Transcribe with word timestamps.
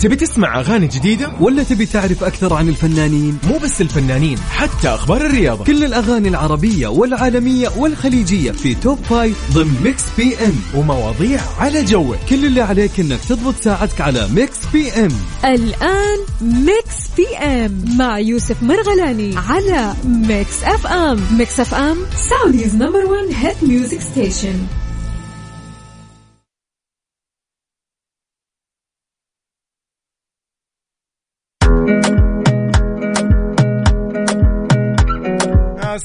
تبي 0.00 0.16
تسمع 0.16 0.60
أغاني 0.60 0.86
جديدة؟ 0.86 1.32
ولا 1.40 1.62
تبي 1.62 1.86
تعرف 1.86 2.24
أكثر 2.24 2.54
عن 2.54 2.68
الفنانين؟ 2.68 3.38
مو 3.48 3.58
بس 3.58 3.80
الفنانين 3.80 4.38
حتى 4.50 4.88
أخبار 4.88 5.26
الرياضة. 5.26 5.64
كل 5.64 5.84
الأغاني 5.84 6.28
العربية 6.28 6.88
والعالمية 6.88 7.68
والخليجية 7.76 8.50
في 8.50 8.74
top 8.74 8.98
five 9.10 9.36
ضمن 9.54 9.80
Mix 9.84 10.02
PM. 10.16 10.52
ومواضيع 10.74 11.40
على 11.58 11.84
جوك. 11.84 12.16
كل 12.30 12.46
اللي 12.46 12.60
عليك 12.60 13.00
إنك 13.00 13.20
تضبط 13.28 13.54
ساعتك 13.62 14.00
على 14.00 14.28
Mix 14.28 14.58
PM. 14.72 15.08
الآن 15.44 16.18
Mix 16.40 16.96
PM 17.16 17.84
مع 17.98 18.18
يوسف 18.18 18.62
مرغلاني 18.62 19.34
على 19.36 19.94
Mix 20.04 20.62
FM. 20.64 21.20
Mix 21.38 21.60
FM 21.60 21.96
Saudi's 22.30 22.74
number 22.74 23.04
1 23.04 23.34
hit 23.34 23.56
music 23.62 24.00
station 24.00 24.54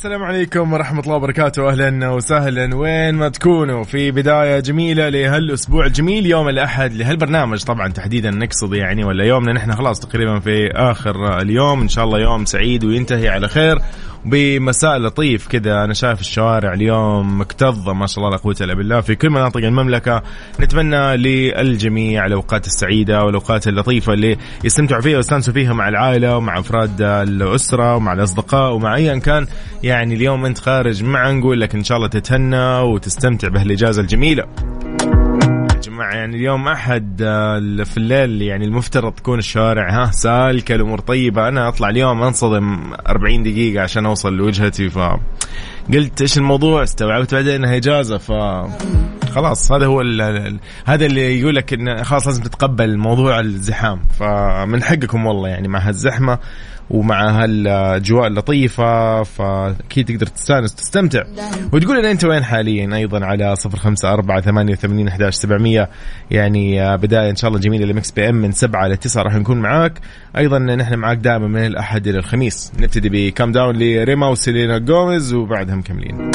السلام 0.01 0.23
عليكم 0.23 0.73
ورحمة 0.73 0.99
الله 0.99 1.15
وبركاته. 1.15 1.69
أهلا 1.69 2.09
وسهلا. 2.09 2.75
وين 2.75 3.15
ما 3.15 3.29
تكونوا. 3.29 3.83
في 3.83 4.11
بداية 4.11 4.59
جميلة 4.59 5.09
لهالأسبوع. 5.09 5.85
الجميل 5.85 6.25
يوم 6.25 6.49
الأحد 6.49 6.93
لهالبرنامج. 6.93 7.63
طبعا 7.63 7.87
تحديدا 7.87 8.31
نقصد 8.31 8.73
يعني 8.73 9.03
ولا 9.03 9.23
يومنا. 9.23 9.53
نحن 9.53 9.71
خلاص 9.71 9.99
تقريبا 9.99 10.39
في 10.39 10.71
آخر 10.71 11.41
اليوم. 11.41 11.81
إن 11.81 11.87
شاء 11.87 12.05
الله 12.05 12.19
يوم 12.19 12.45
سعيد 12.45 12.83
وينتهي 12.85 13.29
على 13.29 13.47
خير. 13.47 13.77
بمساء 14.25 14.97
لطيف 14.97 15.47
كذا 15.47 15.83
أنا 15.83 15.93
شايف 15.93 16.19
الشوارع 16.19 16.73
اليوم 16.73 17.41
مكتظة 17.41 17.93
ما 17.93 18.07
شاء 18.07 18.17
الله 18.17 18.29
لا 18.29 18.37
قوة 18.37 18.55
إلا 18.61 18.73
بالله. 18.73 19.01
في 19.01 19.15
كل 19.15 19.29
مناطق 19.29 19.57
المملكة 19.57 20.23
نتمنى 20.59 21.17
للجميع 21.17 22.25
الأوقات 22.25 22.67
السعيدة 22.67 23.23
والأوقات 23.23 23.67
اللطيفة 23.67 24.13
اللي 24.13 24.37
يستمتعوا 24.63 25.01
فيها 25.01 25.15
ويستانسوا 25.15 25.53
فيها 25.53 25.73
مع 25.73 25.89
العائلة 25.89 26.37
ومع 26.37 26.59
أفراد 26.59 27.01
الأسرة 27.01 27.95
ومع 27.95 28.13
الأصدقاء 28.13 28.73
ومع 28.73 28.95
ايا 28.95 29.17
كان. 29.17 29.47
يعني 29.83 30.15
اليوم 30.15 30.45
أنت 30.45 30.57
خارج 30.57 31.03
ما 31.03 31.31
نقول 31.31 31.61
لك 31.61 31.75
إن 31.75 31.83
شاء 31.83 31.97
الله 31.97 32.07
تتهنى 32.07 32.79
وتستمتع 32.79 33.47
بهالإجازة 33.47 34.01
الجميلة. 34.01 34.45
جماعة 35.91 36.13
يعني 36.13 36.35
اليوم 36.35 36.67
أحد 36.67 37.21
آه، 37.21 37.83
في 37.83 37.97
الليل 37.97 38.41
يعني 38.41 38.65
المفترض 38.65 39.13
تكون 39.13 39.39
الشوارع 39.39 39.89
ها 39.89 40.11
سالكة 40.11 40.75
الأمور 40.75 40.99
طيبة. 40.99 41.47
أنا 41.47 41.67
أطلع 41.67 41.89
اليوم 41.89 42.23
أنصدم 42.23 42.93
40 43.07 43.43
دقيقة 43.43 43.83
عشان 43.83 44.05
أوصل 44.05 44.33
لوجهتي 44.33 44.89
ف 44.89 44.99
قلت 45.93 46.21
إيش 46.21 46.37
الموضوع؟ 46.37 46.83
استوعبت 46.83 47.33
بعدين 47.33 47.53
إنها 47.55 47.75
إجازة 47.77 48.17
ف 48.17 48.31
خلاص 49.31 49.71
هذا 49.71 49.85
هو 49.85 50.01
ال 50.01 50.59
هذا 50.85 51.05
اللي 51.05 51.39
يقول 51.39 51.55
لك 51.55 51.73
إن 51.73 52.03
خلاص 52.03 52.27
لازم 52.27 52.43
تتقبل 52.43 52.97
موضوع 52.97 53.39
الزحام. 53.39 54.01
فمن 54.19 54.83
حقكم 54.83 55.25
والله 55.25 55.49
يعني 55.49 55.67
مع 55.67 55.79
هالزحمة 55.79 56.39
ومع 56.91 57.43
هالاجواء 57.43 58.27
اللطيفة 58.27 59.23
فأكيد 59.23 60.05
تقدر 60.05 60.25
تستانس 60.27 60.75
تستمتع. 60.75 61.23
وتقول 61.73 61.99
لنا 61.99 62.11
أنت 62.11 62.25
وين 62.25 62.43
حاليا؟ 62.43 62.95
أيضا 62.95 63.25
على 63.25 63.55
صفر 63.55 63.77
خمسة 63.77 64.13
أربعة 64.13 64.41
ثمانية 64.41 64.73
وثمانين 64.73 65.07
أحداش 65.07 65.35
سبعمية. 65.35 65.89
يعني 66.31 66.81
آه، 66.81 66.95
بداية 66.95 67.29
إن 67.29 67.35
شاء 67.35 67.47
الله 67.47 67.59
جميلة 67.59 67.85
ل 67.85 68.11
Mix 68.11 68.29
PM 68.29 68.35
من 68.35 68.51
سبعة 68.51 68.85
إلى 68.85 68.95
تسعة 68.95 69.23
راح 69.23 69.35
نكون 69.35 69.57
معاك. 69.57 69.93
أيضا 70.37 70.59
نحن 70.59 70.95
معاك 70.95 71.17
دائما 71.17 71.47
من 71.47 71.65
الأحد 71.65 72.07
إلى 72.07 72.17
الخميس. 72.17 72.71
نبتدي 72.79 73.09
ب 73.09 73.18
Calm 73.18 73.51
Down 73.51 73.75
لريما 73.75 74.27
وسيلينا 74.27 74.77
جوميز 74.77 75.33
وبعدها 75.33 75.75
مكملين. 75.75 76.31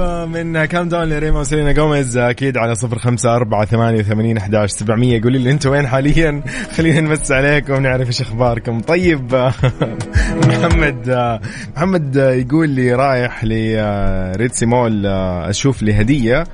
آه، 0.00 0.26
من 0.26 0.64
Calm 0.64 0.88
Down 0.88 1.08
لريما 1.08 1.40
وسيلينا 1.40 1.72
جوميز 1.72 2.16
أكيد 2.16 2.56
على 2.56 2.74
صفر 2.74 2.98
خمسة 2.98 3.36
أربعة 3.36 3.64
ثمانية 3.64 3.98
وثمانين 4.00 4.36
أحداش 4.36 4.70
سبعمية. 4.70 5.22
قولي 5.22 5.38
لي 5.38 5.50
أنتم 5.50 5.70
وين 5.70 5.86
حاليا؟ 5.86 6.42
خلينا 6.76 7.00
نمس 7.00 7.32
عليكم 7.32 7.72
ونعرف 7.74 8.06
إيش 8.06 8.20
أخباركم. 8.20 8.80
طيب 8.80 9.34
آه، 9.34 9.52
محمد 10.48 11.08
آه، 11.08 11.40
محمد 11.76 12.16
يقول 12.16 12.68
لي 12.68 12.94
رايح 12.94 13.44
لريتسي 13.44 14.66
مول 14.66 15.06
أشوف 15.06 15.82
لي 15.82 16.00
هدية. 16.00 16.44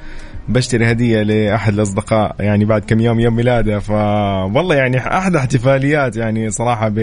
بشتري 0.49 0.91
هدية 0.91 1.23
لأحد 1.23 1.73
الأصدقاء 1.73 2.37
يعني 2.41 2.65
بعد 2.65 2.85
كم 2.85 3.01
يوم 3.01 3.21
يوم 3.21 3.37
ميلاده. 3.37 3.79
ف 3.79 3.91
والله 3.91 4.75
يعني 4.75 4.99
أحد 4.99 5.37
احتفاليات 5.37 6.17
يعني 6.17 6.51
صراحة 6.51 6.89
ب 6.89 6.99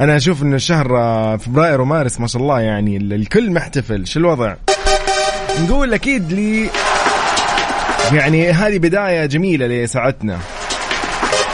أنا 0.00 0.16
أشوف 0.16 0.42
إنه 0.42 0.56
شهر 0.56 0.88
فبراير 1.38 1.80
ومارس 1.80 2.20
ما 2.20 2.26
شاء 2.26 2.42
الله 2.42 2.60
يعني 2.60 2.96
الكل 2.96 3.52
محتفل. 3.52 4.06
شو 4.06 4.20
الوضع؟ 4.20 4.54
نقول 5.60 5.94
أكيد 5.94 6.32
لي 6.32 6.70
يعني 8.12 8.50
هذه 8.50 8.78
بداية 8.78 9.26
جميلة 9.26 9.66
لساعتنا. 9.66 10.38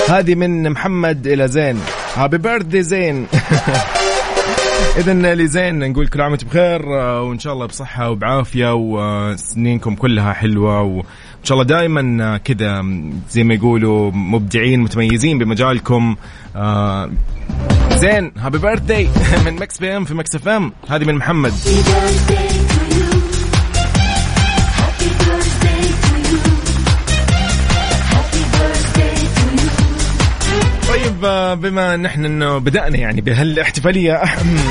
هذه 0.08 0.34
من 0.34 0.70
محمد 0.70 1.26
إلى 1.26 1.48
زين. 1.48 1.80
happy 2.16 2.38
birthday 2.38 2.82
زين. 2.82 3.26
اذا 4.98 5.34
لزين 5.34 5.90
نقول 5.90 6.08
كل 6.08 6.20
عام 6.20 6.30
وأنتم 6.30 6.48
بخير 6.48 6.86
وإن 6.88 7.38
شاء 7.38 7.52
الله 7.52 7.66
بصحة 7.66 8.10
وبعافية 8.10 8.74
وسنينكم 8.74 9.94
كلها 9.94 10.32
حلوة 10.32 10.82
وإن 10.82 11.04
شاء 11.44 11.58
الله 11.58 11.68
دائما 11.68 12.36
كذا 12.36 12.84
زي 13.30 13.44
ما 13.44 13.54
يقولوا 13.54 14.10
مبدعين 14.10 14.80
متميزين 14.80 15.38
بمجالكم. 15.38 16.16
آه، 16.56 17.10
زين 17.94 18.32
happy 18.38 18.58
birthday 18.58 19.08
من 19.46 19.54
Mix 19.54 19.78
PM 19.78 20.04
في 20.04 20.14
Mix 20.14 20.34
FM. 20.34 20.72
هذه 20.88 21.04
من 21.04 21.14
محمد. 21.14 21.52
طيب 31.18 31.24
آه، 31.24 31.54
بما 31.54 31.94
ان 31.94 32.06
إحنا 32.06 32.26
إنه 32.26 32.58
بدأنا 32.58 32.96
يعني 32.96 33.20
بهالاحتفالية 33.20 34.22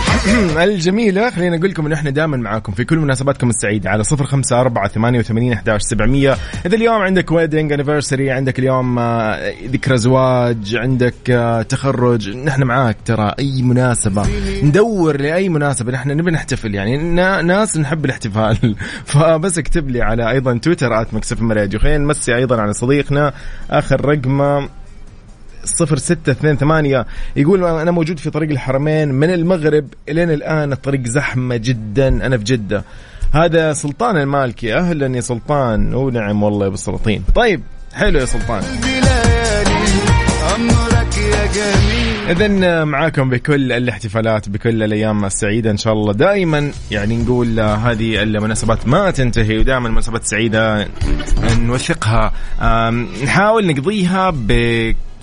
الجميلة 0.63 1.30
خلينا 1.30 1.58
نقول 1.58 1.69
لكم 1.69 1.85
انه 1.85 1.96
إحنا 1.96 2.09
دائما 2.09 2.38
معاكم 2.38 2.72
في 2.72 2.84
كل 2.84 2.97
مناسباتكم 2.97 3.50
السعيدة 3.50 3.90
على 3.90 4.03
صفر 4.03 4.25
خمسة 4.25 4.62
أربعة 4.62 4.88
ثمانية 4.88 5.19
وثمانين 5.19 5.53
أحداش 5.53 5.81
سبعمية. 5.81 6.38
إذا 6.66 6.75
اليوم 6.75 7.02
عندك 7.02 7.31
wedding 7.31 7.74
anniversary 7.74 8.31
عندك 8.31 8.59
اليوم 8.59 9.00
آه، 9.00 9.53
ذكرى 9.66 9.97
زواج 9.97 10.75
عندك 10.75 11.30
آه، 11.30 11.62
تخرج 11.62 12.38
نحن 12.38 12.64
معاك 12.64 12.97
ترى 13.06 13.34
أي 13.40 13.62
مناسبة. 13.62 14.25
ندور 14.64 15.22
لأي 15.22 15.50
مناسبة 15.50 15.91
نحن 15.91 16.09
نبي 16.09 16.31
نحتفل 16.31 16.75
يعني 16.75 16.97
ناس 17.41 17.78
نحب 17.78 18.06
الاحتفال. 18.06 18.75
فبس 19.06 19.58
اكتب 19.58 19.90
لي 19.90 20.02
على 20.02 20.31
أيضا 20.31 20.58
تويتر 20.58 21.06
Mix 21.13 21.41
FM 21.41 21.52
Radio 21.52 21.78
خلينا 21.78 21.97
نمسي 21.97 22.35
أيضا 22.35 22.62
على 22.62 22.74
صديقنا 22.74 23.34
آخر 23.72 24.06
رقمه 24.06 24.69
صفر 25.67 25.97
ستة 25.97 26.31
اثنين 26.31 26.57
ثمانية. 26.57 27.05
يقول 27.35 27.63
أنا 27.63 27.91
موجود 27.91 28.19
في 28.19 28.29
طريق 28.29 28.50
الحرمين 28.50 29.07
من 29.11 29.33
المغرب 29.33 29.85
إلين 30.09 30.31
الآن. 30.31 30.72
الطريق 30.72 31.05
زحمة 31.05 31.57
جدا. 31.57 32.07
أنا 32.07 32.38
في 32.38 32.44
جدة. 32.44 32.83
هذا 33.33 33.73
سلطان 33.73 34.17
المالكي. 34.17 34.75
أهلا 34.75 35.16
يا 35.16 35.22
سلطان. 35.22 35.94
ونعم 35.94 36.44
والله 36.44 36.69
بالسلاطين 36.69 37.23
طيب 37.35 37.61
حلو 37.94 38.19
يا 38.19 38.25
سلطان. 38.25 38.63
إذا 42.29 42.84
معاكم 42.84 43.29
بكل 43.29 43.72
الاحتفالات 43.72 44.49
بكل 44.49 44.84
الأيام 44.84 45.25
السعيدة 45.25 45.72
إن 45.72 45.78
شاء 45.78 45.94
الله. 45.94 46.13
دائما 46.13 46.72
يعني 46.91 47.17
نقول 47.17 47.59
هذه 47.59 48.23
المناسبات 48.23 48.88
ما 48.88 49.11
تنتهي 49.11 49.57
ودائما 49.57 49.88
المناسبات 49.88 50.23
السعيدة 50.23 50.88
نوثقها. 51.59 52.34
نحاول 53.23 53.67
نقضيها 53.67 54.29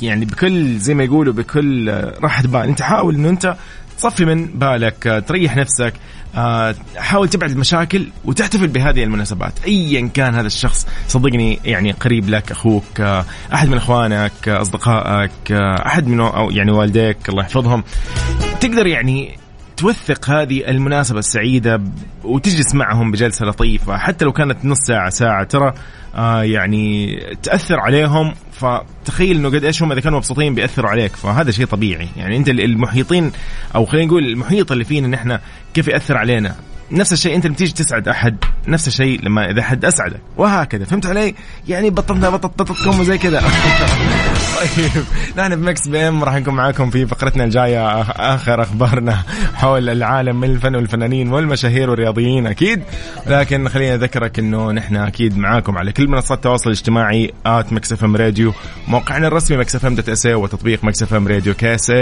يعني 0.02 0.24
بكل 0.24 0.78
زي 0.78 0.94
ما 0.94 1.04
يقولوا 1.04 1.32
بكل 1.32 1.94
راحة 2.22 2.42
بال. 2.42 2.62
انت 2.62 2.82
حاول 2.82 3.14
إنه 3.14 3.28
انت 3.28 3.56
تصفي 3.98 4.24
من 4.24 4.46
بالك 4.46 5.24
تريح 5.28 5.56
نفسك 5.56 5.94
آه، 6.36 6.74
حاول 6.96 7.28
تبعد 7.28 7.50
المشاكل 7.50 8.06
وتحتفل 8.24 8.68
بهذه 8.68 9.04
المناسبات. 9.04 9.52
ايا 9.66 10.10
كان 10.14 10.34
هذا 10.34 10.46
الشخص 10.46 10.86
صدقني 11.08 11.60
يعني 11.64 11.92
قريب 11.92 12.28
لك 12.28 12.50
أخوك 12.50 13.00
آه، 13.00 13.24
أحد 13.54 13.68
من 13.68 13.76
إخوانك 13.76 14.48
أصدقائك 14.48 15.52
آه، 15.52 15.86
أحد 15.86 16.06
من 16.06 16.28
يعني 16.50 16.72
والديك 16.72 17.28
الله 17.28 17.42
يحفظهم. 17.42 17.84
تقدر 18.60 18.86
يعني 18.86 19.36
توثق 19.76 20.30
هذه 20.30 20.68
المناسبة 20.68 21.18
السعيدة 21.18 21.80
وتجلس 22.24 22.74
معهم 22.74 23.10
بجلسة 23.10 23.46
لطيفة. 23.46 23.96
حتى 23.96 24.24
لو 24.24 24.32
كانت 24.32 24.64
نص 24.64 24.78
ساعة 24.86 25.10
ساعة 25.10 25.44
ترى 25.44 25.72
آه 26.14 26.42
يعني 26.42 27.16
تأثر 27.42 27.80
عليهم. 27.80 28.34
فتخيل 28.52 29.36
إنه 29.36 29.48
قد 29.48 29.64
إيش 29.64 29.82
هم 29.82 29.92
إذا 29.92 30.00
كانوا 30.00 30.18
مبسوطين 30.18 30.54
بيأثروا 30.54 30.90
عليك. 30.90 31.16
فهذا 31.16 31.50
شيء 31.50 31.66
طبيعي. 31.66 32.08
يعني 32.16 32.36
أنت 32.36 32.48
المحيطين 32.48 33.32
أو 33.74 33.84
خلينا 33.84 34.06
نقول 34.06 34.24
المحيط 34.24 34.72
اللي 34.72 34.84
فينا 34.84 35.06
ان 35.06 35.14
إحنا 35.14 35.40
كيف 35.74 35.88
يأثر 35.88 36.16
علينا. 36.16 36.54
نفس 36.94 37.12
الشيء 37.12 37.36
أنت 37.36 37.46
لما 37.46 37.54
تيجي 37.54 37.72
تسعد 37.72 38.08
أحد 38.08 38.36
نفس 38.68 38.88
الشيء 38.88 39.20
لما 39.22 39.50
إذا 39.50 39.62
حد 39.62 39.84
أسعدك. 39.84 40.20
وهكذا. 40.36 40.84
فهمت 40.84 41.06
علي؟ 41.06 41.34
يعني 41.68 41.90
بطلنا 41.90 42.30
بطط 42.30 42.86
وزي 42.86 43.18
كذا. 43.18 43.40
طيب. 44.60 45.04
نحن 45.36 45.56
ب 45.56 45.88
Mix 45.88 46.08
PM 46.08 46.24
راح 46.24 46.34
نكون 46.34 46.54
معاكم 46.54 46.90
في 46.90 47.06
فقرتنا 47.06 47.44
الجاية 47.44 48.00
آخر 48.02 48.62
أخبارنا 48.62 49.22
حول 49.60 49.88
العالم 49.88 50.40
من 50.40 50.50
الفن 50.50 50.76
والفنانين 50.76 51.32
والمشاهير 51.32 51.90
والرياضيين 51.90 52.46
أكيد. 52.46 52.82
لكن 53.26 53.68
خليني 53.68 53.94
أذكرك 53.94 54.38
إنه 54.38 54.72
نحن 54.72 54.96
أكيد 54.96 55.38
معاكم 55.38 55.78
على 55.78 55.92
كل 55.92 56.08
منصات 56.08 56.38
التواصل 56.38 56.70
الاجتماعي 56.70 57.32
at 57.46 57.72
Mix 57.72 57.92
FM 57.92 58.16
Radio 58.16 58.52
موقعنا 58.88 59.26
الرسمي 59.26 59.56
Mix 59.56 59.76
FM 59.76 59.94
dot 59.94 60.08
SA 60.08 60.26
وتطبيق 60.26 60.84
Mix 60.84 61.02
FM 61.02 61.28
Radio 61.28 61.54
KSA 61.54 61.92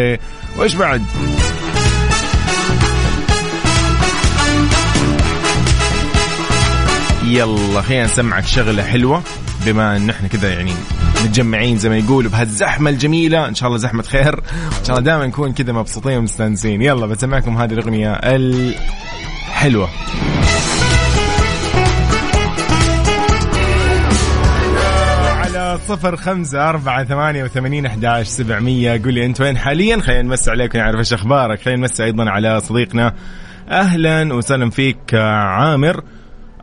وإيش 0.56 0.74
بعد؟ 0.74 1.02
يلا 7.32 7.82
خلينا 7.82 8.05
نسمعك 8.05 8.46
شغلة 8.46 8.82
حلوة. 8.82 9.23
بما 9.67 9.96
إن 9.96 10.11
إحنا 10.11 10.29
كذا 10.29 10.52
يعني 10.52 10.73
متجمعين 11.25 11.79
زي 11.79 11.88
ما 11.88 11.99
يقولوا 11.99 12.31
بهالزحمة 12.31 12.90
الجميلة 12.90 13.49
إن 13.49 13.55
شاء 13.55 13.67
الله 13.67 13.79
زحمة 13.79 14.02
خير. 14.02 14.34
إن 14.38 14.84
شاء 14.84 14.99
الله 14.99 15.00
دائما 15.00 15.26
نكون 15.26 15.52
كذا 15.52 15.73
مبسوطين 15.73 16.19
ومستانسين. 16.19 16.82
يلا 16.82 17.06
بسمعكم 17.06 17.56
هذه 17.58 17.73
الأغنية 17.73 18.12
الحلوة. 18.12 19.88
على 25.37 25.79
صفر 25.88 26.17
خمسة 26.17 26.69
أربعة 26.69 27.05
ثمانية 27.05 27.44
وثمانين 27.44 27.87
أحداش 27.87 28.26
سبعمية. 28.26 29.02
قول 29.05 29.14
لي 29.14 29.26
أنت 29.26 29.40
وين 29.40 29.58
حاليا؟ 29.58 30.00
خلينا 30.00 30.23
نمسي 30.23 30.50
عليك 30.50 30.75
ونعرف 30.75 30.99
إيش 30.99 31.12
أخبارك. 31.12 31.62
خلينا 31.62 31.81
نمسي 31.81 32.05
أيضا 32.05 32.31
على 32.31 32.61
صديقنا. 32.61 33.14
أهلا 33.69 34.34
وسهلا 34.34 34.70
فيك 34.70 35.14
عامر. 35.14 36.02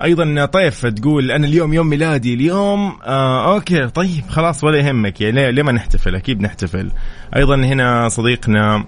أيضا 0.03 0.45
طيف 0.45 0.85
تقول 0.85 1.31
أنا 1.31 1.47
اليوم 1.47 1.73
يوم 1.73 1.87
ميلادي 1.87 2.33
اليوم 2.33 2.97
آه 3.03 3.53
أوكي 3.55 3.87
طيب 3.87 4.23
خلاص 4.29 4.63
ولا 4.63 4.77
يهمك. 4.77 5.21
يعني 5.21 5.51
ليه, 5.51 5.63
ما 5.63 5.71
نحتفل؟ 5.71 6.15
أكيد 6.15 6.41
نحتفل. 6.41 6.91
أيضا 7.35 7.55
هنا 7.55 8.09
صديقنا 8.09 8.83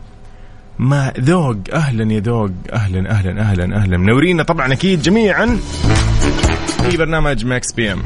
ما 0.80 1.14
ذوق 1.20 1.58
أهلا 1.74 2.14
يا 2.14 2.20
ذوق. 2.20 2.52
أهلا 2.74 3.12
أهلا 3.12 3.42
أهلا 3.42 3.76
أهلا. 3.78 3.98
منورينا 3.98 4.44
طبعا 4.44 4.74
أكيد 4.74 5.02
جميعا 5.02 5.58
في 6.90 6.98
برنامج 6.98 7.46
Mix 7.46 7.74
PM. 7.74 8.02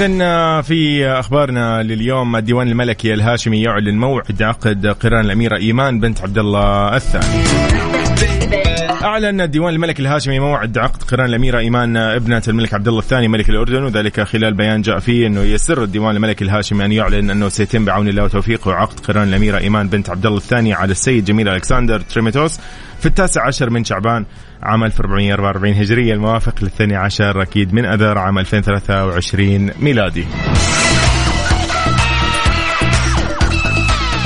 إذا 0.00 0.60
في 0.60 1.06
أخبارنا 1.06 1.82
لليوم 1.82 2.36
الديوان 2.36 2.68
الملكي 2.68 3.14
الهاشمي 3.14 3.62
يعلن 3.62 3.98
موعد 3.98 4.42
عقد 4.42 4.86
قران 4.86 5.24
الأميرة 5.24 5.56
إيمان 5.56 6.00
بنت 6.00 6.20
عبد 6.20 6.38
الله 6.38 6.96
الثاني. 6.96 8.69
أعلن 8.90 9.40
الديوان 9.40 9.74
الملكي 9.74 10.02
الهاشمي 10.02 10.38
موعد 10.38 10.78
عقد 10.78 11.02
قران 11.02 11.26
الأميرة 11.26 11.58
إيمان 11.58 11.96
ابنة 11.96 12.42
الملك 12.48 12.74
عبد 12.74 12.88
الله 12.88 13.00
الثاني 13.00 13.28
ملك 13.28 13.50
الأردن 13.50 13.82
وذلك 13.82 14.20
خلال 14.20 14.54
بيان 14.54 14.82
جاء 14.82 14.98
فيه 14.98 15.26
أنه 15.26 15.40
يسر 15.40 15.82
الديوان 15.82 16.16
الملكي 16.16 16.44
الهاشمي 16.44 16.84
أن 16.84 16.92
يعلن 16.92 17.30
أنه 17.30 17.48
سيتم 17.48 17.84
بعون 17.84 18.08
الله 18.08 18.24
وتوفيقه 18.24 18.74
عقد 18.74 19.00
قران 19.00 19.28
الأميرة 19.28 19.58
إيمان 19.58 19.88
بنت 19.88 20.10
عبد 20.10 20.26
الله 20.26 20.38
الثاني 20.38 20.74
على 20.74 20.90
السيد 20.90 21.24
جميل 21.24 21.48
ألكسندر 21.48 22.00
ترميوتس 22.00 22.60
في 23.00 23.06
التاسع 23.06 23.46
عشر 23.46 23.70
من 23.70 23.84
شعبان 23.84 24.24
عام 24.62 24.84
1444 24.84 25.74
هجرية 25.74 26.14
الموافق 26.14 26.54
للثاني 26.62 26.96
عشر 26.96 27.42
أكيد 27.42 27.74
من 27.74 27.84
أذار 27.84 28.18
عام 28.18 28.38
2023 28.38 29.70
ميلادي. 29.80 30.24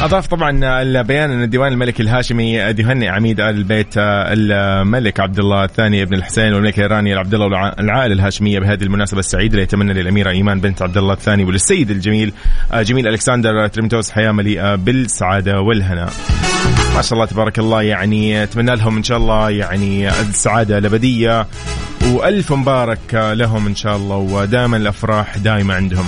أضاف 0.04 0.26
طبعا 0.26 0.82
البيان 0.82 1.30
أن 1.30 1.42
الديوان 1.42 1.72
الملكي 1.72 2.02
الهاشمي 2.02 2.52
يهنئ 2.54 3.08
عميد 3.08 3.40
آل 3.40 3.56
البيت 3.56 3.94
الملك 3.96 5.20
عبد 5.20 5.38
الله 5.38 5.64
الثاني 5.64 6.02
ابن 6.02 6.14
الحسين 6.14 6.54
والملكة 6.54 6.76
رانيا 6.76 7.16
العبد 7.16 7.34
الله 7.34 7.46
والعائلة 7.46 8.14
الهاشمية 8.14 8.58
بهذه 8.58 8.82
المناسبة 8.82 9.18
السعيدة 9.18 9.52
اللي 9.52 9.62
يتمنى 9.62 9.92
للأميرة 9.92 10.30
إيمان 10.30 10.60
بنت 10.60 10.82
عبد 10.82 10.96
الله 10.96 11.12
الثاني 11.12 11.44
وللسيد 11.44 11.90
الجميل 11.90 12.32
جميل 12.74 13.08
ألكسندر 13.08 13.66
تريمتوس 13.66 14.10
حياة 14.10 14.32
مليئة 14.32 14.74
بالسعادة 14.74 15.60
والهناء. 15.60 16.12
ما 16.94 17.02
شاء 17.02 17.12
الله 17.12 17.26
تبارك 17.26 17.58
الله 17.58 17.82
يعني 17.82 18.42
أتمنى 18.42 18.76
لهم 18.76 18.96
إن 18.96 19.02
شاء 19.02 19.18
الله 19.18 19.50
يعني 19.50 20.08
السعاده 20.08 20.78
الابديه 20.78 21.46
وألف 22.06 22.52
مبارك 22.52 23.14
لهم 23.14 23.66
إن 23.66 23.74
شاء 23.74 23.96
الله 23.96 24.16
ودائما 24.16 24.76
الأفراح 24.76 25.38
دائمه 25.38 25.74
عندهم. 25.74 26.06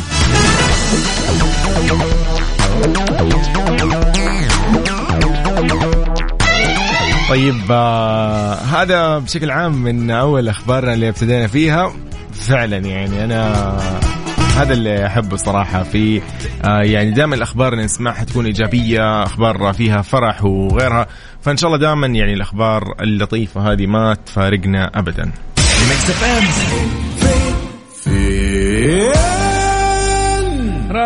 طيب 7.37 7.63
آه 7.71 8.55
هذا 8.55 9.19
بشكل 9.19 9.51
عام 9.51 9.83
من 9.83 10.11
أول 10.11 10.49
أخبارنا 10.49 10.95
اللي 10.95 11.09
ابتدينا 11.09 11.47
فيها. 11.47 11.93
فعلا 12.33 12.77
يعني 12.77 13.25
أنا 13.25 13.53
هذا 14.57 14.73
اللي 14.73 15.07
أحبه 15.07 15.37
صراحة 15.37 15.83
في 15.83 16.23
آه 16.65 16.83
يعني 16.83 17.11
دائما 17.11 17.35
الأخبار 17.35 17.73
اللي 17.73 17.85
نسمعها 17.85 18.25
تكون 18.25 18.47
إيجابية 18.47 19.23
أخبار 19.23 19.73
فيها 19.73 20.03
فرح 20.03 20.45
وغيرها. 20.45 21.07
فإن 21.43 21.57
شاء 21.57 21.69
الله 21.69 21.81
دائما 21.81 22.07
يعني 22.07 22.33
الأخبار 22.33 22.95
اللطيفة 23.01 23.73
هذه 23.73 23.87
ما 23.87 24.15
تفارقنا 24.15 24.91
ابدا. 24.95 25.33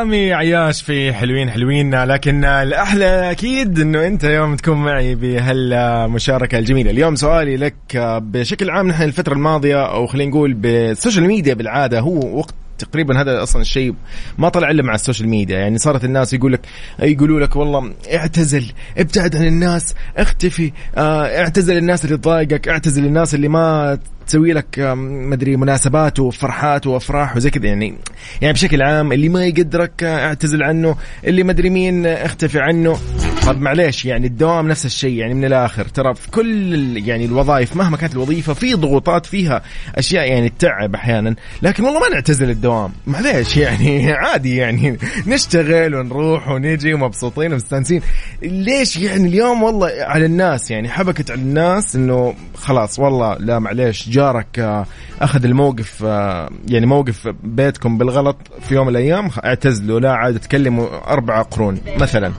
رامي 0.00 0.32
عياش 0.32 0.82
في 0.82 1.12
حلوين 1.12 1.50
حلوين 1.50 2.05
لكن 2.05 2.44
الأحلى 2.44 3.31
أكيد 3.31 3.79
إنه 3.79 4.06
أنت 4.06 4.25
يوم 4.25 4.56
تكون 4.56 4.76
معي 4.76 5.14
بهالمشاركة 5.14 6.58
الجميلة. 6.58 6.91
اليوم 6.91 7.14
سؤالي 7.14 7.56
لك 7.56 7.75
بشكل 8.23 8.70
عام 8.70 8.88
نحن 8.88 9.02
الفترة 9.02 9.35
الماضية 9.35 9.87
أو 9.87 10.06
خلينا 10.06 10.31
نقول 10.31 10.55
بالسوشيال 10.55 11.26
ميديا 11.26 11.55
بالعادة 11.55 12.00
هو 12.00 12.38
وقت 12.38 12.55
تقريبا 12.79 13.20
هذا 13.20 13.43
أصلا 13.43 13.62
الشيء 13.62 13.94
ما 14.38 14.49
طلع 14.49 14.70
إلا 14.70 14.82
مع 14.82 14.94
السوشيال 14.94 15.29
ميديا. 15.29 15.58
يعني 15.58 15.79
صارت 15.79 16.05
الناس 16.05 16.32
يقول 16.35 16.52
لك 16.52 16.61
يقولوا 17.02 17.41
لك 17.41 17.56
والله 17.56 17.93
اعتزل 18.14 18.64
ابتعد 18.99 19.37
عن 19.37 19.47
الناس 19.47 19.94
اختفي 20.17 20.73
آه 20.97 21.38
اعتزل 21.41 21.76
الناس 21.76 22.05
اللي 22.05 22.17
تضايقك 22.17 22.69
اعتزل 22.69 23.05
الناس 23.05 23.35
اللي 23.35 23.49
ما 23.49 23.99
تسوي 24.31 24.53
لك 24.53 24.79
مدري 25.05 25.56
مناسبات 25.56 26.21
وفرحات 26.21 26.87
وأفراح 26.87 27.37
وزي 27.37 27.50
كذا. 27.50 27.67
يعني 27.67 27.94
يعني 28.41 28.53
بشكل 28.53 28.82
عام 28.82 29.12
اللي 29.12 29.29
ما 29.29 29.47
يقدرك 29.47 30.03
اعتزل 30.03 30.62
عنه 30.62 30.97
اللي 31.25 31.43
مدري 31.43 31.71
مين 31.71 32.06
اختفي 32.06 32.59
عنه. 32.61 32.99
طب 33.47 33.61
معليش 33.61 34.05
يعني 34.05 34.27
الدوام 34.27 34.69
نفس 34.69 34.87
الشيء 34.87 35.15
يعني 35.15 35.35
من 35.35 35.44
الآخر. 35.44 35.85
ترى 35.85 36.15
في 36.15 36.31
كل 36.31 36.97
يعني 37.09 37.25
الوظائف 37.25 37.77
مهما 37.77 37.97
كانت 37.97 38.12
الوظيفة 38.12 38.55
في 38.55 38.75
ضغوطات 38.75 39.27
فيها 39.27 39.62
أشياء 39.97 40.29
يعني 40.29 40.49
تتعب 40.49 40.94
أحيانا. 40.94 41.35
لكن 41.62 41.85
والله 41.85 42.00
ما 42.00 42.09
نعتزل 42.09 42.50
الدوام. 42.50 42.93
معليش 43.06 43.56
يعني 43.56 44.12
عادي 44.23 44.56
يعني 44.56 44.99
نشتغل 45.26 45.95
ونروح 45.95 46.49
ونجي 46.49 46.95
ومبسوطين 46.95 47.52
ومستانسين. 47.52 48.02
ليش؟ 48.43 48.97
يعني 48.97 49.28
اليوم 49.28 49.62
والله 49.62 49.90
على 50.00 50.26
الناس 50.26 50.71
يعني 50.71 50.88
حبكت 50.88 51.31
على 51.31 51.40
الناس 51.40 51.97
إنه 51.97 52.35
خلاص 52.54 52.99
والله 52.99 53.37
لا 53.38 53.59
معليش 53.59 54.09
جارك 54.21 54.59
آه، 54.59 54.87
أخذ 55.21 55.45
الموقف 55.45 56.05
آه، 56.05 56.50
يعني 56.69 56.87
موقف 56.87 57.29
بيتكم 57.43 57.99
بالغلط 57.99 58.37
في 58.69 58.75
يوم 58.75 58.87
من 58.87 58.93
الأيام 58.93 59.31
اعتزلوا 59.45 60.00
لا 60.00 60.12
عاد 60.12 60.39
تكلموا 60.39 61.12
أربع 61.12 61.43
قرون 61.43 61.81
مثلا. 61.97 62.33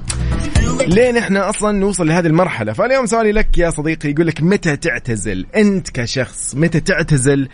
لين 0.88 1.18
إحنا 1.18 1.50
أصلا 1.50 1.72
نوصل 1.72 2.08
لهذه 2.08 2.28
المرحلة. 2.28 2.74
فاليوم 2.74 3.06
سؤالي 3.06 3.32
لك 3.32 3.58
يا 3.58 3.70
صديقي 3.70 4.10
يقول 4.10 4.28
لك 4.28 4.44
متى 4.44 4.76
تعتزل؟ 4.76 5.46
أنت 5.56 5.90
كشخص 5.90 6.56
متى 6.56 6.80
تعتزل؟ 6.80 7.48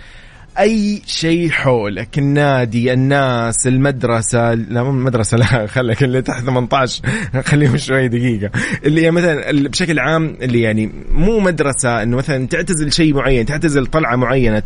أي 0.60 1.02
شيء 1.06 1.50
حولك 1.50 2.18
النادي 2.18 2.94
الناس 2.94 3.68
المدرسة 3.68 4.54
لا 4.54 4.84
مو 4.84 4.90
المدرسة 4.90 5.38
لا 5.38 5.68
خليك 5.68 6.04
اللي 6.04 6.22
تحت 6.22 6.44
18 6.44 7.04
خليهم 7.46 7.78
شوي 7.78 8.08
دقيقة. 8.08 8.52
اللي 8.86 9.12
مثلا 9.12 9.52
بشكل 9.70 10.00
عام 10.00 10.38
اللي 10.42 10.62
يعني 10.62 10.92
مو 11.12 11.40
مدرسة 11.40 12.04
إنه 12.04 12.18
مثلا 12.18 12.48
تعتزل 12.48 12.92
شيء 12.92 13.14
معين 13.14 13.46
تعتزل 13.46 13.86
طلعة 13.86 14.16
معينة 14.16 14.64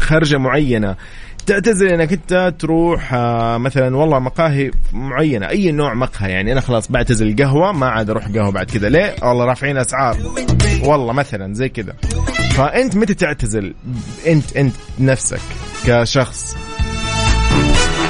خرجة 0.00 0.38
معينة 0.38 0.96
تعتزل 1.46 1.88
إنك 1.88 2.12
أنت 2.12 2.54
تروح 2.58 3.14
آه، 3.14 3.58
مثلا 3.58 3.96
والله 3.96 4.18
مقاهي 4.18 4.70
معينة 4.92 5.48
أي 5.48 5.72
نوع 5.72 5.94
مقهى 5.94 6.30
يعني 6.30 6.52
أنا 6.52 6.60
خلاص 6.60 6.92
بعتزل 6.92 7.28
القهوه 7.28 7.72
ما 7.72 7.88
عاد 7.88 8.10
أروح 8.10 8.28
قهوة 8.28 8.50
بعد 8.50 8.70
كذا. 8.70 8.88
ليه؟ 8.88 9.14
والله 9.22 9.44
رافعين 9.44 9.76
أسعار. 9.76 10.16
والله 10.84 11.12
مثلا 11.12 11.54
زي 11.54 11.68
كذا. 11.68 11.92
فأنت 12.60 12.96
متى 12.96 13.14
تعتزل؟ 13.14 13.74
أنت 14.26 14.56
أنت 14.56 14.74
نفسك 14.98 15.40
كشخص. 15.86 16.56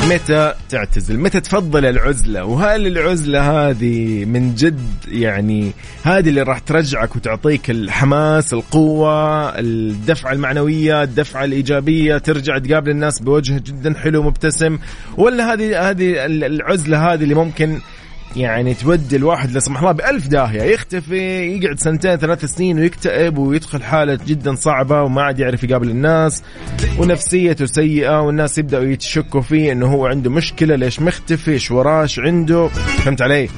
متى 0.09 0.55
تعتزل؟ 0.69 1.19
متى 1.19 1.41
تفضل 1.41 1.85
العزلة؟ 1.85 2.45
وهل 2.45 2.87
العزلة 2.87 3.69
هذه 3.71 4.25
من 4.25 4.55
جد 4.55 4.89
يعني 5.09 5.73
هذه 6.05 6.29
اللي 6.29 6.43
راح 6.43 6.59
ترجعك 6.59 7.17
وتعطيك 7.17 7.71
الحماس 7.71 8.53
القوة 8.53 9.49
الدفعة 9.59 10.33
المعنوية 10.33 11.03
الدفعة 11.03 11.45
الإيجابية 11.45 12.19
ترجع 12.19 12.59
تقابل 12.59 12.91
الناس 12.91 13.23
بوجه 13.23 13.63
جدا 13.67 13.95
حلو 13.95 14.23
مبتسم 14.23 14.79
ولا 15.17 15.53
هذه 15.53 15.91
هذه 15.91 16.27
العزلة 16.27 17.13
هذه 17.13 17.23
اللي 17.23 17.35
ممكن 17.35 17.81
يعني 18.37 18.75
تودي 18.75 19.17
الواحد 19.17 19.51
لا 19.51 19.61
سمح 19.61 19.81
الله 19.81 19.93
بألف 19.93 20.29
داهية. 20.29 20.63
يختفي 20.63 21.17
يقعد 21.57 21.81
سنتين 21.81 22.17
ثلاث 22.17 22.45
سنين 22.45 22.79
ويكتئب 22.79 23.39
ويدخل 23.39 23.83
حالة 23.83 24.19
جدا 24.27 24.55
صعبة 24.55 25.03
وما 25.03 25.23
عاد 25.23 25.39
يعرف 25.39 25.65
يقابل 25.65 25.91
الناس. 25.91 26.43
ونفسيته 26.99 27.67
سيئة 27.67 28.21
والناس 28.21 28.59
يبدأوا 28.59 28.85
يتشكوا 28.85 29.41
فيه 29.41 29.73
إنه 29.73 29.87
هو 29.87 30.07
عنده 30.07 30.31
مشكلة. 30.31 30.77
ليش 30.77 31.01
مختفي؟ 31.01 31.51
إيش 31.51 31.71
وراش 31.71 32.19
عنده؟ 32.19 32.69
فهمت 32.69 33.23
علي؟ 33.23 33.49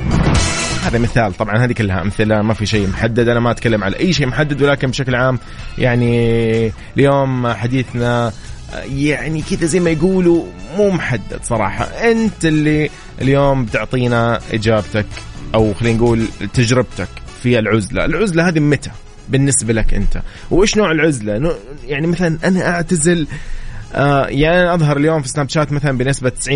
هذا 0.84 0.98
مثال. 0.98 1.32
طبعا 1.36 1.56
هذه 1.64 1.72
كلها 1.72 2.02
أمثلة. 2.02 2.42
ما 2.42 2.54
في 2.54 2.66
شيء 2.66 2.88
محدد. 2.88 3.28
أنا 3.28 3.40
ما 3.40 3.50
أتكلم 3.50 3.84
على 3.84 3.98
أي 3.98 4.12
شيء 4.12 4.26
محدد 4.26 4.62
ولكن 4.62 4.90
بشكل 4.90 5.14
عام 5.14 5.38
يعني 5.78 6.72
اليوم 6.96 7.48
حديثنا 7.52 8.32
يعني 8.74 9.42
كذا 9.42 9.66
زي 9.66 9.80
ما 9.80 9.90
يقولوا 9.90 10.44
مو 10.76 10.90
محدد 10.90 11.40
صراحة. 11.42 11.84
أنت 11.84 12.44
اللي 12.44 12.90
اليوم 13.22 13.64
بتعطينا 13.64 14.40
إجابتك 14.52 15.06
أو 15.54 15.74
خلينا 15.74 15.98
نقول 15.98 16.26
تجربتك 16.54 17.08
في 17.42 17.58
العزلة. 17.58 18.04
العزلة 18.04 18.48
هذه 18.48 18.60
متى 18.60 18.90
بالنسبة 19.28 19.72
لك 19.72 19.94
أنت؟ 19.94 20.22
وإيش 20.50 20.76
نوع 20.76 20.90
العزلة؟ 20.92 21.56
يعني 21.86 22.06
مثلا 22.06 22.38
أنا 22.44 22.68
أعتزل 22.68 23.26
آه 23.94 24.26
يعني 24.26 24.60
أنا 24.60 24.74
أظهر 24.74 24.96
اليوم 24.96 25.22
في 25.22 25.28
سناب 25.28 25.48
شات 25.48 25.72
مثلا 25.72 25.98
بنسبة 25.98 26.32
90% 26.46 26.50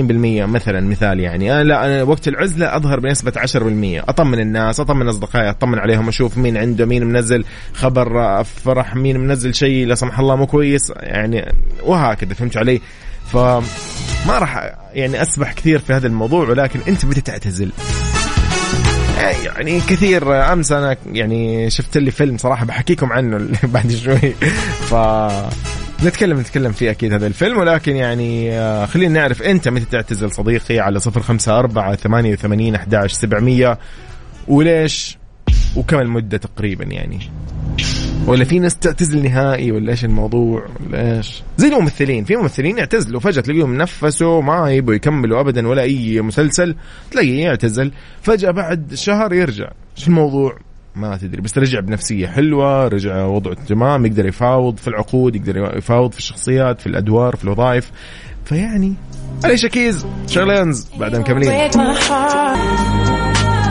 مثلا 0.47 0.81
مثال 0.81 1.21
يعني. 1.21 1.53
أنا 1.53 1.65
لا 1.65 1.87
أنا 1.87 2.03
وقت 2.03 2.29
العزلة 2.29 2.77
أظهر 2.77 3.01
بنسبة 3.01 3.33
10% 3.33 4.09
أطمن 4.09 4.41
الناس 4.41 4.81
أطمن 4.81 5.09
أصدقائي 5.09 5.51
أطمن 5.51 5.79
عليهم 5.79 6.09
أشوف 6.09 6.39
مين 6.39 6.57
عنده 6.57 6.87
مين 6.87 7.05
منزل 7.05 7.45
خبر 7.73 8.45
فرح 8.45 8.97
مين 8.97 9.21
منزل 9.21 9.55
شيء 9.55 9.87
لا 9.87 9.95
سمح 9.95 10.19
الله 10.19 10.37
مو 10.37 10.47
كويس. 10.47 10.93
يعني 10.97 11.53
وهكذا 11.83 12.35
فهمت 12.35 12.57
علي؟ 12.57 12.81
فما 13.33 13.63
راح 14.39 14.75
يعني 14.93 15.23
أسبح 15.23 15.53
كثير 15.53 15.79
في 15.79 15.93
هذا 15.93 16.07
الموضوع 16.07 16.49
ولكن 16.49 16.81
أنت 16.89 17.05
متى 17.05 17.21
تعتزل. 17.21 17.73
يعني 19.45 19.81
كثير 19.81 20.53
أمس 20.53 20.73
أنا 20.73 20.97
يعني 21.13 21.71
شفت 21.71 21.99
لي 21.99 22.11
فيلم 22.11 22.39
صراحة 22.39 22.65
بحكيكم 22.65 23.13
عنه 23.13 23.49
بعد 23.75 23.91
شوي. 23.91 24.35
ف 24.89 24.95
نتكلم 26.05 26.41
نتكلم 26.41 26.73
فيه 26.73 26.91
أكيد 26.91 27.13
هذا 27.13 27.27
الفيلم 27.27 27.59
ولكن 27.59 27.97
يعني 27.97 28.53
آه، 28.53 28.87
خلينا 28.87 29.21
نعرف 29.21 29.43
أنت 29.43 29.69
متى 29.69 29.85
تعتزل 29.85 30.33
صديقي 30.33 30.79
على 30.79 31.01
صفر 31.01 31.21
خمسة 31.21 31.59
أربعة 31.59 31.97
ثمانية 31.97 32.33
وثمانين 32.33 32.75
أحداش 32.75 33.13
سبعمية 33.13 33.79
وليش؟ 34.49 35.19
وكم 35.77 35.99
المدة 35.99 36.39
تقريبا 36.39 36.85
يعني؟ 36.85 37.21
ولا 38.27 38.45
في 38.45 38.59
ناس 38.59 38.77
تعتزل 38.79 39.23
نهائي 39.23 39.73
ولا 39.73 39.91
إيش 39.91 40.05
الموضوع؟ 40.05 40.67
ولا 40.87 41.17
إيش؟ 41.17 41.43
زي 41.57 41.69
الممثلين 41.69 42.25
في 42.25 42.37
ممثلين 42.37 42.79
يعتزلوا 42.79 43.21
فجأة 43.21 43.41
تلاقيهم 43.41 43.77
نفسوا 43.77 44.43
ما 44.43 44.73
يبوا 44.73 44.95
يكملوا 44.95 45.41
ابدا 45.41 45.69
ولا 45.69 45.83
أي 45.83 46.21
مسلسل 46.21 46.75
تلاقيه 47.11 47.45
يعتزل 47.45 47.93
فجأة 48.23 48.51
بعد 48.51 48.95
شهر 48.95 49.33
يرجع. 49.33 49.71
إيش 49.99 50.09
الموضوع؟ 50.09 50.59
ما 50.97 51.17
تدري 51.17 51.41
بس 51.41 51.59
رجع 51.59 51.81
بنفسية 51.81 52.27
حلوة 52.27 52.89
رجع 52.89 53.25
وضعه 53.25 53.55
تمام 53.55 54.07
يقدر 54.07 54.27
يفاوض 54.27 54.77
في 54.77 54.89
العقود 54.89 55.37
يقدر 55.37 55.77
يفاوض 55.77 56.13
في 56.13 56.19
الشخصيات 56.19 56.81
في 56.81 56.87
الأدوار 56.87 57.37
في 57.37 57.45
الوظائف. 57.45 57.91
فيعني 58.45 58.95
علي 59.45 59.57
شكيز 59.57 60.07
شغلينز 60.27 60.89
بعد 60.99 61.17
مكملين 61.17 61.71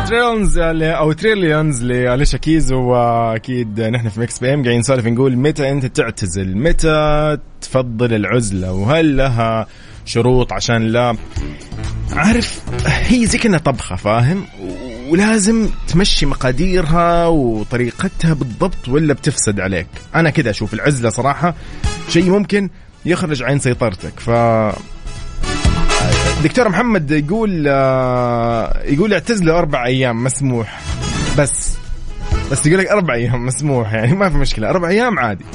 Trillions 0.07 0.57
أو 0.57 1.11
Trillions 1.11 1.83
لأليشا 1.83 2.37
كيز 2.37 2.73
واكيد 2.73 3.81
نحن 3.81 4.09
في 4.09 4.19
Mix 4.19 4.39
PM 4.39 4.61
قاعدين 4.61 4.79
نسولف 4.79 5.07
نقول 5.07 5.37
متى 5.37 5.71
أنت 5.71 5.85
تعتزل؟ 5.85 6.57
متى 6.57 7.37
تفضل 7.61 8.13
العزلة؟ 8.13 8.71
وهل 8.71 9.17
لها 9.17 9.67
شروط؟ 10.05 10.53
عشان 10.53 10.87
لا 10.87 11.15
عارف 12.11 12.61
هي 12.85 13.25
زي 13.25 13.37
كأنها 13.37 13.59
طبخة 13.59 13.95
فاهم؟ 13.95 14.45
ولازم 15.09 15.69
تمشي 15.87 16.25
مقاديرها 16.25 17.27
وطريقتها 17.27 18.33
بالضبط 18.33 18.87
ولا 18.87 19.13
بتفسد 19.13 19.59
عليك. 19.59 19.87
أنا 20.15 20.29
كذا 20.29 20.49
أشوف 20.49 20.73
العزلة 20.73 21.09
صراحة 21.09 21.55
شيء 22.09 22.29
ممكن 22.29 22.69
يخرج 23.05 23.43
عن 23.43 23.59
سيطرتك. 23.59 24.19
ف 24.19 24.29
دكتور 26.43 26.69
محمد 26.69 27.11
يقول 27.11 27.65
آه، 27.67 28.81
يقول 28.85 29.13
اعتزلوا 29.13 29.57
أربع 29.57 29.85
أيام 29.85 30.23
مسموح. 30.23 30.81
بس 31.37 31.77
بس 32.51 32.65
يقول 32.65 32.79
لك 32.79 32.87
أربع 32.87 33.13
أيام 33.13 33.45
مسموح 33.45 33.93
يعني 33.93 34.15
ما 34.15 34.29
في 34.29 34.37
مشكلة. 34.37 34.69
أربع 34.69 34.89
أيام 34.89 35.19
عادي. 35.19 35.45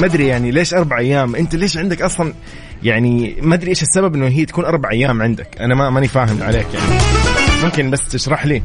ما 0.00 0.06
أدري 0.06 0.26
يعني 0.26 0.50
ليش 0.50 0.74
أربع 0.74 0.98
أيام؟ 0.98 1.36
أنت 1.36 1.54
ليش 1.54 1.76
عندك 1.76 2.02
أصلا 2.02 2.32
يعني 2.82 3.36
ما 3.42 3.54
أدري 3.54 3.70
إيش 3.70 3.82
السبب 3.82 4.14
إنه 4.14 4.26
هي 4.26 4.44
تكون 4.44 4.64
أربع 4.64 4.90
أيام 4.90 5.22
عندك. 5.22 5.60
أنا 5.60 5.74
ما 5.74 5.90
ماني 5.90 6.08
فاهم 6.08 6.42
عليك 6.42 6.66
يعني. 6.74 7.27
ممكن 7.64 7.90
بس 7.90 8.08
تشرح 8.08 8.46
لي. 8.46 8.62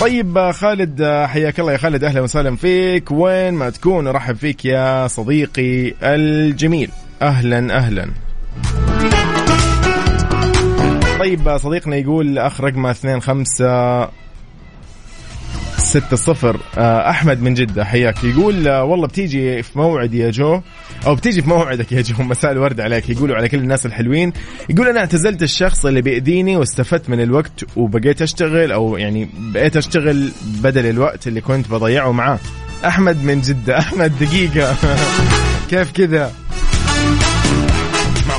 طيب 0.00 0.50
خالد 0.50 1.04
حياك 1.26 1.60
الله 1.60 1.72
يا 1.72 1.76
خالد. 1.76 2.04
أهلا 2.04 2.20
وسهلا 2.20 2.56
فيك. 2.56 3.10
وين 3.10 3.54
ما 3.54 3.70
تكون 3.70 4.06
ارحب 4.06 4.36
فيك 4.36 4.64
يا 4.64 5.06
صديقي 5.06 5.94
الجميل. 6.02 6.90
أهلا 7.22 7.76
أهلا. 7.76 8.10
طيب 11.18 11.56
صديقنا 11.56 11.96
يقول 11.96 12.38
اخ 12.38 12.60
رقمه 12.60 12.90
اثنين 12.90 13.20
خمسة. 13.20 14.02
ستة 15.94 16.16
صفر. 16.16 16.60
آه، 16.78 17.10
أحمد 17.10 17.42
من 17.42 17.54
جدة 17.54 17.84
حياك. 17.84 18.24
يقول 18.24 18.68
آه، 18.68 18.84
والله 18.84 19.06
بتيجي 19.06 19.62
في 19.62 19.78
موعد 19.78 20.14
يا 20.14 20.30
جو. 20.30 20.60
أو 21.06 21.14
بتيجي 21.14 21.42
في 21.42 21.48
موعدك 21.48 21.92
يا 21.92 22.02
جو 22.02 22.24
مساء 22.24 22.52
الورد 22.52 22.80
عليك. 22.80 23.10
يقولوا 23.10 23.36
على 23.36 23.48
كل 23.48 23.58
الناس 23.58 23.86
الحلوين. 23.86 24.32
يقول 24.70 24.88
أنا 24.88 25.00
اعتزلت 25.00 25.42
الشخص 25.42 25.86
اللي 25.86 26.02
بيأذيني 26.02 26.56
واستفدت 26.56 27.10
من 27.10 27.20
الوقت 27.20 27.64
وبقيت 27.76 28.22
أشتغل 28.22 28.72
أو 28.72 28.96
يعني 28.96 29.28
بقيت 29.38 29.76
أشتغل 29.76 30.30
بدل 30.44 30.86
الوقت 30.86 31.26
اللي 31.26 31.40
كنت 31.40 31.70
بضيعه 31.70 32.12
معاه. 32.12 32.38
أحمد 32.86 33.24
من 33.24 33.40
جدة. 33.40 33.78
أحمد 33.84 34.12
دقيقة. 34.20 34.76
كيف 35.70 35.92
كذا؟ 35.92 36.32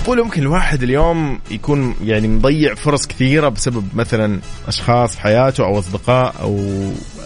معقول 0.06 0.24
ممكن 0.24 0.42
الواحد 0.42 0.84
اليوم 0.84 1.40
يكون 1.52 1.96
يعني 2.04 2.28
مضيع 2.28 2.74
فرص 2.74 3.08
كثيرة 3.08 3.50
بسبب 3.50 3.88
مثلا 3.96 4.40
أشخاص 4.68 5.16
في 5.16 5.22
حياته 5.22 5.66
أو 5.66 5.80
أصدقاء 5.80 6.36
أو 6.42 6.60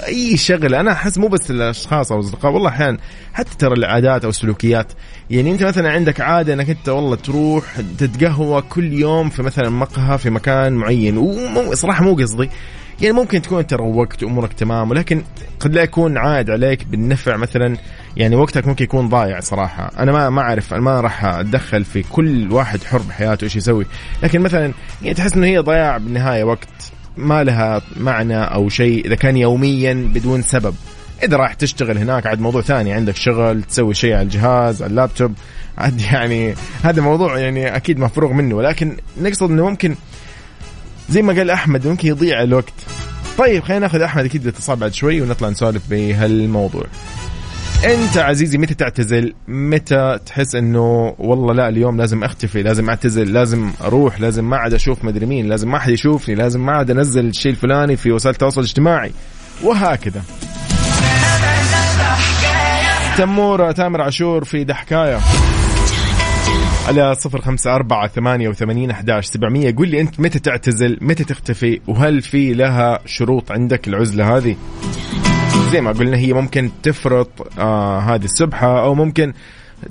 أي 0.07 0.38
شغله 0.38 0.79
أنا 0.79 0.91
أحس 0.91 1.17
مو 1.17 1.27
بس 1.27 1.51
الأشخاص 1.51 2.12
أو 2.12 2.19
الأصدقاء 2.19 2.51
والله 2.51 2.69
أحيانا 2.69 2.98
حتى 3.33 3.57
ترى 3.59 3.74
العادات 3.74 4.24
أو 4.24 4.29
السلوكيات. 4.29 4.93
يعني 5.29 5.51
أنت 5.51 5.63
مثلا 5.63 5.91
عندك 5.91 6.21
عادة 6.21 6.53
إنك 6.53 6.69
أنت 6.69 6.89
والله 6.89 7.15
تروح 7.15 7.65
تتقهوى 7.98 8.62
كل 8.62 8.93
يوم 8.93 9.29
في 9.29 9.43
مثلا 9.43 9.69
مقهى 9.69 10.17
في 10.17 10.29
مكان 10.29 10.74
معين 10.74 11.17
وصراحه 11.17 12.03
مو 12.03 12.15
قصدي. 12.15 12.50
يعني 13.01 13.13
ممكن 13.13 13.41
تكون 13.41 13.59
انت 13.59 13.74
روقت 13.74 14.24
أمورك 14.24 14.53
تمام 14.53 14.91
ولكن 14.91 15.24
قد 15.59 15.75
لا 15.75 15.83
يكون 15.83 16.17
عائد 16.17 16.50
عليك 16.50 16.86
بالنفع 16.86 17.38
مثلا 17.38 17.77
يعني 18.19 18.35
وقتك 18.35 18.67
ممكن 18.67 18.83
يكون 18.83 19.09
ضايع 19.09 19.39
صراحة. 19.39 19.91
أنا 19.99 20.11
ما 20.11 20.29
ما 20.29 20.41
أعرف 20.41 20.73
ما 20.73 21.01
راح 21.01 21.25
أتدخل 21.25 21.85
في 21.85 22.03
كل 22.03 22.51
واحد 22.51 22.83
حر 22.83 22.97
بحياته 22.97 23.43
إيش 23.43 23.55
يسوي. 23.55 23.85
لكن 24.23 24.41
مثلا 24.41 24.73
يعني 25.01 25.13
تحس 25.13 25.33
إنه 25.33 25.47
هي 25.47 25.57
ضياع 25.57 25.97
بالنهاية 25.97 26.43
وقت 26.43 26.91
ما 27.17 27.43
لها 27.43 27.81
معنى 27.97 28.43
أو 28.43 28.69
شيء 28.69 29.05
إذا 29.05 29.15
كان 29.15 29.38
يوميا 29.38 29.93
بدون 29.93 30.41
سبب. 30.41 30.75
إذا 31.23 31.38
راح 31.38 31.53
تشتغل 31.53 31.97
هناك 31.97 32.27
عاد 32.27 32.39
موضوع 32.39 32.61
ثاني. 32.61 32.93
عندك 32.93 33.15
شغل 33.15 33.63
تسوي 33.63 33.93
شيء 33.93 34.13
على 34.13 34.21
الجهاز 34.21 34.83
على 34.83 34.89
اللابتوب. 34.89 35.33
عاد 35.77 36.01
يعني 36.13 36.55
هذا 36.83 37.01
موضوع 37.01 37.39
يعني 37.39 37.75
أكيد 37.75 37.99
مفروغ 37.99 38.33
منه. 38.33 38.55
ولكن 38.55 38.97
نقصد 39.21 39.49
إنه 39.49 39.69
ممكن 39.69 39.95
زي 41.09 41.21
ما 41.21 41.33
قال 41.33 41.49
أحمد 41.49 41.88
ممكن 41.88 42.07
يضيع 42.07 42.43
الوقت. 42.43 42.73
طيب 43.38 43.63
خلينا 43.63 43.79
ناخذ 43.79 44.01
أحمد 44.01 44.25
أكيد 44.25 44.47
اتصال 44.47 44.75
بعد 44.75 44.93
شوي 44.93 45.21
ونطلع 45.21 45.49
نسولف 45.49 45.81
بهالموضوع. 45.89 46.85
انت 47.86 48.17
عزيزي 48.17 48.57
متى 48.57 48.74
تعتزل؟ 48.74 49.33
متى 49.48 50.19
تحس 50.25 50.55
انه 50.55 51.15
والله 51.19 51.53
لا 51.53 51.69
اليوم 51.69 51.98
لازم 51.98 52.24
اختفي 52.24 52.63
لازم 52.63 52.89
اعتزل 52.89 53.33
لازم 53.33 53.71
أروح 53.81 54.21
لازم 54.21 54.50
ما 54.50 54.57
عاد 54.57 54.74
أشوف 54.74 55.05
مدري 55.05 55.25
مين 55.25 55.50
لازم 55.50 55.71
ما 55.71 55.79
حد 55.79 55.89
يشوفني 55.89 56.36
لازم 56.36 56.65
ما 56.65 56.71
عاد 56.71 56.91
انزل 56.91 57.25
الشيء 57.25 57.51
الفلاني 57.51 57.98
في 57.98 58.12
وسائل 58.12 58.33
التواصل 58.33 58.62
الاجتماعي. 58.62 59.12
وهكذا. 59.63 60.21
تمورة 63.17 63.71
تامر 63.71 64.01
عاشور 64.01 64.43
في 64.43 64.63
دحكاية 64.63 65.19
على 66.88 67.15
صفر 67.15 67.41
خمسة 67.41 67.75
أربعة 67.75 68.07
ثمانية 68.07 68.50
وثمانين 68.50 68.91
أحداش 68.91 69.25
سبعمية. 69.25 69.75
قول 69.75 69.89
لي 69.89 70.01
أنت 70.01 70.19
متى 70.19 70.39
تعتزل؟ 70.39 70.98
متى 71.01 71.24
تختفي؟ 71.24 71.79
وهل 71.88 72.21
في 72.21 72.53
لها 72.53 73.00
شروط 73.05 73.51
عندك 73.51 73.88
العزلة 73.88 74.38
هذه؟ 74.38 74.55
زي 75.71 75.81
ما 75.81 75.91
قلنا 75.91 76.17
هي 76.17 76.33
ممكن 76.33 76.69
تفرط 76.83 77.29
آه 77.59 77.99
هذه 77.99 78.23
السبحة 78.25 78.83
أو 78.83 78.95
ممكن 78.95 79.33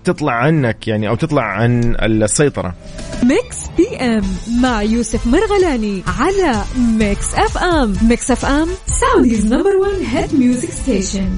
تطلع 0.04 0.32
عنك 0.32 0.88
يعني 0.88 1.08
أو 1.08 1.14
تطلع 1.14 1.42
عن 1.42 1.96
السيطرة. 2.02 2.74
Mix 3.22 3.56
PM 3.76 4.24
مع 4.62 4.82
يوسف 4.82 5.26
مرغلاني 5.26 6.02
على 6.18 6.62
Mix 6.98 7.34
FM. 7.34 7.96
Mix 8.02 8.30
FM 8.30 8.68
Saudi's 8.86 9.46
number 9.46 9.76
1 9.76 9.92
hit 10.06 10.34
music 10.34 10.70
station 10.70 11.30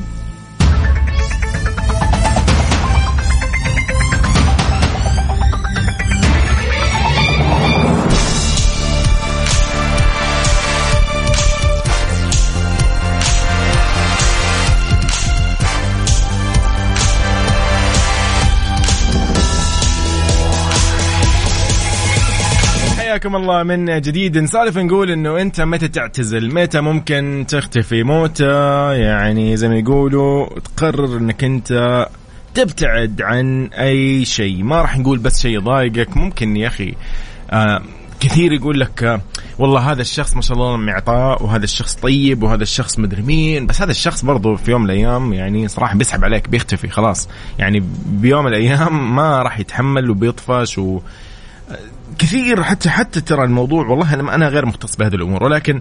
حياكم 23.11 23.37
الله 23.37 23.63
من 23.63 24.01
جديد. 24.01 24.39
نسالف 24.39 24.79
نقول 24.79 25.11
إنه 25.11 25.41
أنت 25.43 25.61
متى 25.61 25.89
تعتزل؟ 25.89 26.55
متى 26.55 26.81
ممكن 26.81 27.45
تختفي؟ 27.49 28.03
متى 28.03 28.99
يعني 28.99 29.57
زي 29.57 29.69
ما 29.69 29.79
يقولوا 29.79 30.47
تقرر 30.59 31.17
إنك 31.17 31.45
أنت 31.45 32.07
تبتعد 32.55 33.23
عن 33.23 33.67
أي 33.67 34.25
شيء. 34.25 34.63
ما 34.63 34.83
راح 34.83 34.99
نقول 34.99 35.19
بس 35.19 35.41
شيء 35.43 35.57
يضايقك. 35.57 36.17
ممكن 36.17 36.57
يا 36.57 36.67
أخي 36.69 36.95
آه 37.51 37.83
كثير 38.21 38.53
يقول 38.53 38.81
لك 38.81 39.21
والله 39.59 39.93
هذا 39.93 40.01
الشخص 40.01 40.37
ما 40.37 40.43
شاء 40.43 40.57
الله 40.57 40.77
معطاء 40.77 41.43
وهذا 41.43 41.65
الشخص 41.65 41.95
طيب 41.95 42.43
وهذا 42.43 42.63
الشخص 42.63 42.99
مدري 42.99 43.23
مين. 43.23 43.67
بس 43.67 43.83
هذا 43.83 43.91
الشخص 43.91 44.25
برضو 44.25 44.57
في 44.57 44.71
يوم 44.71 44.83
من 44.83 44.91
الأيام 44.91 45.33
يعني 45.33 45.69
صراحة 45.69 45.97
بيسحب 45.97 46.25
عليك 46.25 46.49
بيختفي 46.49 46.89
خلاص. 46.89 47.29
يعني 47.59 47.83
بيوم 48.07 48.45
من 48.45 48.51
الأيام 48.51 49.17
ما 49.17 49.43
راح 49.43 49.61
يتحمل 49.61 50.11
وبيطفش 50.11 50.81
كثير 52.19 52.63
حتى 52.63 52.91
حتى 52.91 53.21
ترى 53.21 53.45
الموضوع 53.45 53.87
والله 53.87 54.15
أنا 54.15 54.35
أنا 54.35 54.49
غير 54.49 54.67
مختص 54.67 54.97
بهذه 54.97 55.15
الأمور 55.15 55.45
ولكن 55.45 55.81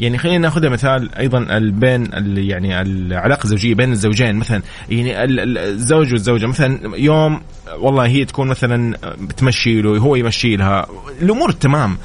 يعني 0.00 0.18
خلينا 0.18 0.38
ناخذها 0.38 0.68
مثال 0.68 1.14
أيضا 1.14 1.58
بين 1.58 2.10
يعني 2.36 2.80
العلاقة 2.80 3.44
الزوجية 3.44 3.74
بين 3.74 3.92
الزوجين 3.92 4.36
مثلا 4.36 4.62
يعني 4.90 5.24
الزوج 5.24 6.12
والزوجة 6.12 6.46
مثلا 6.46 6.96
يوم 6.96 7.40
والله 7.78 8.06
هي 8.06 8.24
تكون 8.24 8.48
مثلا 8.48 8.96
بتمشي 9.20 9.82
له 9.82 9.98
هو 9.98 10.16
يمشي 10.16 10.56
لها 10.56 10.86
الأمور 11.22 11.52
تمام. 11.52 11.98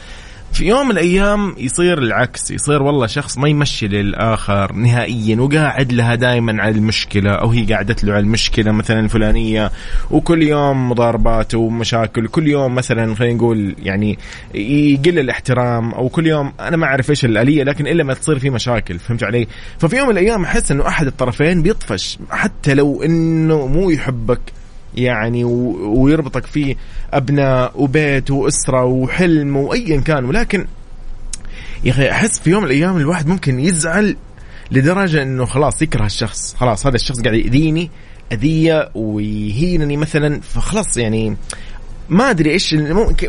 في 0.53 0.65
يوم 0.65 0.85
من 0.85 0.91
الأيام 0.91 1.55
يصير 1.57 1.97
العكس 1.97 2.51
يصير 2.51 2.83
والله 2.83 3.07
شخص 3.07 3.37
ما 3.37 3.49
يمشي 3.49 3.87
للآخر 3.87 4.73
نهائيا 4.73 5.41
وقاعد 5.41 5.93
لها 5.93 6.15
دائما 6.15 6.61
على 6.61 6.75
المشكلة 6.75 7.31
أو 7.31 7.49
هي 7.49 7.65
قاعدت 7.65 8.03
له 8.03 8.13
على 8.13 8.19
المشكلة 8.19 8.71
مثلا 8.71 8.99
الفلانية 8.99 9.71
وكل 10.11 10.43
يوم 10.43 10.89
مضاربات 10.89 11.55
ومشاكل 11.55 12.27
كل 12.27 12.47
يوم 12.47 12.75
مثلا 12.75 13.15
خلينا 13.15 13.33
نقول 13.33 13.75
يعني 13.83 14.19
يقل 14.53 15.19
الاحترام 15.19 15.91
أو 15.91 16.09
كل 16.09 16.27
يوم 16.27 16.53
أنا 16.59 16.77
ما 16.77 16.85
أعرف 16.85 17.09
إيش 17.09 17.25
الآلية 17.25 17.63
لكن 17.63 17.87
إلا 17.87 18.03
ما 18.03 18.13
تصير 18.13 18.39
في 18.39 18.49
مشاكل 18.49 18.99
فهمت 18.99 19.23
علي؟ 19.23 19.47
ففي 19.79 19.97
يوم 19.97 20.07
من 20.07 20.17
الأيام 20.17 20.43
أحس 20.43 20.71
إنه 20.71 20.87
أحد 20.87 21.07
الطرفين 21.07 21.61
بيطفش 21.61 22.19
حتى 22.29 22.73
لو 22.73 23.03
إنه 23.03 23.67
مو 23.67 23.89
يحبك. 23.89 24.39
يعني 24.95 25.43
ويربطك 25.43 26.45
فيه 26.45 26.75
أبناء 27.13 27.71
وبيت 27.75 28.31
وأسرة 28.31 28.85
وحلم 28.85 29.57
وايا 29.57 30.01
كان. 30.01 30.25
ولكن 30.25 30.65
يا 31.83 31.91
أخي 31.91 32.11
أحس 32.11 32.39
في 32.39 32.49
يوم 32.49 32.63
من 32.63 32.67
الأيام 32.69 32.97
الواحد 32.97 33.27
ممكن 33.27 33.59
يزعل 33.59 34.17
لدرجة 34.71 35.23
إنه 35.23 35.45
خلاص 35.45 35.81
يكره 35.81 36.05
الشخص. 36.05 36.55
خلاص 36.55 36.87
هذا 36.87 36.95
الشخص 36.95 37.21
قاعد 37.21 37.35
يأذيني 37.35 37.89
أذية 38.31 38.89
ويهينني 38.95 39.97
مثلا. 39.97 40.41
فخلاص 40.41 40.97
يعني 40.97 41.37
ما 42.11 42.29
أدري 42.29 42.51
إيش 42.51 42.73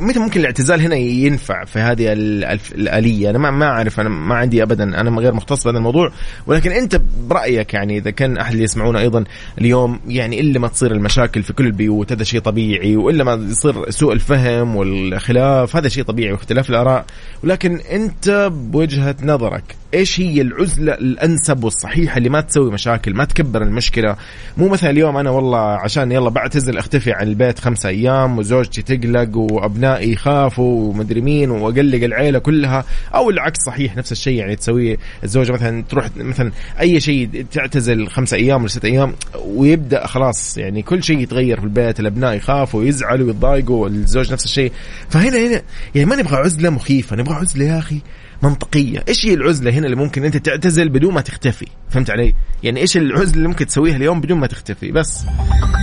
متى 0.00 0.18
ممكن 0.18 0.40
الاعتزال 0.40 0.80
هنا 0.80 0.96
ينفع 0.96 1.64
في 1.64 1.78
هذه 1.78 2.12
الآلية؟ 2.12 3.30
أنا 3.30 3.38
ما 3.38 3.50
ما 3.50 3.66
أعرف 3.66 4.00
أنا 4.00 4.08
ما 4.08 4.34
عندي 4.34 4.62
ابدا 4.62 4.84
أنا 4.84 5.20
غير 5.20 5.34
مختص 5.34 5.64
بهذا 5.64 5.78
الموضوع. 5.78 6.12
ولكن 6.46 6.70
أنت 6.70 7.00
برأيك 7.28 7.74
يعني 7.74 7.98
إذا 7.98 8.10
كان 8.10 8.38
أحد 8.38 8.52
اللي 8.52 8.64
يسمعونا 8.64 9.00
أيضا 9.00 9.24
اليوم 9.58 10.00
يعني 10.08 10.40
إلا 10.40 10.58
ما 10.58 10.68
تصير 10.68 10.92
المشاكل 10.92 11.42
في 11.42 11.52
كل 11.52 11.66
البيوت 11.66 12.12
هذا 12.12 12.24
شيء 12.24 12.40
طبيعي 12.40 12.96
وإلا 12.96 13.24
ما 13.24 13.48
يصير 13.50 13.90
سوء 13.90 14.12
الفهم 14.12 14.76
والخلاف 14.76 15.76
هذا 15.76 15.88
شيء 15.88 16.04
طبيعي 16.04 16.32
واختلاف 16.32 16.70
الآراء. 16.70 17.04
ولكن 17.44 17.76
أنت 17.76 18.50
بوجهة 18.52 19.16
نظرك 19.22 19.81
إيش 19.94 20.20
هي 20.20 20.40
العزلة 20.40 20.92
الأنسب 20.92 21.64
والصحيحة 21.64 22.18
اللي 22.18 22.28
ما 22.28 22.40
تسوي 22.40 22.70
مشاكل 22.70 23.14
ما 23.14 23.24
تكبر 23.24 23.62
المشكلة. 23.62 24.16
مو 24.56 24.68
مثلا 24.68 24.90
اليوم 24.90 25.16
أنا 25.16 25.30
والله 25.30 25.58
عشان 25.58 26.12
يلا 26.12 26.30
بعتزل 26.30 26.78
أختفي 26.78 27.12
عن 27.12 27.28
البيت 27.28 27.58
خمسة 27.58 27.88
أيام 27.88 28.38
وزوجتي 28.38 28.82
تقلق 28.82 29.36
وأبنائي 29.36 30.12
يخافوا 30.12 30.90
ومدري 30.90 31.20
مين 31.20 31.50
وأقلق 31.50 32.04
العيلة 32.04 32.38
كلها 32.38 32.84
أو 33.14 33.30
العكس 33.30 33.58
صحيح 33.66 33.96
نفس 33.96 34.12
الشيء 34.12 34.38
يعني 34.38 34.56
تسويه 34.56 34.96
الزوجه 35.24 35.52
مثلا 35.52 35.84
تروح 35.88 36.08
مثلا 36.16 36.52
أي 36.80 37.00
شيء 37.00 37.46
تعتزل 37.52 38.08
خمسة 38.08 38.36
أيام 38.36 38.60
ولا 38.60 38.68
ستة 38.68 38.86
أيام 38.86 39.12
ويبدأ 39.44 40.06
خلاص 40.06 40.58
يعني 40.58 40.82
كل 40.82 41.02
شيء 41.02 41.18
يتغير 41.18 41.58
في 41.60 41.64
البيت 41.64 42.00
الأبناء 42.00 42.34
يخافوا 42.34 42.80
ويزعلوا 42.80 43.26
ويتضايقوا 43.26 43.88
الزوج 43.88 44.32
نفس 44.32 44.44
الشيء. 44.44 44.72
فهنا 45.10 45.38
هنا 45.38 45.62
يعني 45.94 46.08
ما 46.08 46.16
نبغى 46.16 46.36
عزلة 46.36 46.70
مخيفة 46.70 47.16
نبغى 47.16 47.34
عزلة 47.34 47.64
يا 47.64 47.78
أخي 47.78 47.98
منطقية. 48.42 49.04
إيش 49.08 49.26
هي 49.26 49.34
العزلة 49.34 49.70
هنا 49.70 49.86
اللي 49.86 49.96
ممكن 49.96 50.24
أنت 50.24 50.36
تعتزل 50.36 50.88
بدون 50.88 51.14
ما 51.14 51.20
تختفي؟ 51.20 51.66
فهمت 51.90 52.10
علي؟ 52.10 52.34
يعني 52.62 52.80
إيش 52.80 52.96
العزلة 52.96 53.36
اللي 53.36 53.48
ممكن 53.48 53.66
تسويها 53.66 53.96
اليوم 53.96 54.20
بدون 54.20 54.38
ما 54.38 54.46
تختفي؟ 54.46 54.92
بس. 54.92 55.26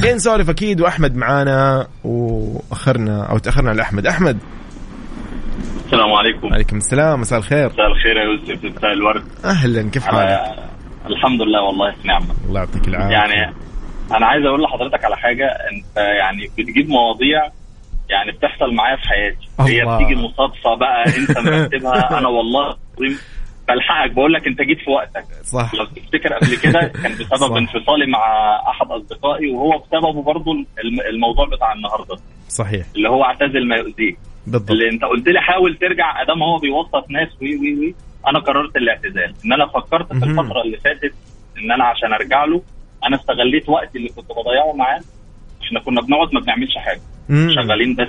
خلينا 0.02 0.16
نسولف 0.16 0.50
أكيد 0.50 0.82
وأحمد 0.82 1.16
معانا 1.16 1.88
وأخرنا 2.04 3.24
أو 3.24 3.38
تأخرنا 3.38 3.70
على 3.70 3.82
أحمد. 3.82 4.08
أحمد. 4.08 4.38
السلام 5.86 6.14
عليكم. 6.14 6.48
وعليكم 6.48 6.78
السلام. 6.78 7.22
مساء 7.22 7.40
الخير. 7.40 7.70
مساء 7.70 7.88
الخير 7.88 8.18
يا 8.18 8.24
يوسف. 8.24 8.78
مساء 8.78 8.94
الورد. 8.94 9.24
أهلا. 9.46 9.90
كيف 9.90 10.04
حالك؟ 10.04 10.40
الحمد 11.06 11.42
لله 11.42 11.62
والله 11.62 11.92
في 12.02 12.08
نعمه 12.08 12.36
الله 12.48 12.60
يعطيك 12.60 12.88
العافية. 12.88 13.14
يعني 13.14 13.54
أنا 14.12 14.26
عايز 14.26 14.46
أقول 14.46 14.62
لحضرتك 14.62 15.06
على 15.06 15.18
حاجة. 15.18 15.46
أنت 15.46 15.98
يعني 15.98 16.50
بتجيب 16.58 16.90
مواضيع 16.90 17.59
يعني 18.10 18.32
بتحصل 18.32 18.74
معايا 18.74 18.96
في 18.96 19.02
حياتي. 19.10 19.48
هي 19.60 19.96
بتيجي 19.96 20.16
مصادفة 20.16 20.76
بقى 20.76 21.06
انت 21.18 21.38
مرتبها. 21.40 22.10
أنا 22.20 22.28
والله 22.28 22.76
بلحقك. 23.68 24.12
بقول 24.12 24.34
لك 24.34 24.48
أنت 24.48 24.62
جيت 24.62 24.80
في 24.80 24.92
وقتك. 24.92 25.26
صح. 25.44 25.74
لو 25.76 25.86
تفتكر 25.86 26.34
قبل 26.34 26.56
كده 26.58 26.80
كان 27.04 27.12
بسبب 27.12 27.56
انفصالي 27.58 28.06
مع 28.08 28.20
أحد 28.70 28.92
أصدقائي 28.92 29.52
وهو 29.52 29.78
بسببه 29.78 30.24
برضه 30.24 30.52
الموضوع 31.10 31.46
بتاع 31.46 31.74
النهارده. 31.74 32.16
صحيح. 32.50 32.86
اللي 32.96 33.10
هو 33.10 33.24
اعتزل 33.24 33.68
ما 33.68 33.76
يؤذيك 33.76 34.18
بالضبط. 34.48 34.72
اللي 34.72 34.90
أنت 34.90 35.04
قلت 35.04 35.28
لي 35.28 35.42
حاول 35.42 35.76
ترجع 35.82 36.22
ما 36.22 36.29
دام 36.29 36.44
هو 36.44 36.58
بيوسط 36.58 37.06
ناس 37.10 37.28
وي 37.42 37.56
وي 37.58 37.80
وي 37.80 37.96
أنا 38.28 38.40
قررت 38.40 38.76
الاعتزال. 38.76 39.34
إن 39.46 39.54
أنا 39.54 39.66
فكرت 39.68 40.08
في 40.14 40.26
الفترة 40.26 40.62
اللي 40.62 40.78
فاتت 40.78 41.14
إن 41.58 41.72
أنا 41.72 41.84
عشان 41.84 42.14
أرجع 42.14 42.46
له 42.46 42.62
أنا 43.08 43.16
استغليت 43.16 43.70
وقتي 43.70 43.98
اللي 43.98 44.10
كنت 44.10 44.26
بضيعه 44.32 44.74
معاه 44.76 45.02
إحنا 45.70 45.80
كنا 45.80 46.02
بنقعد 46.02 46.34
ما 46.34 46.40
بنعملش 46.40 46.78
حاجة. 46.78 47.02
مم. 47.30 47.50
شغالين 47.56 47.96
بس 47.96 48.08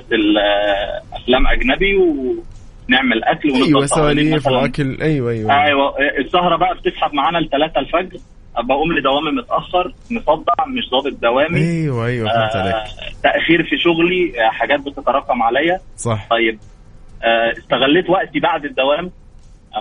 أفلام 1.12 1.46
أجنبي 1.46 1.96
ونعمل 1.96 3.24
أكل 3.24 3.50
ونفضل 3.50 3.66
أيوه 3.66 3.86
سواليف 3.86 4.46
واكل 4.46 4.98
أيوه 5.02 5.30
أيوه. 5.32 5.64
أيوه 5.64 5.94
السهرة 6.18 6.56
بقى 6.56 6.74
بتسحب 6.74 7.14
معانا 7.14 7.38
لثلاثة 7.38 7.80
الفجر. 7.80 8.18
بقوم 8.64 8.92
لدوامي 8.92 9.30
متأخر 9.30 9.92
مصدع 10.10 10.66
مش 10.68 10.90
ضابط 10.90 11.16
دوامي. 11.22 11.60
أيوه 11.60 12.06
أيوه 12.06 12.28
فهمت 12.28 12.56
عليك. 12.56 12.74
آه 12.74 12.84
تأخير 13.22 13.62
في 13.62 13.78
شغلي 13.78 14.32
آه 14.46 14.50
حاجات 14.50 14.80
بتتراكم 14.80 15.42
عليا. 15.42 15.80
صح. 15.96 16.26
طيب 16.30 16.58
آه 17.24 17.52
استغليت 17.58 18.10
وقتي 18.10 18.40
بعد 18.40 18.64
الدوام. 18.64 19.10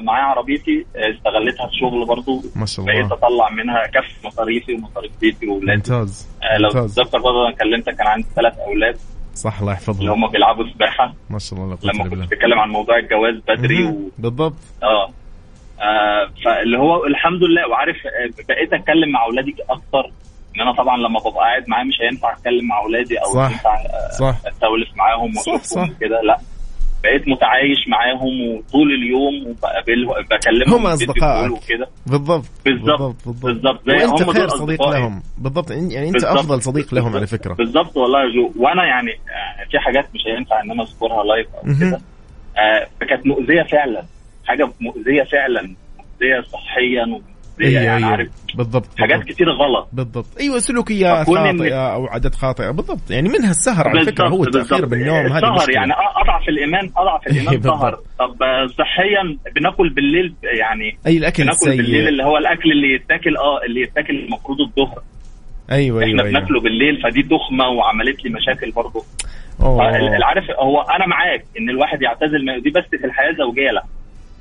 معايا 0.01 0.23
عربيتي 0.23 0.85
استغلتها 0.95 1.67
في 1.67 1.75
شغل 1.79 2.05
برضه 2.05 2.43
ما 2.55 2.65
شاء 2.65 2.85
الله. 2.85 2.99
بقيت 2.99 3.11
أطلع 3.11 3.49
منها 3.49 3.87
كف 3.87 4.25
مصاريفي 4.25 4.73
ومصاريف 4.73 5.11
بيتي 5.21 5.47
واولادي 5.47 5.77
ممتاز. 5.77 6.27
آه 6.43 6.57
لو 6.57 6.69
تتذكر 6.69 7.17
برضه 7.17 7.47
أنا 7.47 7.55
كلمتك 7.55 7.95
كان 7.95 8.07
عندي 8.07 8.27
ثلاث 8.35 8.57
أولاد. 8.59 8.97
صح 9.35 9.59
الله 9.59 9.73
يحفظهم. 9.73 9.99
اللي 9.99 10.11
هم 10.11 10.27
بيلعبوا 10.27 10.65
سباحة. 10.73 11.13
ما 11.29 11.39
شاء 11.39 11.59
الله 11.59 11.77
لما 11.83 12.03
كنت 12.03 12.13
بتتكلم 12.13 12.59
عن 12.59 12.69
موضوع 12.69 12.97
الجواز 12.97 13.35
بدري 13.47 13.83
و... 13.83 14.11
بالضبط. 14.17 14.53
آه. 14.83 15.09
آه 15.79 16.29
فاللي 16.45 16.77
هو 16.77 17.05
الحمد 17.05 17.43
لله. 17.43 17.67
وعارف 17.69 17.97
بقيت 18.49 18.73
أتكلم 18.73 19.11
مع 19.11 19.25
أولادي 19.25 19.55
أكتر. 19.69 20.11
إن 20.55 20.61
أنا 20.61 20.73
طبعا 20.73 20.97
لما 20.97 21.19
ببقى 21.19 21.33
قاعد 21.33 21.63
معاه 21.67 21.83
مش 21.83 21.95
هينفع 22.01 22.33
أتكلم 22.33 22.67
مع 22.67 22.79
أولادي 22.83 23.17
أو 23.17 23.33
صح. 23.33 23.51
ينفع 23.51 23.75
صح. 24.19 24.35
استولف 24.47 24.89
معاهم 24.95 25.37
وأشوفهم 25.37 25.95
كده. 26.01 26.21
لا. 26.21 26.37
بقيت 27.03 27.27
متعايش 27.27 27.87
معاهم 27.87 28.41
وطول 28.41 28.91
اليوم 28.93 29.47
وبقابلهم 29.47 30.13
بكلمهم 30.31 30.79
هم 30.79 30.87
أصدقائك. 30.87 31.51
وكده. 31.51 31.87
بالضبط. 32.05 32.45
بالظبط 32.65 33.15
بالظبط. 33.25 33.81
زي 33.89 33.95
وأنت 34.05 34.21
هم 34.21 34.31
خير 34.33 34.47
صديق 34.47 34.89
لهم. 34.89 35.23
بالضبط. 35.37 35.71
يعني 35.71 36.09
أنت. 36.09 36.23
أفضل 36.23 36.61
صديق 36.61 36.93
لهم 36.93 37.15
على 37.15 37.27
فكرة. 37.27 37.53
بالظبط 37.53 37.97
والله 37.97 38.19
يا 38.23 38.29
جو. 38.35 38.51
وأنا 38.55 38.85
يعني 38.85 39.11
في 39.71 39.79
حاجات 39.79 40.05
مش 40.15 40.21
هينفع 40.27 40.61
إن 40.61 40.71
أنا 40.71 40.83
أذكرها 40.83 41.23
لايف 41.23 41.47
أو 41.55 41.61
كده. 41.79 42.01
آه 42.57 43.05
كانت 43.05 43.27
مؤذية 43.27 43.63
فعلا. 43.63 44.03
حاجة 44.45 44.69
مؤذية 44.81 45.23
فعلا. 45.23 45.61
مؤذية 45.97 46.41
صحيا 46.41 47.21
أيوه 47.61 47.81
يعني 47.81 47.97
أيوه 47.97 48.09
عارف 48.11 48.29
بالضبط 48.55 48.87
حاجات. 48.99 49.23
كتير 49.23 49.47
غلط. 49.49 49.89
بالضبط. 49.93 50.25
أيوه 50.39 50.59
سلوكيات 50.59 51.27
خاطئة 51.27 51.93
أو 51.93 52.05
عادات 52.07 52.35
خاطئة. 52.35 52.71
بالضبط. 52.71 53.11
يعني 53.11 53.29
منها 53.29 53.49
السهر 53.49 53.87
على 53.87 54.05
فكرة 54.05 54.27
هو 54.27 54.43
التأخير. 54.43 54.85
بالنوم 54.85 55.25
هذه 55.25 55.53
السهر 55.55 55.71
يعني 55.75 55.93
أضعف 55.93 56.49
الإيمان 56.49 56.91
أضعف 56.97 57.27
الإيمان 57.27 57.53
بالضبط. 57.55 57.79
سهر. 57.79 57.95
طب 58.19 58.43
آه، 58.43 58.65
صحيا 58.67 59.37
بناكل 59.55 59.89
بالليل 59.89 60.33
يعني 60.59 60.97
أي 61.07 61.17
الأكل 61.17 61.43
بناكل 61.43 61.65
بالليل 61.65 61.95
السيء 61.95 62.09
اللي 62.09 62.23
هو 62.23 62.37
الأكل 62.37 62.71
اللي 62.71 62.93
يتاكل 62.95 63.37
آه 63.37 63.65
اللي 63.65 63.81
يتاكل 63.81 64.15
المفروض 64.15 64.57
الظهر 64.61 65.01
أيوه 65.71 66.03
إحنا 66.03 66.23
أيوه. 66.23 66.29
بناكله 66.29 66.59
بالليل 66.61 67.01
فدي 67.03 67.23
تخمه 67.23 67.67
وعملت 67.67 68.23
لي 68.25 68.29
مشاكل 68.29 68.71
برضه. 68.71 69.03
أوه. 69.61 69.89
العارف 70.17 70.43
هو 70.59 70.81
أنا 70.81 71.07
معاك 71.07 71.45
إن 71.59 71.69
الواحد 71.69 72.01
يعتزل 72.01 72.61
دي 72.63 72.69
بس 72.69 72.83
في 72.99 73.05
الحياة 73.05 73.29
الزوجية 73.29 73.71
لا. 73.71 73.83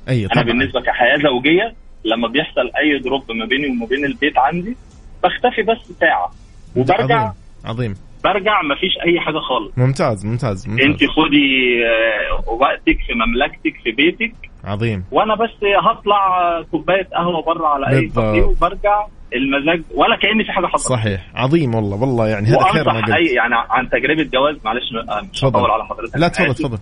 أيوه 0.09 0.29
أنا 0.33 0.41
طبعا. 0.41 0.53
بالنسبة 0.53 0.81
كحياة 0.81 1.17
زوجية 1.17 1.73
لما 2.05 2.27
بيحصل 2.27 2.71
أي 2.81 2.99
دروب 2.99 3.31
ما 3.31 3.45
بيني 3.45 3.67
وما 3.67 3.85
بين 3.85 4.05
البيت 4.05 4.37
عندي 4.37 4.77
بختفي 5.23 5.61
بس 5.61 5.91
ساعة. 5.99 6.31
وبرجع 6.75 7.15
عظيم 7.21 7.33
عظيم. 7.65 7.95
برجع 8.23 8.61
ما 8.61 8.75
فيش 8.75 8.91
أي 9.05 9.19
حاجة 9.19 9.39
خالص. 9.39 9.77
ممتاز 9.77 10.25
ممتاز 10.25 10.67
ممتاز. 10.67 10.85
انت 10.85 10.99
خدي 10.99 11.47
آه، 11.85 12.51
وقتك 12.51 12.97
في 13.07 13.13
مملكتك 13.13 13.81
في 13.83 13.91
بيتك. 13.91 14.33
عظيم. 14.63 15.03
وأنا 15.11 15.35
بس 15.35 15.49
هطلع 15.83 16.41
آه، 16.41 16.61
كوباية 16.71 17.03
قهوة 17.15 17.41
بره 17.41 17.67
على 17.67 17.87
أي. 17.89 18.07
كافيه 18.07 18.41
وبرجع 18.43 19.05
المزاج 19.35 19.81
ولا 19.95 20.15
كأني 20.15 20.43
في 20.43 20.51
حاجة 20.51 20.65
حصلت. 20.65 20.87
صحيح. 20.99 21.21
عظيم 21.35 21.75
والله 21.75 22.01
والله 22.01 22.27
يعني 22.27 22.47
هذا 22.47 22.63
خير 22.63 22.85
ما 22.85 22.93
وانصح 22.93 23.15
اي 23.15 23.21
قلت 23.23 23.31
يعني 23.35 23.55
عن 23.69 23.89
تجربة 23.89 24.23
جواز 24.23 24.55
معلش 24.65 24.83
آه، 25.09 25.21
مش 25.33 25.39
تفضل. 25.39 25.59
هطول 25.59 25.71
على 25.71 25.85
حضرتك. 25.85 26.17
لا 26.17 26.27
تفضل. 26.27 26.53
تفضل. 26.55 26.77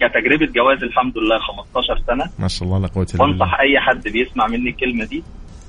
كتجربة 0.00 0.46
جواز 0.46 0.82
الحمد 0.82 1.18
لله 1.18 1.38
15 1.38 2.02
سنة 2.06 2.24
ما 2.38 2.48
شاء 2.48 2.68
الله 2.68 2.78
لا 2.78 2.86
قوة 2.86 3.06
إلا 3.14 3.24
بالله. 3.24 3.24
وانصح 3.40 3.60
أي 3.60 3.80
حد 3.80 4.08
بيسمع 4.08 4.46
مني 4.46 4.70
الكلمة 4.70 5.04
دي 5.04 5.22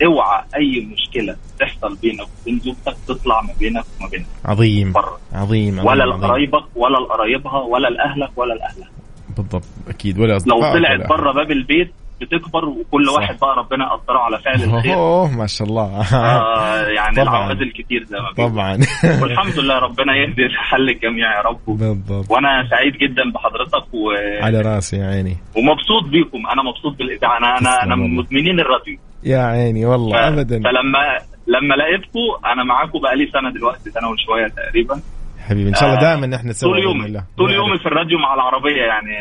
اوعى 0.06 0.44
أي 0.56 0.88
مشكلة 0.94 1.36
تحصل 1.60 1.98
بينك 2.02 2.28
وبين 2.42 2.60
زوجتك 2.60 2.96
تطلع 3.08 3.42
ما 3.42 3.54
بينك 3.60 3.84
وما 4.00 4.10
بينها 4.10 4.28
عظيم 4.46 4.94
عظيم 5.34 5.80
ولا 5.80 6.04
عظيم، 6.04 6.14
عظيم. 6.14 6.24
لقرايبك 6.26 6.64
ولا 6.76 6.98
لقرايبها 6.98 7.60
ولا 7.62 7.88
لأهلك 7.88 8.38
ولا 8.38 8.54
لاهلها 8.54 8.90
بالضبط 9.38 9.64
أكيد. 9.88 10.20
ولا 10.20 10.28
لو 10.32 10.38
اصدقائك 10.38 10.74
طلعت 10.74 11.00
ولا 11.00 11.08
بره 11.08 11.32
باب 11.32 11.52
البيت 11.52 11.92
بتكبر 12.22 12.66
وكل 12.66 13.06
صح. 13.08 13.14
واحد 13.14 13.38
بقى 13.42 13.56
ربنا 13.58 13.86
يقدره 13.86 14.20
على 14.20 14.38
فعل 14.40 14.64
الخير. 14.64 14.94
اوه 14.94 15.38
ما 15.38 15.48
شاء 15.48 15.68
الله. 15.68 15.84
آه 16.14 16.88
يعني 16.98 17.16
طبعاً. 17.16 17.38
العوائد 17.38 17.62
الكتير 17.62 18.04
زي 18.04 18.18
ما. 18.18 18.48
طبعا. 18.48 18.78
والحمد 19.22 19.60
لله 19.60 19.80
ربنا 19.80 20.16
يهدي 20.16 20.50
حل 20.58 20.90
الجميع 20.90 21.38
يا 21.38 21.42
رب. 21.42 21.60
بالضبط. 21.68 22.32
وأنا 22.32 22.68
سعيد 22.70 22.94
جدا 22.94 23.24
بحضرتك 23.36 23.94
و... 23.94 24.12
على 24.46 24.62
راسي 24.62 24.98
يا 24.98 25.06
عيني. 25.08 25.38
ومبسوط 25.58 26.04
بيكم. 26.12 26.48
أنا 26.54 26.64
مبسوط 26.64 26.98
بالاذاعه 26.98 27.38
أنا 27.38 27.58
أنا 27.60 27.84
أنا 27.84 27.96
من. 27.96 28.16
مدمنين 28.16 28.60
الراديو. 28.60 28.98
يا 29.24 29.40
عيني 29.40 29.86
والله 29.86 30.28
ابدا. 30.28 30.58
فلما 30.60 31.00
لما 31.48 31.76
لقيتكم 31.76 32.20
أنا 32.54 32.64
معاكم 32.64 33.00
بقالي 33.00 33.26
سنة 33.34 33.52
دلوقتي 33.54 33.90
سنة 33.92 34.10
وشوية 34.10 34.48
تقريبا. 34.48 35.02
حبيبي 35.48 35.70
إن 35.70 35.74
شاء 35.76 35.90
الله 35.90 35.98
آه، 35.98 36.02
دائما 36.02 36.28
نحن 36.28 36.52
سوا 36.54 36.70
طول 36.70 36.84
يومي. 36.84 37.22
طول 37.38 37.52
يومي 37.54 37.78
في 37.80 37.86
الراديو 37.86 38.18
مع 38.18 38.34
العربية 38.34 38.82
يعني. 38.82 39.16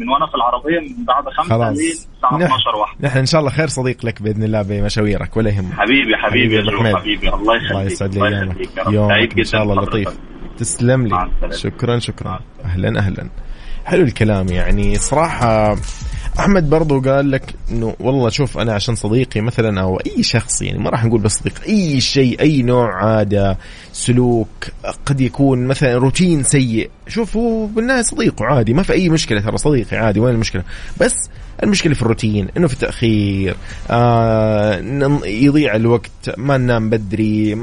من 0.00 0.08
وأنا 0.08 0.26
في 0.26 0.34
العربية 0.34 0.80
من 0.98 1.04
بعد 1.04 1.24
خمسة 1.36 1.48
خلاص. 1.48 1.78
للساعه 1.78 2.38
نح- 2.38 2.42
12 2.42 2.76
واحدة. 2.80 3.08
نحن 3.08 3.18
إن 3.18 3.26
شاء 3.26 3.40
الله 3.40 3.50
خير 3.52 3.66
صديق 3.66 4.06
لك 4.06 4.22
بإذن 4.22 4.42
الله 4.42 4.62
بمشاويرك 4.62 5.36
ولا 5.36 5.50
يهمك. 5.50 5.72
حبيبي 5.72 6.16
حبيبي 6.16 6.54
يا 6.56 6.62
جو. 6.62 6.96
حبيبي. 6.98 7.28
الله 7.34 7.56
يخليك 7.56 7.70
الله 7.70 7.82
يسعد 7.82 8.14
لي 8.14 8.28
ايامك 8.28 8.56
يومك. 8.88 9.38
إن 9.38 9.44
شاء 9.44 9.62
الله. 9.62 9.74
لطيف. 9.82 10.08
تسلم 10.58 11.06
لي. 11.06 11.28
شكرا 11.52 11.98
شكرا. 11.98 12.40
أهلا 12.64 12.98
أهلا. 12.98 13.28
حلو 13.84 14.02
الكلام 14.02 14.48
يعني. 14.48 14.94
صراحة 14.94 15.76
أحمد 16.38 16.70
برضو 16.70 17.00
قال 17.00 17.30
لك 17.30 17.54
إنه 17.70 17.94
والله 18.00 18.28
شوف 18.28 18.58
أنا 18.58 18.72
عشان 18.72 18.94
صديقي 18.94 19.40
مثلا 19.40 19.80
أو 19.80 19.96
أي 19.96 20.22
شخص 20.22 20.62
يعني 20.62 20.78
ما 20.78 20.90
راح 20.90 21.04
نقول 21.04 21.20
بس 21.20 21.32
صديق 21.32 21.54
أي 21.68 22.00
شيء 22.00 22.40
أي 22.40 22.62
نوع 22.62 23.04
عادة 23.04 23.58
سلوك 23.92 24.48
قد 25.06 25.20
يكون 25.20 25.66
مثلا 25.66 25.94
روتين 25.94 26.42
سيء. 26.42 26.90
شوف 27.08 27.36
هو 27.36 27.66
بالنهاية 27.66 28.02
صديقه 28.02 28.44
عادي 28.44 28.74
ما 28.74 28.82
في 28.82 28.92
أي 28.92 29.08
مشكلة 29.08 29.40
ترى 29.40 29.58
صديقي 29.58 29.96
عادي 29.96 30.20
وين 30.20 30.34
المشكلة؟ 30.34 30.62
بس 31.00 31.14
المشكلة 31.62 31.94
في 31.94 32.02
الروتين 32.02 32.48
إنه 32.56 32.68
في 32.68 32.76
تاخير 32.76 33.56
آه 33.90 34.80
يضيع 35.24 35.76
الوقت 35.76 36.10
ما 36.38 36.56
ننام 36.56 36.90
بدري 36.90 37.58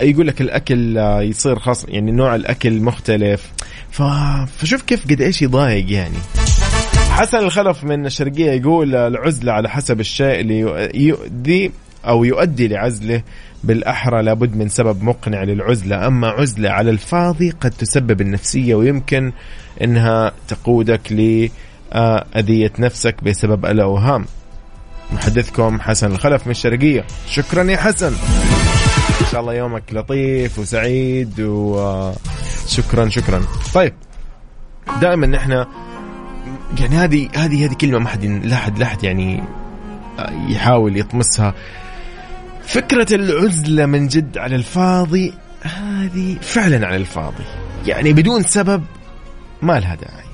يقول 0.00 0.26
لك 0.26 0.40
الأكل 0.40 0.98
آه، 0.98 1.22
يصير 1.22 1.58
خاص 1.58 1.84
يعني 1.88 2.12
نوع 2.12 2.34
الأكل 2.34 2.80
مختلف. 2.80 3.52
فشوف 4.58 4.82
كيف 4.82 5.04
قد 5.10 5.20
إيش 5.20 5.42
يضايق 5.42 5.92
يعني. 5.92 6.16
حسن 7.12 7.38
الخلف 7.38 7.84
من 7.84 8.06
الشرقية 8.06 8.50
يقول 8.50 8.96
العزلة 8.96 9.52
على 9.52 9.70
حسب 9.70 10.00
الشيء 10.00 10.40
اللي 10.40 10.58
يؤدي 10.94 11.72
أو 12.06 12.24
يؤدي 12.24 12.68
لعزله. 12.68 13.22
بالأحرى 13.64 14.22
لابد 14.22 14.56
من 14.56 14.68
سبب 14.68 15.02
مقنع 15.02 15.42
للعزلة. 15.42 16.06
أما 16.06 16.28
عزلة 16.28 16.70
على 16.70 16.90
الفاضي 16.90 17.50
قد 17.50 17.70
تسبب 17.70 18.20
النفسية 18.20 18.74
ويمكن 18.74 19.32
أنها 19.82 20.32
تقودك 20.48 21.12
لأذية 21.12 22.72
نفسك 22.78 23.24
بسبب 23.24 23.66
الأوهام. 23.66 24.24
محدثكم 25.12 25.80
حسن 25.80 26.12
الخلف 26.12 26.46
من 26.46 26.50
الشرقية. 26.50 27.04
شكرا 27.26 27.62
يا 27.64 27.76
حسن. 27.76 28.12
إن 29.20 29.26
شاء 29.32 29.40
الله 29.40 29.54
يومك 29.54 29.82
لطيف 29.92 30.58
وسعيد 30.58 31.40
وشكرا 31.40 33.08
شكرا. 33.08 33.42
طيب 33.74 33.94
دائما 35.00 35.26
نحن 35.26 35.64
يعني 36.80 36.96
هذه 36.96 37.28
هذه 37.34 37.66
هذه 37.66 37.74
كلمة 37.74 37.98
ما 37.98 38.08
حد 38.08 38.24
لا 38.24 38.56
حد 38.56 38.78
لا 38.78 38.86
حد 38.86 39.04
يعني 39.04 39.42
يحاول 40.48 40.96
يطمسها. 40.96 41.54
فكرة 42.62 43.14
العزلة 43.14 43.86
من 43.86 44.08
جد 44.08 44.38
على 44.38 44.56
الفاضي 44.56 45.34
هذه 45.62 46.36
فعلا 46.40 46.86
على 46.86 46.96
الفاضي. 46.96 47.44
يعني 47.86 48.12
بدون 48.12 48.42
سبب 48.42 48.82
ما 49.62 49.80
لها 49.80 49.94
داعي. 49.94 50.24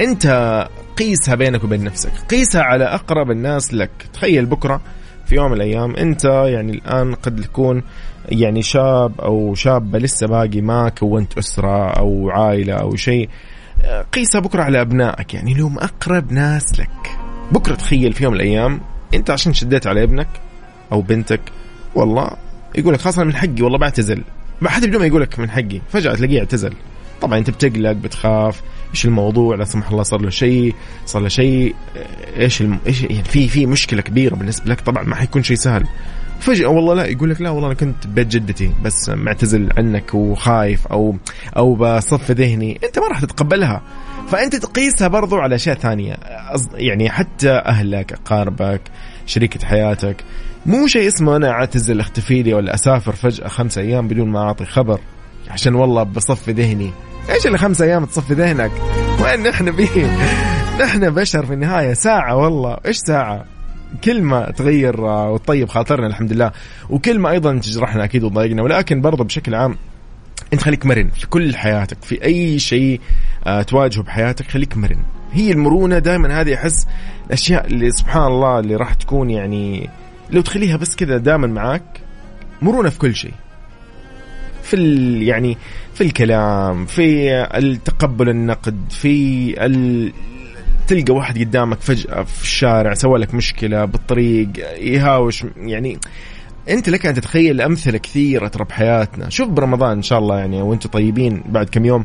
أنت 0.00 0.66
قيسها 0.96 1.34
بينك 1.34 1.64
وبين 1.64 1.84
نفسك 1.84 2.12
قيسها 2.30 2.62
على 2.62 2.84
أقرب 2.84 3.30
الناس 3.30 3.74
لك. 3.74 3.90
تخيل 4.12 4.46
بكرة 4.46 4.80
في 5.26 5.34
يوم 5.34 5.50
من 5.50 5.56
الأيام 5.56 5.96
أنت 5.96 6.24
يعني 6.24 6.72
الآن 6.72 7.14
قد 7.14 7.40
تكون 7.40 7.82
يعني 8.28 8.62
شاب 8.62 9.20
أو 9.20 9.54
شابة 9.54 9.98
لسه 9.98 10.26
باقي 10.26 10.60
ما 10.60 10.88
كونت 10.88 11.38
أسرة 11.38 11.90
أو 11.90 12.30
عائلة 12.30 12.74
أو 12.74 12.96
شيء. 12.96 13.28
قيسها 14.12 14.40
بكرة 14.40 14.62
على 14.62 14.80
أبنائك 14.80 15.34
يعني 15.34 15.52
اللي 15.52 15.62
هم 15.62 15.78
أقرب 15.78 16.32
ناس 16.32 16.80
لك. 16.80 17.18
بكرة 17.52 17.74
تخيل 17.74 18.12
في 18.12 18.24
يوم 18.24 18.32
من 18.32 18.40
الأيام 18.40 18.80
أنت 19.14 19.30
عشان 19.30 19.54
شديت 19.54 19.86
على 19.86 20.02
ابنك 20.02 20.28
أو 20.92 21.00
بنتك 21.00 21.40
والله 21.94 22.30
يقول 22.74 22.94
لك 22.94 23.00
خلاص 23.00 23.18
أنا 23.18 23.26
من 23.26 23.36
حقي 23.36 23.62
والله 23.62 23.78
بعتزل 23.78 24.22
حتى 24.66 24.86
بدون 24.86 25.00
ما 25.00 25.06
يقول 25.06 25.22
لك 25.22 25.38
من 25.38 25.50
حقي 25.50 25.80
فجأة 25.92 26.14
تلاقيه 26.14 26.38
اعتزل. 26.38 26.72
طبعا 27.20 27.38
أنت 27.38 27.50
بتقلق 27.50 27.92
بتخاف 27.92 28.62
إيش 28.90 29.04
الموضوع؟ 29.04 29.56
لا 29.56 29.64
سمح 29.64 29.90
الله 29.90 30.02
صار 30.02 30.20
له 30.20 30.30
شيء 30.30 30.74
صار 31.06 31.22
له 31.22 31.28
شيء 31.28 31.74
إيش 32.36 32.60
الم... 32.60 32.78
إيش 32.86 33.02
يعني 33.02 33.24
في 33.24 33.48
في 33.48 33.66
مشكلة 33.66 34.02
كبيرة 34.02 34.34
بالنسبة 34.34 34.70
لك 34.70 34.80
طبعا 34.80 35.02
ما 35.02 35.14
حيكون 35.14 35.42
شيء 35.42 35.56
سهل. 35.56 35.86
فجأة 36.40 36.68
والله 36.68 36.94
لا 36.94 37.04
يقول 37.06 37.30
لك 37.30 37.40
لا 37.40 37.50
والله 37.50 37.66
أنا 37.66 37.74
كنت 37.74 38.06
بيت 38.06 38.26
جدتي 38.26 38.70
بس 38.84 39.08
معتزل 39.08 39.68
عنك 39.78 40.14
وخايف 40.14 40.86
أو 40.86 41.16
أو 41.56 41.74
بصف 41.74 42.30
ذهني 42.30 42.80
أنت 42.84 42.98
ما 42.98 43.06
راح 43.08 43.20
تتقبلها. 43.20 43.82
فأنت 44.28 44.56
تقيسها 44.56 45.08
برضو 45.08 45.36
على 45.36 45.54
أشياء 45.54 45.76
ثانية. 45.76 46.16
يعني 46.74 47.10
حتى 47.10 47.50
أهلك 47.50 48.12
أقاربك 48.12 48.80
شريكة 49.26 49.66
حياتك 49.66 50.24
مو 50.66 50.86
شيء 50.86 51.08
اسمه 51.08 51.36
أنا 51.36 51.50
أعتزل 51.50 52.00
أختفي 52.00 52.42
لي 52.42 52.54
ولا 52.54 52.74
أسافر 52.74 53.12
فجأة 53.12 53.48
خمسة 53.48 53.80
أيام 53.82 54.08
بدون 54.08 54.28
ما 54.28 54.38
أعطي 54.38 54.64
خبر. 54.64 55.00
عشان 55.50 55.74
والله 55.74 56.02
بصفي 56.02 56.52
ذهني. 56.52 56.90
إيش 57.30 57.46
اللي 57.46 57.58
خمسة 57.58 57.84
أيام 57.84 58.04
تصفي 58.04 58.34
ذهنك؟ 58.34 58.70
وين 59.24 59.42
نحن 59.42 59.70
بيه 59.70 60.18
نحن 60.82 61.10
بشر 61.10 61.46
في 61.46 61.54
النهاية. 61.54 61.92
ساعة 61.92 62.36
والله. 62.36 62.76
إيش 62.86 62.96
ساعة؟ 62.96 63.57
كلمة 64.04 64.44
تغير 64.50 65.00
وتطيب 65.00 65.68
خاطرنا 65.68 66.06
الحمد 66.06 66.32
لله 66.32 66.52
وكلمة 66.90 67.30
أيضا 67.30 67.58
تجرحنا 67.58 68.04
أكيد 68.04 68.24
وتضايقنا 68.24 68.62
ولكن 68.62 69.00
برضه 69.00 69.24
بشكل 69.24 69.54
عام 69.54 69.76
أنت 70.52 70.62
خليك 70.62 70.86
مرن 70.86 71.08
في 71.08 71.26
كل 71.26 71.56
حياتك 71.56 72.02
في 72.02 72.24
أي 72.24 72.58
شيء 72.58 73.00
تواجهه 73.66 74.02
بحياتك 74.02 74.50
خليك 74.50 74.76
مرن. 74.76 75.02
هي 75.32 75.52
المرونة 75.52 75.98
دائما 75.98 76.40
هذه 76.40 76.54
أحس 76.54 76.86
الأشياء 77.26 77.66
اللي 77.66 77.90
سبحان 77.90 78.26
الله 78.26 78.58
اللي 78.58 78.76
راح 78.76 78.94
تكون 78.94 79.30
يعني 79.30 79.90
لو 80.30 80.40
تخليها 80.40 80.76
بس 80.76 80.96
كذا 80.96 81.16
دائما 81.16 81.46
معاك 81.46 82.00
مرونة 82.62 82.88
في 82.88 82.98
كل 82.98 83.14
شيء. 83.14 83.34
في 84.62 84.76
يعني 85.26 85.56
في 85.94 86.00
الكلام 86.00 86.86
في 86.86 87.30
التقبل 87.58 88.28
النقد 88.28 88.84
في 88.90 89.54
تلقى 90.88 91.14
واحد 91.14 91.38
قدامك 91.38 91.80
فجأة 91.80 92.22
في 92.22 92.42
الشارع 92.42 92.94
سوى 92.94 93.18
لك 93.18 93.34
مشكلة 93.34 93.84
بالطريق 93.84 94.48
يهاوش 94.80 95.44
يعني 95.56 95.98
أنت 96.68 96.88
لك 96.88 97.06
أن 97.06 97.14
تتخيل 97.14 97.60
أمثلة 97.60 97.98
كثيرة 97.98 98.48
ترى 98.48 98.64
بحياتنا. 98.64 99.28
شوف 99.28 99.48
برمضان 99.48 99.90
إن 99.96 100.02
شاء 100.02 100.18
الله 100.18 100.38
يعني 100.38 100.62
وأنتم 100.62 100.90
طيبين 100.90 101.42
بعد 101.46 101.68
كم 101.68 101.84
يوم. 101.84 102.04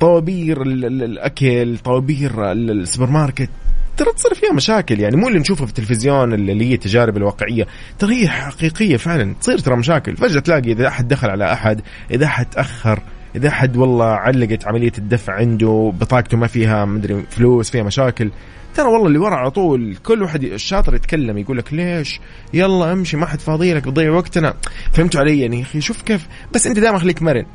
طوابير 0.00 0.62
الأكل 0.62 1.78
طوابير 1.78 2.52
السوبر 2.52 3.10
ماركت 3.10 3.50
ترى 3.96 4.12
تصير 4.12 4.34
فيها 4.34 4.52
مشاكل 4.52 5.00
يعني. 5.00 5.16
مو 5.16 5.28
اللي 5.28 5.38
نشوفها 5.38 5.66
في 5.66 5.72
التلفزيون 5.72 6.34
اللي 6.34 6.70
هي 6.70 6.74
التجارب 6.74 7.16
الواقعية. 7.16 7.66
ترى 7.98 8.22
هي 8.22 8.28
حقيقية 8.28 8.96
فعلا 8.96 9.34
تصير 9.40 9.58
ترى 9.58 9.76
مشاكل. 9.76 10.16
فجأة 10.16 10.40
تلاقي 10.40 10.72
إذا 10.72 10.88
أحد 10.88 11.08
دخل 11.08 11.30
على 11.30 11.52
أحد 11.52 11.80
إذا 12.10 12.26
أحد 12.26 12.46
تأخر 12.46 13.00
إذا 13.36 13.48
احد 13.48 13.76
والله 13.76 14.04
علقت 14.04 14.66
عملية 14.66 14.92
الدفع 14.98 15.32
عنده 15.32 15.92
بطاقته 16.00 16.36
ما 16.36 16.46
فيها 16.46 16.84
مدري 16.84 17.22
فلوس 17.30 17.70
فيها 17.70 17.82
مشاكل 17.82 18.30
ترى 18.74 18.86
والله 18.86 19.06
اللي 19.06 19.18
ورا 19.18 19.34
على 19.34 19.50
طول 19.50 19.96
كل 19.96 20.22
واحد 20.22 20.44
الشاطر 20.44 20.94
يتكلم 20.94 21.38
يقول 21.38 21.58
لك 21.58 21.72
ليش؟ 21.72 22.20
يلا 22.54 22.92
امشي 22.92 23.16
ما 23.16 23.26
حد 23.26 23.40
فاضي 23.40 23.74
لك 23.74 23.88
بضيع 23.88 24.10
وقتنا. 24.10 24.54
فهمتوا 24.92 25.20
علي؟ 25.20 25.40
يعني 25.40 25.62
أخي 25.62 25.80
شوف 25.80 26.02
كيف 26.02 26.28
بس 26.54 26.66
أنت 26.66 26.78
دائما 26.78 26.98
خليك 26.98 27.22
مرن. 27.22 27.46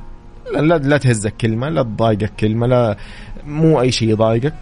لا, 0.53 0.59
لا 0.59 0.77
لا 0.77 0.97
تهزك 0.97 1.33
كلمة 1.41 1.69
لا 1.69 1.83
تضايقك 1.83 2.31
كلمة 2.39 2.67
لا 2.67 2.97
مو 3.45 3.81
أي 3.81 3.91
شيء 3.91 4.09
يضايقك. 4.09 4.53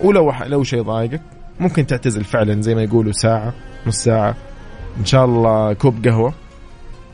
ولو 0.00 0.32
لو 0.46 0.64
شيء 0.64 0.78
يضايقك 0.78 1.22
ممكن 1.60 1.86
تعتزل 1.86 2.24
فعلا 2.24 2.62
زي 2.62 2.74
ما 2.74 2.82
يقولوا 2.82 3.12
ساعة 3.12 3.54
نص 3.86 3.96
ساعة. 3.96 4.36
إن 5.00 5.04
شاء 5.04 5.24
الله 5.24 5.72
كوب 5.72 6.06
قهوة 6.06 6.34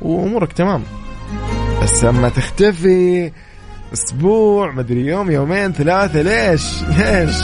وأمورك 0.03 0.53
تمام. 0.53 0.83
بس 1.83 2.05
أما 2.05 2.29
تختفي 2.29 3.33
أسبوع 3.93 4.73
مدري 4.73 5.07
يوم 5.07 5.31
يومين 5.31 5.73
ثلاثة 5.73 6.23
ليش؟ 6.23 6.83
ليش؟ 6.99 7.37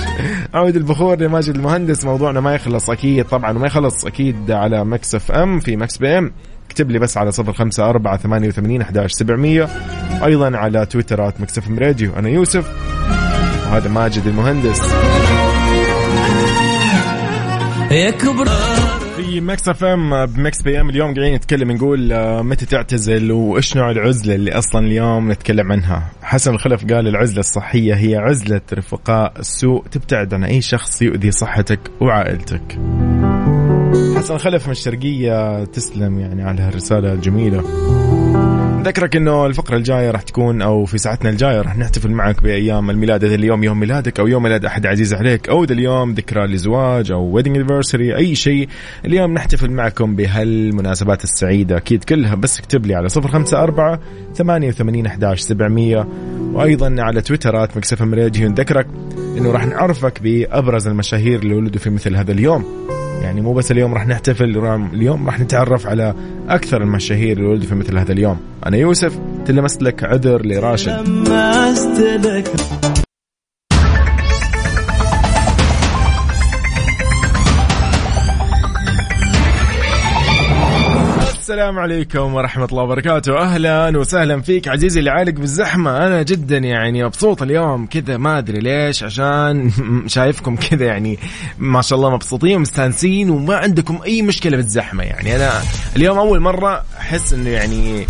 عود 0.54 0.76
البخور 0.76 1.18
لماجد 1.18 1.54
المهندس 1.54 2.04
موضوعنا 2.04 2.40
ما 2.40 2.54
يخلص 2.54 2.90
أكيد 2.90 3.24
طبعا 3.24 3.52
ما 3.52 3.66
يخلص 3.66 4.04
أكيد 4.04 4.50
على 4.50 4.84
Mix 4.84 5.14
FM 5.14 5.60
في 5.60 5.76
Mix 5.76 5.98
PM 5.98 6.32
اكتب 6.66 6.90
لي 6.90 6.98
بس 6.98 7.16
على 7.16 7.32
صفر 7.32 7.52
خمسة 7.52 7.90
أربعة 7.90 8.16
ثمانية 8.16 8.48
وثمانين 8.48 8.80
أحداش 8.80 9.12
سبعمية 9.12 9.68
أيضا 10.24 10.56
على 10.56 10.86
تويتر 10.86 11.25
at 11.25 11.40
Mix 11.40 11.58
FM 11.58 11.70
Radio 11.78 12.12
أنا 12.16 12.28
يوسف 12.28 12.72
وهذا 13.66 13.88
ماجد 13.88 14.26
المهندس 14.26 14.92
يا 17.90 18.10
كبر 18.10 18.48
في 19.24 19.40
Mix 19.40 19.68
FM 19.68 20.26
ب 20.26 20.35
Mix 20.35 20.62
PM. 20.62 20.88
اليوم 20.90 21.14
قاعدين 21.14 21.34
نتكلم 21.34 21.72
نقول 21.72 22.12
آه، 22.12 22.42
متى 22.42 22.66
تعتزل 22.66 23.32
وإيش 23.32 23.76
نوع 23.76 23.90
العزلة 23.90 24.34
اللي 24.34 24.52
أصلا 24.52 24.86
اليوم 24.86 25.32
نتكلم 25.32 25.72
عنها؟ 25.72 26.10
حسن 26.22 26.54
الخلف 26.54 26.84
قال 26.92 27.08
العزلة 27.08 27.40
الصحية 27.40 27.94
هي 27.94 28.16
عزلة 28.16 28.60
رفقاء 28.72 29.32
السوء 29.38 29.86
تبتعد 29.86 30.34
عن 30.34 30.44
أي 30.44 30.60
شخص 30.60 31.02
يؤذي 31.02 31.30
صحتك 31.30 31.80
وعائلتك. 32.00 32.78
حسن 34.16 34.34
الخلف 34.34 34.66
من 34.66 34.72
الشرقية 34.72 35.64
تسلم 35.64 36.18
يعني 36.18 36.42
على 36.42 36.62
هالرسالة 36.62 37.12
الجميلة. 37.12 37.64
ذكرك 38.84 39.16
إنه 39.16 39.46
الفقرة 39.46 39.76
الجاية 39.76 40.10
راح 40.10 40.22
تكون 40.22 40.62
أو 40.62 40.84
في 40.84 40.98
ساعتنا 40.98 41.30
الجاية 41.30 41.60
راح 41.60 41.78
نحتفل 41.78 42.10
معك 42.10 42.42
بأيام 42.42 42.90
الميلاد 42.90 43.24
اذا 43.24 43.34
اليوم 43.34 43.64
يوم 43.64 43.80
ميلادك 43.80 44.20
أو 44.20 44.26
يوم 44.26 44.42
ميلاد 44.42 44.64
أحد 44.64 44.86
عزيز 44.86 45.14
عليك 45.14 45.48
أو 45.48 45.64
اذا 45.64 45.72
اليوم 45.72 46.14
ذكرى 46.14 46.46
لزواج 46.46 47.12
أو 47.12 47.22
wedding 47.22 47.56
anniversary 47.56 48.16
أي 48.16 48.34
شيء. 48.34 48.68
اليوم 49.04 49.34
نحتفل 49.34 49.70
معكم 49.70 50.16
بهالمناسبات 50.16 51.24
السعيدة. 51.24 51.76
أكيد 51.76 52.04
كلها 52.04 52.34
بس 52.34 52.58
اكتب 52.58 52.86
لي 52.86 52.94
على 52.94 53.08
054 53.16 53.98
88 54.34 55.06
11 55.06 55.42
700 55.42 56.06
وأيضا 56.52 56.96
على 56.98 57.20
تويتر 57.20 57.60
at 57.60 57.76
Mix 57.76 57.92
FM 57.92 58.02
Radio 58.02 58.48
نذكرك 58.48 58.86
إنه 59.38 59.52
راح 59.52 59.66
نعرفك 59.66 60.22
بأبرز 60.22 60.88
المشاهير 60.88 61.38
اللي 61.38 61.54
ولدوا 61.54 61.80
في 61.80 61.90
مثل 61.90 62.16
هذا 62.16 62.32
اليوم. 62.32 62.64
يعني 63.24 63.40
مو 63.40 63.52
بس 63.52 63.70
اليوم 63.70 63.94
راح 63.94 64.06
نحتفل 64.06 64.44
اليوم 64.92 65.26
راح 65.26 65.40
نتعرف 65.40 65.86
على 65.86 66.14
أكثر 66.48 66.82
المشاهير 66.82 67.36
اللي 67.36 67.48
ولدوا 67.48 67.68
في 67.68 67.74
مثل 67.74 67.98
هذا 67.98 68.12
اليوم. 68.12 68.36
أنا 68.66 68.76
يوسف 68.76 69.18
تلمست 69.46 69.82
لك 69.82 70.04
عذر 70.04 70.46
لراشد. 70.46 70.90
السلام 81.54 81.78
عليكم 81.78 82.34
ورحمة 82.34 82.64
الله 82.64 82.82
وبركاته. 82.82 83.38
أهلا 83.38 83.98
وسهلا 83.98 84.40
فيك 84.40 84.68
عزيزي 84.68 84.98
اللي 84.98 85.10
عالق 85.10 85.32
بالزحمة. 85.32 86.06
أنا 86.06 86.22
جدا 86.22 86.58
يعني 86.58 87.04
مبسوط 87.04 87.42
اليوم 87.42 87.86
كذا 87.86 88.16
ما 88.16 88.38
أدري 88.38 88.60
ليش 88.60 89.02
عشان 89.02 89.70
شايفكم 90.06 90.56
كذا 90.56 90.84
يعني 90.86 91.18
ما 91.58 91.82
شاء 91.82 91.98
الله 91.98 92.10
مبسوطين 92.10 92.56
ومستانسين 92.56 93.30
وما 93.30 93.56
عندكم 93.56 94.00
أي 94.06 94.22
مشكلة 94.22 94.56
بالزحمة 94.56 95.04
يعني. 95.04 95.36
أنا 95.36 95.52
اليوم 95.96 96.18
أول 96.18 96.40
مرة 96.40 96.84
أحس 96.98 97.32
إنه 97.32 97.50
يعني 97.50 98.06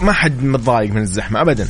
ما 0.00 0.12
حد 0.12 0.44
متضايق 0.44 0.90
من 0.90 1.02
الزحمة 1.02 1.40
أبدا. 1.40 1.68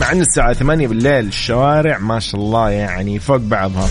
مع 0.00 0.12
أن 0.12 0.20
الساعة 0.20 0.52
8 0.52 0.88
بالليل 0.88 1.26
الشوارع 1.26 1.98
ما 1.98 2.20
شاء 2.20 2.40
الله 2.40 2.70
يعني 2.70 3.18
فوق 3.18 3.36
بعضها. 3.36 3.88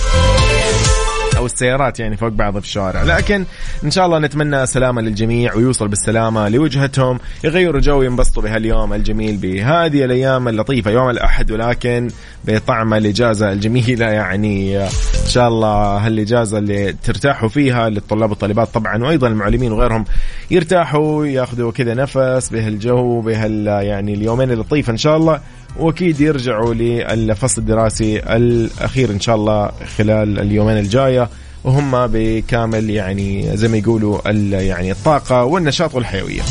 أو 1.44 1.46
السيارات 1.46 2.00
يعني 2.00 2.18
فوق 2.18 2.30
بعض 2.30 2.60
في 2.60 2.66
الشوارع. 2.66 3.04
لكن 3.04 3.46
إن 3.84 3.92
شاء 3.92 4.06
الله 4.06 4.20
نتمنى 4.20 4.66
سلامة 4.66 5.02
للجميع 5.02 5.56
ويوصل 5.56 5.88
بالسلامة 5.88 6.50
لوجهتهم. 6.50 7.20
يغيروا 7.44 7.82
جو 7.82 8.02
ينبسطوا 8.02 8.44
بهاليوم 8.44 8.94
الجميل 8.94 9.38
بهذه 9.38 10.06
الأيام 10.06 10.48
اللطيفة 10.48 10.92
يوم 10.92 11.10
الأحد 11.10 11.52
ولكن 11.52 12.10
بطعم 12.46 12.94
الإجازة 12.94 13.52
الجميلة 13.52 14.06
يعني. 14.06 14.84
إن 14.84 15.28
شاء 15.28 15.48
الله 15.48 15.98
هالإجازة 15.98 16.58
اللي 16.58 16.94
ترتاحوا 17.04 17.50
فيها 17.50 17.90
للطلاب 17.90 18.30
والطالبات 18.30 18.68
طبعا 18.68 19.04
وأيضا 19.04 19.28
المعلمين 19.28 19.72
وغيرهم 19.72 20.06
يرتاحوا 20.52 21.26
ياخذوا 21.26 21.72
كذا 21.72 21.94
نفس 21.94 22.50
بهالجو 22.52 23.22
بهال 23.22 23.68
يعني 23.68 24.14
اليومين 24.14 24.52
اللطيفة 24.52 24.92
إن 24.92 24.98
شاء 24.98 25.18
الله. 25.18 25.40
وأكيد 25.78 26.22
يرجعوا 26.22 26.74
للفصل 26.74 27.62
الدراسي 27.62 28.20
الأخير 28.20 29.12
إن 29.12 29.20
شاء 29.20 29.36
الله 29.36 29.72
خلال 29.98 30.40
اليومين 30.40 30.78
الجاية 30.78 31.30
وهم 31.64 32.08
بكامل 32.08 32.90
يعني 32.90 33.58
زي 33.58 33.68
ما 33.68 33.78
يقولوا 33.78 34.32
يعني 34.62 34.92
الطاقة 34.92 35.44
والنشاط 35.44 35.96
والحيوية. 35.96 36.42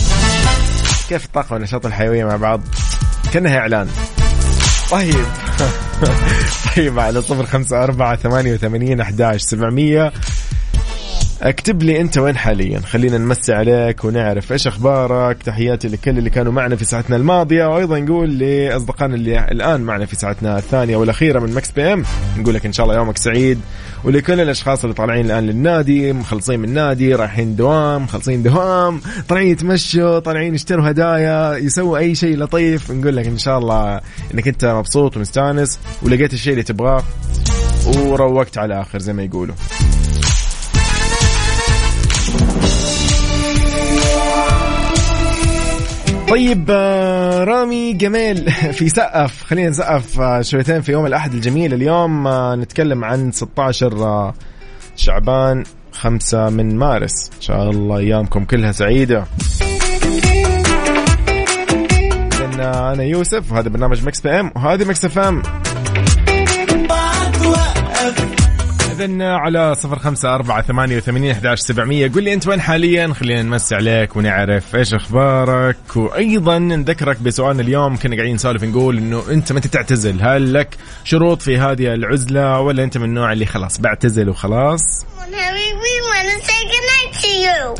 كيف 1.09 1.25
الطاقة 1.25 1.53
والنشاط 1.55 1.85
والحيوية 1.85 2.25
مع 2.25 2.37
بعض؟ 2.37 2.61
كأنها 3.33 3.59
إعلان. 3.59 3.89
طيب 4.91 5.27
طيب 6.77 6.99
على 6.99 7.23
صفر 7.23 7.47
خمسة 7.47 7.85
أربعة 7.85 8.17
ثمانية 8.17 8.55
وثمانين 8.55 9.01
أحداش 9.01 9.41
سبعمية 9.41 10.13
اكتب 11.43 11.83
لي 11.83 12.01
انت 12.01 12.19
وين 12.19 12.37
حاليا. 12.37 12.81
خلينا 12.81 13.19
نمسي 13.19 13.53
عليك 13.53 14.05
ونعرف 14.05 14.53
إيش 14.53 14.67
أخبارك. 14.67 15.43
تحياتي 15.43 15.89
لكل 15.89 16.19
اللي 16.19 16.31
كانوا 16.31 16.53
معنا 16.53 16.77
في 16.77 16.85
ساعتنا 16.85 17.17
الماضية. 17.17 17.67
وأيضا 17.67 17.99
نقول 17.99 18.39
لأصدقائنا 18.39 19.15
اللي 19.15 19.39
الآن 19.39 19.81
معنا 19.81 20.07
في 20.07 20.17
ساعتنا 20.17 20.59
الثانية 20.59 20.97
والأخيرة 20.97 21.41
من 21.41 21.55
Mix 21.55 21.71
PM. 21.71 22.05
نقول 22.39 22.55
لك 22.55 22.67
إن 22.67 22.73
شاء 22.73 22.87
الله 22.87 22.97
يومك 22.97 23.17
سعيد. 23.17 23.61
ولكل 24.05 24.41
الأشخاص 24.41 24.83
اللي 24.85 24.95
طالعين 24.95 25.27
الآن 25.27 25.47
للنادي 25.47 26.13
مخلصين 26.13 26.61
من 26.61 26.69
النادي 26.69 27.15
رايحين 27.15 27.57
دوام 27.57 28.03
مخلصين 28.03 28.43
دوام 28.43 29.01
طالعين 29.29 29.49
يتمشوا 29.49 30.19
طالعين 30.19 30.55
يشتروا 30.55 30.91
هدايا 30.91 31.57
يسووا 31.57 31.99
أي 31.99 32.15
شيء 32.15 32.37
لطيف. 32.37 32.91
نقول 32.91 33.17
لك 33.17 33.27
إن 33.27 33.39
شاء 33.39 33.59
الله 33.59 34.01
إنك 34.35 34.49
أنت 34.49 34.65
مبسوط 34.65 35.17
ومستانس 35.17 35.79
ولقيت 36.03 36.33
الشيء 36.33 36.53
اللي 36.53 36.63
تبغاه 36.63 37.03
وروقت 37.97 38.59
على 38.59 38.75
الآخر 38.75 38.99
زي 38.99 39.13
ما 39.13 39.23
يقولوا. 39.23 39.55
طيب 46.33 46.67
آه، 46.71 47.45
رامي 47.45 47.93
جميل 47.93 48.51
في 48.79 48.89
سقف 48.89 49.45
خلينا 49.45 49.71
نسقف 49.71 50.21
آه، 50.21 50.43
شويتين 50.43 50.81
في 50.81 50.93
يوم 50.93 51.07
الأحد 51.07 51.35
الجميل. 51.35 51.75
اليوم 51.75 52.27
آه، 52.27 52.55
نتكلم 52.55 53.05
عن 53.05 53.33
16 53.33 54.33
شعبان 54.97 55.65
5 55.93 56.51
من 56.51 56.77
مارس. 56.77 57.31
إن 57.37 57.41
شاء 57.41 57.71
الله 57.71 57.99
أيامكم 57.99 58.45
كلها 58.45 58.73
سعيدة. 58.73 59.25
أنا 62.59 63.03
يوسف 63.03 63.53
وهذا 63.53 63.69
برنامج 63.69 64.07
Mix 64.07 64.21
PM 64.21 64.53
وهذه 64.57 64.85
Mix 64.85 65.05
FM. 65.05 65.43
إذن 69.03 69.23
على 69.23 69.75
صفر 69.75 69.99
خمسة 69.99 70.35
أربعة 70.35 70.63
ثمانية 70.63 70.97
وثمانين 70.97 71.31
أحداش 71.31 71.61
سبعمية. 71.61 72.09
قل 72.09 72.23
لي 72.23 72.35
أنت 72.35 72.47
وين 72.47 72.61
حاليا؟ 72.61 73.13
خلينا 73.15 73.43
نمسي 73.43 73.75
عليك 73.75 74.17
ونعرف 74.17 74.77
إيش 74.77 74.95
أخبارك. 74.95 75.97
وأيضا 75.97 76.59
نذكرك 76.59 77.23
بسؤالنا 77.23 77.63
اليوم 77.63 77.97
كنا 77.97 78.17
قاعدين 78.17 78.35
نسولف 78.35 78.65
نقول 78.65 78.99
إنه 78.99 79.23
أنت 79.31 79.53
متى 79.53 79.69
تعتزل؟ 79.69 80.23
هل 80.23 80.55
لك 80.55 80.77
شروط 81.05 81.43
في 81.43 81.59
هذه 81.59 81.95
العزلة 81.95 82.61
ولا 82.61 82.85
أنت 82.85 82.99
من 82.99 83.05
النوع 83.05 83.33
اللي 83.33 83.47
خلاص 83.47 83.81
بعتزل 83.81 84.29
وخلاص؟ 84.29 85.07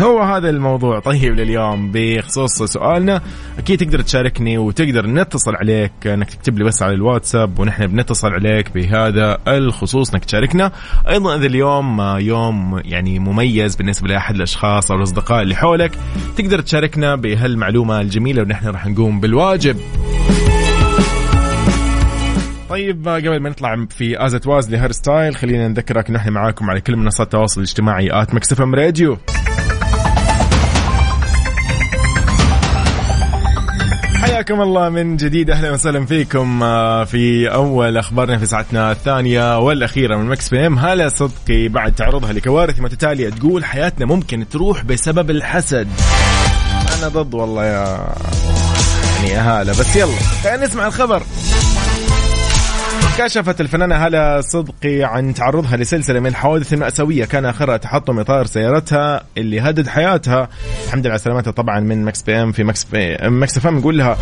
هو 0.01 0.23
هذا 0.23 0.51
الموضوع. 0.51 0.99
طيب 0.99 1.35
لليوم 1.35 1.91
بخصوص 1.95 2.63
سؤالنا 2.63 3.21
أكيد 3.59 3.79
تقدر 3.79 4.01
تشاركني 4.01 4.59
وتقدر 4.59 5.07
نتصل 5.07 5.55
عليك 5.55 5.93
إنك 6.07 6.31
تكتب 6.31 6.59
لي 6.59 6.65
بس 6.65 6.83
على 6.83 6.95
الواتساب 6.95 7.59
ونحن 7.59 7.87
بنتصل 7.87 8.29
عليك 8.29 8.75
بهذا 8.75 9.39
الخصوص 9.49 10.11
إنك 10.11 10.25
تشاركنا. 10.25 10.73
أيضا 11.09 11.37
اذا 11.37 11.47
اليوم 11.47 12.01
يوم 12.01 12.81
يعني 12.85 13.19
مميز 13.19 13.77
بالنسبة 13.77 14.09
لأحد 14.09 14.35
الأشخاص 14.35 14.91
أو 14.91 14.97
الأصدقاء 14.97 15.43
اللي 15.43 15.55
حولك. 15.55 15.93
تقدر 16.37 16.61
تشاركنا 16.61 17.15
بهالمعلومة 17.17 18.01
الجميلة 18.01 18.43
ونحن 18.43 18.69
راح 18.69 18.87
نقوم 18.87 19.21
بالواجب. 19.21 19.77
طيب 22.73 23.09
قبل 23.09 23.41
ما 23.41 23.51
نطلع 23.51 23.87
في 23.91 24.25
As 24.27 24.37
It 24.37 24.47
Was 24.47 24.71
ل 24.71 24.74
Harry 24.74 24.93
Styles 24.93 25.37
خلينا 25.37 25.69
نذكرك 25.69 26.11
نحن 26.11 26.31
معاكم 26.31 26.71
على 26.71 26.81
كل 26.81 26.97
منصات 26.97 27.27
التواصل 27.27 27.61
الاجتماعي 27.61 28.23
at 28.23 28.35
Mix 28.35 28.61
FM 28.61 28.75
Radio. 28.75 29.19
حياكم 34.23 34.61
الله 34.61 34.89
من 34.89 35.17
جديد 35.17 35.51
أهلا 35.51 35.71
وسهلا 35.71 36.07
فيكم 36.07 36.63
آه، 36.63 37.05
في 37.05 37.53
أول 37.55 37.97
أخبارنا 37.97 38.39
في 38.39 38.47
ساعتنا 38.47 38.93
الثانية 38.93 39.59
والأخيرة 39.59 40.17
من 40.17 40.27
Mix 40.27 40.49
PM. 40.49 40.79
هالة 40.79 41.09
صدقي 41.09 41.69
بعد 41.69 41.95
تعرضها 41.95 42.33
لكوارث 42.33 42.81
متتالية 42.81 43.31
تقول 43.31 43.65
حياتنا 43.65 44.07
ممكن 44.07 44.49
تروح 44.49 44.85
بسبب 44.85 45.31
الحسد. 45.31 45.89
أنا 46.99 47.09
ضد 47.09 47.35
والله 47.35 47.65
يا 47.65 48.15
يعني 49.17 49.31
يا 49.31 49.41
هاله 49.41 49.73
بس 49.73 49.97
يلا 49.97 50.17
خلينا 50.45 50.67
نسمع 50.67 50.87
الخبر. 50.87 51.23
كشفت 53.19 53.61
الفنانة 53.61 53.95
هالة 53.95 54.41
صدقي 54.41 55.03
عن 55.03 55.35
تعرضها 55.35 55.77
لسلسلة 55.77 56.21
من 56.21 56.27
الحوادث 56.27 56.73
المأساوية 56.73 57.25
كان 57.25 57.45
آخرها 57.45 57.77
تحطم 57.77 58.19
إطار 58.19 58.47
سيارتها 58.47 59.23
اللي 59.39 59.61
هدد 59.61 59.89
حياتها. 59.89 60.49
الحمد 60.85 61.01
لله 61.07 61.11
على 61.11 61.19
سلامتها 61.19 61.51
طبعا 61.51 61.81
من 61.81 62.05
Mix 62.05 62.23
PM. 62.23 62.53
في 62.53 62.65
Mix 62.65 62.85
P 62.85 63.17
Mix 63.23 63.57
FM 63.57 63.79
نقول 63.79 63.99
لها 63.99 64.19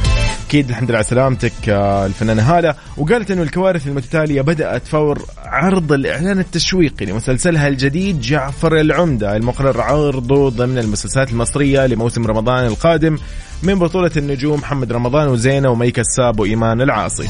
أكيد 0.48 0.68
الحمد 0.68 0.88
لله 0.88 0.98
على 0.98 1.06
سلامتك 1.06 1.68
الفنانة 1.68 2.42
هالة. 2.42 2.74
وقالت 2.96 3.30
إنه 3.30 3.42
الكوارث 3.42 3.86
المتتالية 3.86 4.42
بدأت 4.42 4.86
فور 4.86 5.22
عرض 5.44 5.92
الإعلان 5.92 6.38
التشويقي 6.38 7.06
لمسلسلها 7.06 7.68
الجديد 7.68 8.20
جعفر 8.20 8.80
العمدة 8.80 9.36
المقرر 9.36 9.80
عرضه 9.80 10.50
ضمن 10.50 10.78
المسلسلات 10.78 11.30
المصرية 11.30 11.86
لموسم 11.86 12.26
رمضان 12.26 12.66
القادم 12.66 13.18
من 13.62 13.74
بطولة 13.74 14.10
النجوم 14.16 14.58
محمد 14.58 14.92
رمضان 14.92 15.28
وزينة 15.28 15.70
وميكا 15.70 16.00
الساب 16.00 16.40
وإيمان 16.40 16.80
العاصي. 16.80 17.28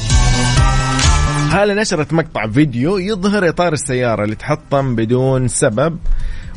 هالة 1.51 1.73
نشرت 1.73 2.13
مقطع 2.13 2.47
فيديو 2.47 2.97
يظهر 2.97 3.49
إطار 3.49 3.73
السيارة 3.73 4.23
اللي 4.23 4.35
تحطم 4.35 4.95
بدون 4.95 5.47
سبب 5.47 5.97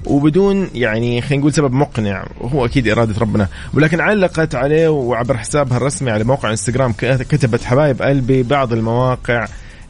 وبدون 0.07 0.71
يعني 0.75 1.21
خلينا 1.21 1.41
نقول 1.41 1.53
سبب 1.53 1.73
مقنع؟ 1.73 2.27
وهو 2.41 2.65
أكيد 2.65 2.89
إرادة 2.89 3.21
ربنا. 3.21 3.49
ولكن 3.75 4.01
علقت 4.01 4.55
عليه 4.55 4.89
وعبر 4.89 5.37
حسابها 5.37 5.77
الرسمي 5.77 6.11
على 6.11 6.25
موقع 6.25 6.51
إنستغرام 6.51 6.93
كتبت 7.03 7.65
حبايب 7.65 8.03
قلبي 8.03 8.43
بعض 8.43 8.73
المواقع 8.73 9.47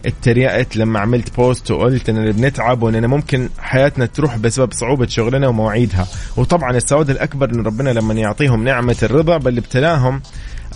اتريقت 0.06 0.76
لما 0.76 1.00
عملت 1.00 1.36
بوست 1.36 1.70
وقلت 1.70 2.08
إننا 2.08 2.30
بنتعب 2.30 2.82
وإننا 2.82 3.06
ممكن 3.06 3.48
حياتنا 3.58 4.06
تروح 4.06 4.36
بسبب 4.36 4.72
صعوبة 4.72 5.06
شغلنا 5.06 5.48
ومواعيدها. 5.48 6.06
وطبعا 6.36 6.76
السواد 6.76 7.10
الأكبر 7.10 7.50
ان 7.50 7.60
ربنا 7.66 7.90
لما 7.90 8.14
يعطيهم 8.14 8.64
نعمة 8.64 8.96
الرضا 9.02 9.36
بل 9.36 9.58
ابتلاهم 9.58 10.22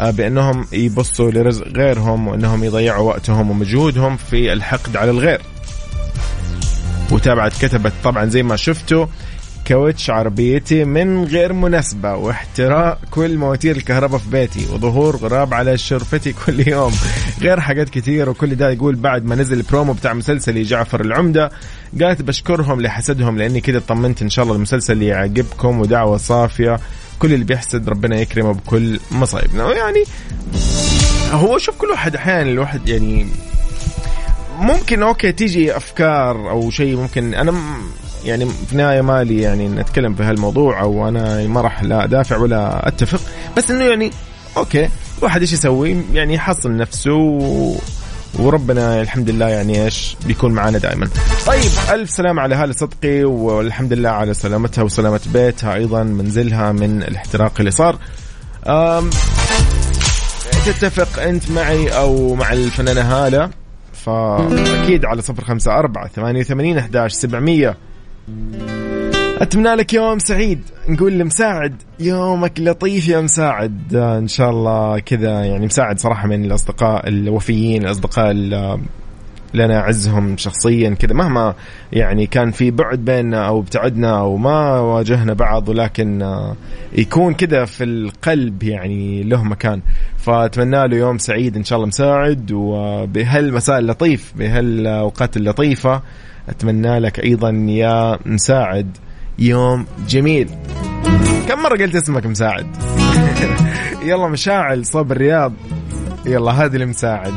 بأنهم 0.01 0.67
يبصوا 0.73 1.31
لرزق 1.31 1.67
غيرهم 1.69 2.29
وأنهم 2.29 2.65
يضيعوا 2.65 3.09
وقتهم 3.09 3.51
ومجهودهم 3.51 4.17
في 4.17 4.53
الحقد 4.53 4.97
على 4.97 5.11
الغير. 5.11 5.41
وتابعت 7.13 7.53
كتبت 7.65 7.93
طبعا 8.05 8.27
زي 8.27 8.43
ما 8.43 8.57
شفتوا 8.57 9.07
كاوتش 9.65 10.11
عربيتي 10.11 10.85
من 10.85 11.25
غير 11.25 11.53
مناسبة 11.53 12.15
واحتراق 12.15 12.99
كل 13.11 13.37
مواتير 13.37 13.77
الكهرباء 13.77 14.19
في 14.19 14.31
بيتي 14.31 14.67
وظهور 14.73 15.17
غراب 15.17 15.55
على 15.55 15.79
شرفتي 15.79 16.33
كل 16.33 16.69
يوم. 16.69 16.93
غير 17.41 17.61
حاجات 17.61 17.89
كثير 17.89 18.29
وكل 18.29 18.55
ده 18.55 18.71
يقول 18.71 18.95
بعد 18.95 19.25
ما 19.25 19.35
نزل 19.35 19.57
البرومو 19.57 19.93
بتاع 19.93 20.13
مسلسلي 20.13 20.63
جعفر 20.63 21.01
العمدة. 21.01 21.51
قالت 22.01 22.23
بشكرهم 22.23 22.81
لحسدهم 22.81 23.39
لأني 23.39 23.61
كده 23.61 23.81
طمنت 23.89 24.23
إن 24.23 24.31
شاء 24.31 24.43
الله 24.45 24.57
المسلسل 24.57 25.03
يعجبكم 25.03 25.81
ودعوة 25.81 26.17
صافية. 26.17 26.79
كل 27.19 27.33
اللي 27.33 27.45
بيحسد 27.45 27.89
ربنا 27.89 28.17
يكرمه 28.17 28.53
بكل 28.53 29.01
مصايبنا. 29.11 29.73
يعني 29.73 30.05
هو 31.31 31.59
شوف 31.59 31.77
كل 31.77 31.87
واحد 31.87 32.17
أحيانا 32.17 32.51
الواحد 32.51 32.89
يعني 32.89 33.27
ممكن 34.59 35.03
okay 35.03 35.33
تيجي 35.33 35.77
أفكار 35.77 36.51
أو 36.51 36.71
شيء 36.71 36.97
ممكن. 36.97 37.35
أنا 37.35 37.55
يعني 38.25 38.47
في 38.47 38.73
النهاية 38.73 39.01
مالي 39.01 39.41
يعني 39.41 39.69
نتكلم 39.69 40.15
في 40.15 40.23
هالموضوع 40.23 40.81
أو 40.81 41.09
أنا 41.09 41.47
ما 41.47 41.61
راح 41.61 41.83
لا 41.83 42.05
أدافع 42.05 42.37
ولا 42.37 42.89
أتفق. 42.89 43.21
بس 43.57 43.71
إنه 43.71 43.85
يعني 43.85 44.11
okay 44.57 44.89
الواحد 45.19 45.41
إيش 45.41 45.53
يسوي؟ 45.53 45.97
يعني 46.13 46.35
يحصن 46.35 46.77
نفسه. 46.77 47.41
وربنا 48.35 49.01
الحمد 49.01 49.31
لله 49.31 49.49
يعني 49.49 49.85
إيش 49.85 50.17
بيكون 50.27 50.53
معنا 50.53 50.79
دائما. 50.79 51.09
طيب 51.47 51.71
ألف 51.91 52.11
سلامه 52.11 52.43
على 52.43 52.55
هاله 52.55 52.73
صدقي 52.73 53.25
والحمد 53.25 53.93
لله 53.93 54.09
على 54.11 54.35
سلامتها 54.35 54.83
وسلامة 54.83 55.21
بيتها 55.33 55.75
أيضا 55.75 56.03
منزلها 56.03 56.73
من 56.73 57.03
الاحتراق 57.03 57.53
اللي 57.59 57.71
صار. 57.71 57.99
أم 58.67 59.11
تتفق 60.67 61.23
أنت 61.23 61.51
معي 61.51 61.89
أو 61.89 62.35
مع 62.35 62.53
الفنانة 62.53 63.01
هالة 63.01 63.51
فأكيد 63.93 65.05
على 65.05 65.23
صفر 65.23 65.45
خمسة 65.45 65.79
أربعة 65.79 66.09
ثمانية 66.09 66.41
وثمانين 66.41 66.79
أحداش 66.79 67.13
سبعمية 67.13 67.77
أتمنى 69.41 69.75
لك 69.75 69.95
يوم 69.95 70.19
سعيد. 70.19 70.61
نقول 70.89 71.13
لمساعد 71.13 71.83
يومك 72.01 72.61
لطيف 72.61 73.09
يا 73.09 73.21
مساعد. 73.21 73.95
آه، 73.95 74.19
إن 74.19 74.29
شاء 74.29 74.51
الله 74.51 74.99
كذا. 74.99 75.45
يعني 75.45 75.67
مساعد 75.67 75.99
صراحة 75.99 76.29
من 76.29 76.45
الأصدقاء 76.45 77.09
الوفيين 77.09 77.85
الأصدقاء 77.85 78.31
اللي 78.31 78.79
أنا 79.55 79.81
أعزهم 79.81 80.37
شخصيا 80.37 80.91
كذا. 80.91 81.15
مهما 81.15 81.55
يعني 81.93 82.27
كان 82.27 82.51
في 82.51 82.71
بعد 82.71 82.99
بيننا 82.99 83.49
أو 83.49 83.61
ابتعدنا 83.61 84.19
أو 84.21 84.37
ما 84.37 84.81
واجهنا 84.81 85.33
بعض 85.33 85.69
ولكن 85.69 86.23
آه، 86.23 86.57
يكون 86.93 87.35
كذا 87.35 87.65
في 87.65 87.85
القلب 87.85 88.63
يعني 88.63 89.23
له 89.23 89.45
مكان. 89.45 89.81
فأتمنى 90.17 90.89
له 90.89 90.97
يوم 90.97 91.19
سعيد 91.19 91.57
إن 91.57 91.65
شاء 91.65 91.77
الله 91.77 91.89
مساعد. 91.89 92.53
وبهالمساء 92.53 93.79
اللطيف 93.79 94.33
بهالاوقات 94.37 95.37
اللطيفه 95.37 96.03
أتمنى 96.49 96.99
لك 96.99 97.25
أيضا 97.25 97.51
يا 97.69 98.19
مساعد. 98.27 98.97
يوم 99.39 99.87
جميل. 100.09 100.51
كم 101.49 101.63
مرة 101.63 101.77
قلت 101.77 101.95
اسمك 101.95 102.27
مساعد؟ 102.27 102.67
يلا 104.09 104.29
مشاعل 104.29 104.87
صوب 104.87 105.13
الرياض. 105.13 105.53
يلا 106.27 106.51
هذه 106.53 106.77
المساعد 106.77 107.35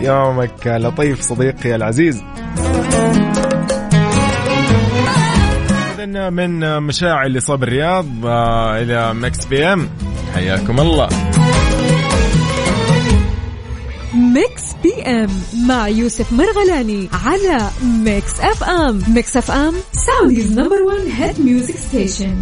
يومك 0.00 0.66
لطيف 0.66 1.20
صديقي 1.20 1.74
العزيز. 1.74 2.22
من 6.30 6.78
مشاعل 6.82 7.32
لصوب 7.32 7.62
الرياض 7.62 8.26
آه، 8.26 8.78
إلى 8.82 9.14
Mix 9.14 9.46
PM. 9.46 9.88
حياكم 10.34 10.80
الله. 10.80 11.08
Mix 14.14 14.69
PM 14.82 15.28
مع 15.68 15.88
يوسف 15.88 16.32
مرغلاني 16.32 17.08
على 17.24 17.70
Mix 18.04 18.40
FM 18.40 19.02
Mix 19.08 19.36
FM 19.36 19.74
Saudi's 19.92 20.58
number 20.58 20.82
1 20.82 20.98
hit 21.18 21.40
music 21.40 21.76
station 21.76 22.36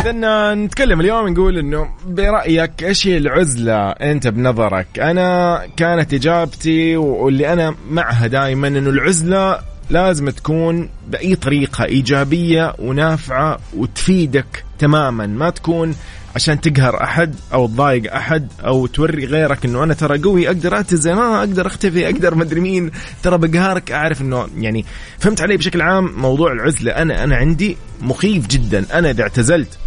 اذا 0.00 0.54
نتكلم 0.54 1.00
اليوم 1.00 1.28
نقول 1.28 1.58
إنه 1.58 1.88
برأيك 2.06 2.84
إيش 2.84 3.06
هي 3.06 3.16
العزلة 3.16 3.90
أنت 3.90 4.28
بنظرك؟ 4.28 4.98
أنا 4.98 5.60
كانت 5.76 6.14
إجابتي 6.14 6.96
واللي 6.96 7.52
أنا 7.52 7.74
معها 7.90 8.26
دائما 8.26 8.68
إنه 8.68 8.90
العزلة 8.90 9.58
لازم 9.90 10.30
تكون 10.30 10.88
بأي 11.08 11.36
طريقة 11.36 11.84
إيجابية 11.84 12.74
ونافعة 12.78 13.58
وتفيدك 13.76 14.64
تماما 14.78 15.26
ما 15.26 15.50
تكون 15.50 15.94
عشان 16.34 16.60
تقهر 16.60 17.02
أحد 17.02 17.34
أو 17.52 17.66
تضايق 17.66 18.14
أحد 18.14 18.48
أو 18.66 18.86
توري 18.86 19.26
غيرك 19.26 19.64
إنه 19.64 19.84
أنا 19.84 19.94
ترى 19.94 20.18
قوي 20.18 20.46
أقدر 20.46 20.80
اتزن 20.80 21.18
آه 21.18 21.38
أقدر 21.38 21.66
أختفي 21.66 22.06
أقدر 22.06 22.34
مدري 22.34 22.60
مين. 22.60 22.90
ترى 23.22 23.38
بقهرك 23.38 23.92
أعرف 23.92 24.20
إنه 24.20 24.46
يعني 24.58 24.84
فهمت 25.18 25.40
علي 25.40 25.56
بشكل 25.56 25.82
عام 25.82 26.12
موضوع 26.16 26.52
العزلة. 26.52 26.92
أنا 26.92 27.24
أنا 27.24 27.36
عندي 27.36 27.76
مخيف 28.00 28.46
جدا. 28.46 28.86
أنا 28.98 29.10
إذا 29.10 29.22
اعتزلت 29.22 29.78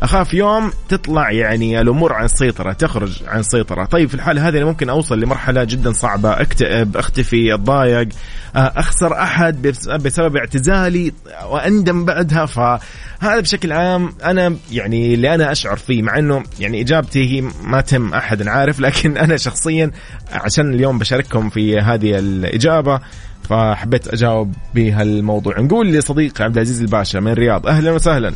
أخاف 0.00 0.34
يوم 0.34 0.72
تطلع 0.88 1.30
يعني 1.30 1.80
الأمور 1.80 2.12
عن 2.12 2.24
السيطره 2.24 2.72
تخرج 2.72 3.22
عن 3.26 3.40
السيطره 3.40 3.84
طيب 3.84 4.08
في 4.08 4.14
الحاله 4.14 4.48
هذه 4.48 4.64
ممكن 4.64 4.88
أوصل 4.88 5.20
لمرحلة 5.20 5.64
جدا 5.64 5.92
صعبة 5.92 6.40
أكتئب 6.40 6.96
أختفي 6.96 7.54
أتضايق 7.54 8.08
آه، 8.56 8.72
أخسر 8.76 9.12
أحد 9.22 9.62
بسبب 10.02 10.36
اعتزالي 10.36 11.12
وأندم 11.50 12.04
بعدها. 12.04 12.46
فهذا 12.46 13.40
بشكل 13.40 13.72
عام 13.72 14.12
أنا 14.24 14.56
يعني 14.72 15.14
اللي 15.14 15.34
أنا 15.34 15.52
أشعر 15.52 15.76
فيه 15.76 16.02
مع 16.02 16.18
إنه 16.18 16.42
يعني 16.60 16.80
إجابتي 16.80 17.30
هي 17.30 17.50
ما 17.64 17.80
تم 17.80 18.14
أحد 18.14 18.48
عارف 18.48 18.80
لكن 18.80 19.16
أنا 19.24 19.36
شخصيا 19.36 19.90
عشان 20.32 20.74
اليوم 20.74 20.98
بشارككم 20.98 21.50
في 21.50 21.78
هذه 21.80 22.18
الإجابة 22.18 23.00
فحبيت 23.48 24.08
أجاوب 24.08 24.54
بهالموضوع. 24.74 25.60
نقول 25.60 25.92
لصديقي 25.92 26.44
عبد 26.44 26.54
العزيز 26.56 26.80
الباشا 26.80 27.18
من 27.18 27.32
الرياض 27.32 27.66
أهلا 27.66 27.92
وسهلا. 27.92 28.34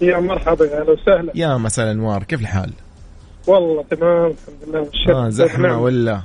يا 0.00 0.18
مرحبا 0.18 0.64
يا 0.66 0.80
أهلا 0.80 0.90
وسهلا 0.90 1.32
يا 1.34 1.56
مساء 1.56 1.84
الانوار 1.84 2.22
كيف 2.22 2.40
الحال؟ 2.40 2.70
والله 3.46 3.84
تمام 3.90 4.26
الحمد 4.26 4.68
لله 5.08 5.24
آه 5.26 5.28
زحمة 5.28 5.82
ولا؟ 5.82 6.20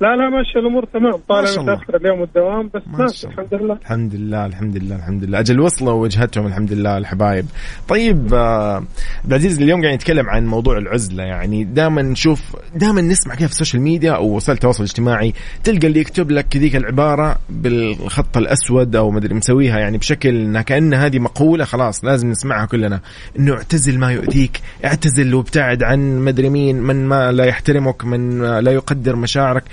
لا 0.00 0.16
لا 0.16 0.28
ماشي 0.30 0.58
الأمور 0.58 0.84
تمام. 0.84 1.12
ما 1.12 1.18
طالع. 1.28 1.62
متأخر 1.62 1.96
اليوم 1.96 2.22
الدوام 2.22 2.70
بس 2.74 2.82
ما 2.86 2.98
ماشي. 2.98 3.26
الحمد 3.26 3.54
لله. 3.54 3.74
الحمد 3.74 4.14
لله 4.14 4.46
الحمد 4.46 4.76
لله 4.76 4.96
الحمد 4.96 5.24
لله. 5.24 5.38
أجل 5.40 5.60
وصلوا 5.60 5.92
وجهتهم 5.92 6.46
الحمد 6.46 6.72
لله 6.72 6.98
الحبايب. 6.98 7.46
طيب 7.88 8.34
آه، 8.34 8.74
عبد 8.76 8.86
العزيز 9.28 9.62
اليوم 9.62 9.82
قاعد 9.82 9.94
نتكلم 9.94 10.30
عن 10.30 10.46
موضوع 10.46 10.78
العزلة 10.78 11.22
يعني 11.22 11.64
دائما 11.64 12.02
نشوف 12.02 12.56
دائما 12.74 13.00
نسمع 13.00 13.34
كيف 13.34 13.46
في 13.46 13.52
ال 13.52 13.56
social 13.56 13.82
media 13.82 14.12
أو 14.12 14.36
وسائل 14.36 14.56
التواصل 14.56 14.82
الاجتماعي 14.82 15.34
تلقى 15.64 15.86
اللي 15.86 16.00
يكتب 16.00 16.30
لك 16.30 16.56
ذيك 16.56 16.76
العبارة 16.76 17.36
بالخط 17.48 18.36
الأسود 18.36 18.96
أو 18.96 19.10
مدري 19.10 19.34
مسويها 19.34 19.78
يعني 19.78 19.98
بشكل 19.98 20.28
إنها 20.28 20.62
كأن 20.62 20.94
هذه 20.94 21.18
مقولة 21.18 21.64
خلاص 21.64 22.04
لازم 22.04 22.30
نسمعها 22.30 22.66
كلنا. 22.66 23.00
إنه 23.38 23.52
اعتزل 23.54 23.98
ما 23.98 24.12
يؤذيك 24.12 24.60
اعتزل 24.84 25.34
وابتعد 25.34 25.82
عن 25.82 26.18
مدري 26.18 26.50
مين 26.50 26.76
من 26.82 27.06
ما 27.06 27.32
لا 27.32 27.44
يحترمك 27.44 28.04
من 28.04 28.42
لا 28.58 28.72
يقدر 28.72 29.16
مشاعرك. 29.16 29.64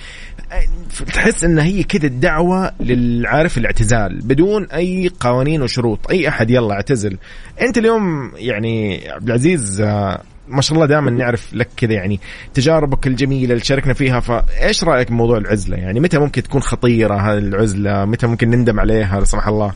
تحس 1.14 1.44
إن 1.44 1.60
هي 1.60 1.84
كذا 1.84 2.08
الدعوة 2.08 2.72
للعارف 2.80 3.58
الاعتزال 3.58 4.20
بدون 4.24 4.66
أي 4.66 5.12
قوانين 5.20 5.62
وشروط 5.62 6.10
أي 6.12 6.28
أحد 6.28 6.50
يلا 6.50 6.74
اعتزل. 6.74 7.18
أنت 7.62 7.78
اليوم 7.78 8.32
يعني 8.36 9.02
عبد 9.10 9.28
العزيز 9.28 9.82
آه، 9.82 10.22
ما 10.48 10.62
شاء 10.62 10.76
الله 10.76 10.88
دائما 10.88 11.12
نعرف 11.12 11.54
لك 11.54 11.68
كذا 11.78 11.94
يعني 11.94 12.20
تجاربك 12.54 13.08
الجميلة 13.08 13.54
اللي 13.54 13.64
شاركنا 13.64 13.94
فيها 13.94 14.20
فإيش 14.20 14.84
رأيك 14.84 15.12
بموضوع 15.12 15.38
العزلة؟ 15.38 15.78
يعني 15.78 16.00
متى 16.00 16.20
ممكن 16.20 16.44
تكون 16.44 16.62
خطيرة 16.62 17.16
هذه 17.16 17.38
العزله 17.38 18.06
متى 18.06 18.28
ممكن 18.28 18.50
نندم 18.50 18.80
عليها؟ 18.80 19.20
لا 19.20 19.26
سمح 19.26 19.48
الله. 19.48 19.74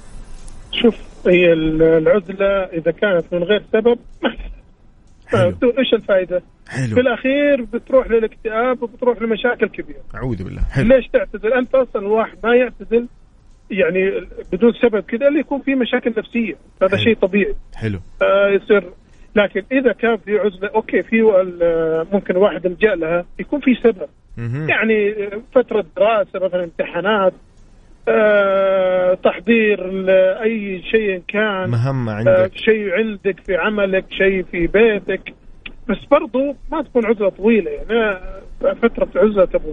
شوف 0.71 0.95
هي 1.27 1.53
ال- 1.53 1.81
العزلة 1.83 2.63
إذا 2.73 2.91
كانت 2.91 3.25
من 3.31 3.43
غير 3.43 3.63
سبب 3.73 3.99
ما. 5.33 5.45
إيش 5.79 5.93
الفائدة؟ 5.93 6.41
في 6.69 6.75
حلو 6.75 6.97
الأخير 6.97 7.61
بتروح 7.73 8.11
للاكتئاب 8.11 8.83
وبتروح 8.83 9.21
لمشاكل 9.21 9.67
كبيرة. 9.67 9.99
أعوذ 10.15 10.43
بالله. 10.43 10.61
حلو. 10.71 10.87
ليش 10.87 11.07
تعتزل؟ 11.07 11.53
أنت 11.53 11.75
أصلا 11.75 12.01
الواحد 12.01 12.37
ما 12.43 12.55
يعتزل 12.55 13.07
يعني 13.71 14.11
بدون 14.51 14.73
سبب 14.73 14.99
كذا 14.99 15.27
اللي 15.27 15.39
يكون 15.39 15.61
في 15.61 15.75
مشاكل 15.75 16.13
نفسية. 16.17 16.55
هذا. 16.81 16.97
شيء 16.97 17.15
طبيعي. 17.15 17.55
حلو. 17.75 17.99
آه 18.21 18.49
يصير. 18.49 18.83
لكن 19.35 19.63
إذا 19.71 19.91
كان 19.91 20.17
في 20.17 20.37
عزلة 20.39 20.69
أوكي 20.75 21.03
في 21.03 21.21
ممكن 22.13 22.37
واحد 22.37 22.67
لجا 22.67 22.95
لها 22.95 23.25
يكون 23.39 23.59
في 23.59 23.75
سبب. 23.83 24.09
مهم. 24.37 24.69
يعني 24.69 25.29
فترة 25.55 25.85
دراسة 25.97 26.45
مثلا 26.45 26.63
امتحانات 26.63 27.33
آه 28.07 29.13
تحضير 29.13 29.91
لأي 29.91 30.81
شيء 30.91 31.21
كان. 31.27 31.69
مهمة 31.69 32.11
آه 32.11 32.15
عندك. 32.15 32.51
شيء 32.55 32.91
عندك 32.91 33.39
في 33.39 33.55
عملك 33.55 34.05
شيء 34.09 34.43
في 34.43 34.67
بيتك. 34.67 35.33
بس 35.89 36.05
برضو 36.11 36.55
ما 36.71 36.81
تكون 36.81 37.05
عزلة 37.05 37.29
طويلة. 37.29 37.71
يعني 37.71 37.91
أنا 37.91 38.73
فترة 38.73 39.07
عزلة 39.15 39.47
أبو 39.55 39.69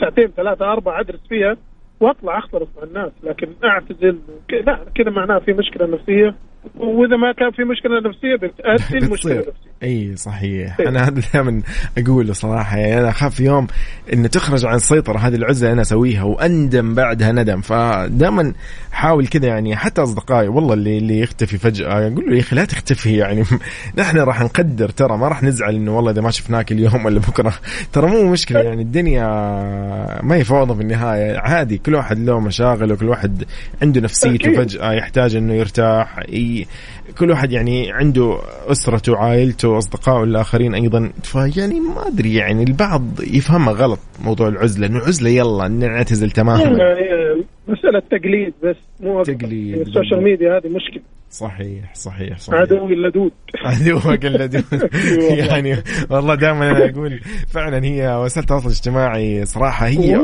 ساعتين 0.00 0.26
ثلاثة 0.28 0.72
أربعة 0.72 1.00
أدرس 1.00 1.20
فيها 1.28 1.56
وأطلع 2.00 2.38
اختلط 2.38 2.68
مع 2.76 2.82
الناس 2.82 3.12
لكن 3.22 3.48
أعتزل 3.64 4.18
لا 4.66 4.78
كذا 4.94 5.10
معناه 5.10 5.38
في 5.38 5.52
مشكلة 5.52 5.86
نفسية. 5.86 6.34
وإذا 6.76 7.16
ما 7.16 7.32
كان 7.32 7.50
في 7.50 7.64
مشكلة 7.64 8.00
نفسية 8.00 8.36
بتؤدي 8.36 9.06
المشكلة 9.06 9.32
النفسية. 9.32 9.68
إي 9.82 10.16
صحيح. 10.16 10.80
أنا 10.80 11.08
هذا 11.08 11.22
دائما 11.34 11.62
أقوله 11.98 12.32
صراحة. 12.32 12.78
يعني 12.78 13.00
أنا 13.00 13.08
أخاف 13.08 13.40
يوم 13.40 13.66
إن 14.12 14.30
تخرج 14.30 14.66
عن 14.66 14.74
السيطره 14.74 15.18
هذه 15.18 15.34
العزلة 15.34 15.72
أنا 15.72 15.80
أسويها 15.80 16.22
وأندم 16.22 16.94
بعدها 16.94 17.32
ندم. 17.32 17.60
فدائما 17.60 18.52
حاول 18.92 19.26
كذا 19.26 19.46
يعني 19.46 19.76
حتى 19.76 20.02
أصدقائي 20.02 20.48
والله 20.48 20.74
اللي 20.74 20.98
اللي 20.98 21.20
يختفي 21.20 21.58
فجأة 21.58 22.08
أقول 22.08 22.30
له 22.30 22.34
يا 22.36 22.40
أخي 22.40 22.56
لا 22.56 22.64
تختفي 22.64 23.16
يعني. 23.16 23.44
نحن 23.98 24.18
راح 24.18 24.42
نقدر 24.42 24.88
ترى 24.88 25.18
ما 25.18 25.28
راح 25.28 25.42
نزعل 25.42 25.74
إنه 25.74 25.96
والله 25.96 26.10
إذا 26.10 26.20
ما 26.20 26.30
شفناك 26.30 26.72
اليوم 26.72 27.04
ولا 27.04 27.18
بكرة. 27.18 27.54
ترى 27.92 28.06
مو 28.06 28.32
مشكلة 28.32 28.60
يعني 28.60 28.82
الدنيا 28.82 29.26
ما 30.22 30.34
هي 30.34 30.44
فوضى 30.44 30.74
في 30.74 30.80
النهاية. 30.80 31.38
عادي 31.38 31.78
كل 31.78 31.94
واحد 31.94 32.18
له 32.18 32.40
مشاغل 32.40 32.92
وكل 32.92 33.08
واحد 33.08 33.44
عنده 33.82 34.00
نفسيته. 34.00 34.52
فجأة 34.52 34.92
يحتاج 34.92 35.36
إنه 35.36 35.54
يرتاح 35.54 36.18
كل 37.18 37.30
واحد 37.30 37.52
يعني 37.52 37.92
عنده 37.92 38.38
أسرته 38.66 39.12
وعائلته 39.12 39.68
واصدقائه 39.68 40.24
الآخرين 40.24 40.74
أيضا. 40.74 41.12
فيعني 41.22 41.80
ما 41.80 42.06
أدري 42.08 42.34
يعني 42.34 42.62
البعض 42.62 43.02
يفهمها 43.20 43.72
غلط 43.72 43.98
موضوع 44.24 44.48
العزلة 44.48 44.86
إنه 44.86 44.98
عزلة 44.98 45.30
يلا 45.30 45.68
نعتزل 45.68 46.30
تماما. 46.30 46.64
مسألة 47.68 48.02
تقليد 48.10 48.54
بس 48.62 48.76
مو. 49.00 49.22
تقليد. 49.22 49.68
يعني 49.68 49.82
ال 49.82 49.88
social 49.88 50.22
media 50.22 50.56
هذه 50.56 50.68
مشكلة 50.68 51.02
صحيح 51.30 51.94
صحيح 51.94 52.38
صحيح 52.38 52.60
عدوي 52.60 52.94
اللدود 52.94 53.32
عدوك 53.64 54.24
اللدود 54.24 54.64
يعني 55.50 55.76
والله 56.10 56.34
دائما 56.34 56.70
أنا 56.70 56.90
أقول 56.90 57.20
فعلا 57.48 57.84
هي 57.84 58.16
وسائل 58.16 58.42
التواصل 58.42 58.66
الاجتماعي 58.66 59.44
صراحة 59.44 59.86
هي. 59.86 60.16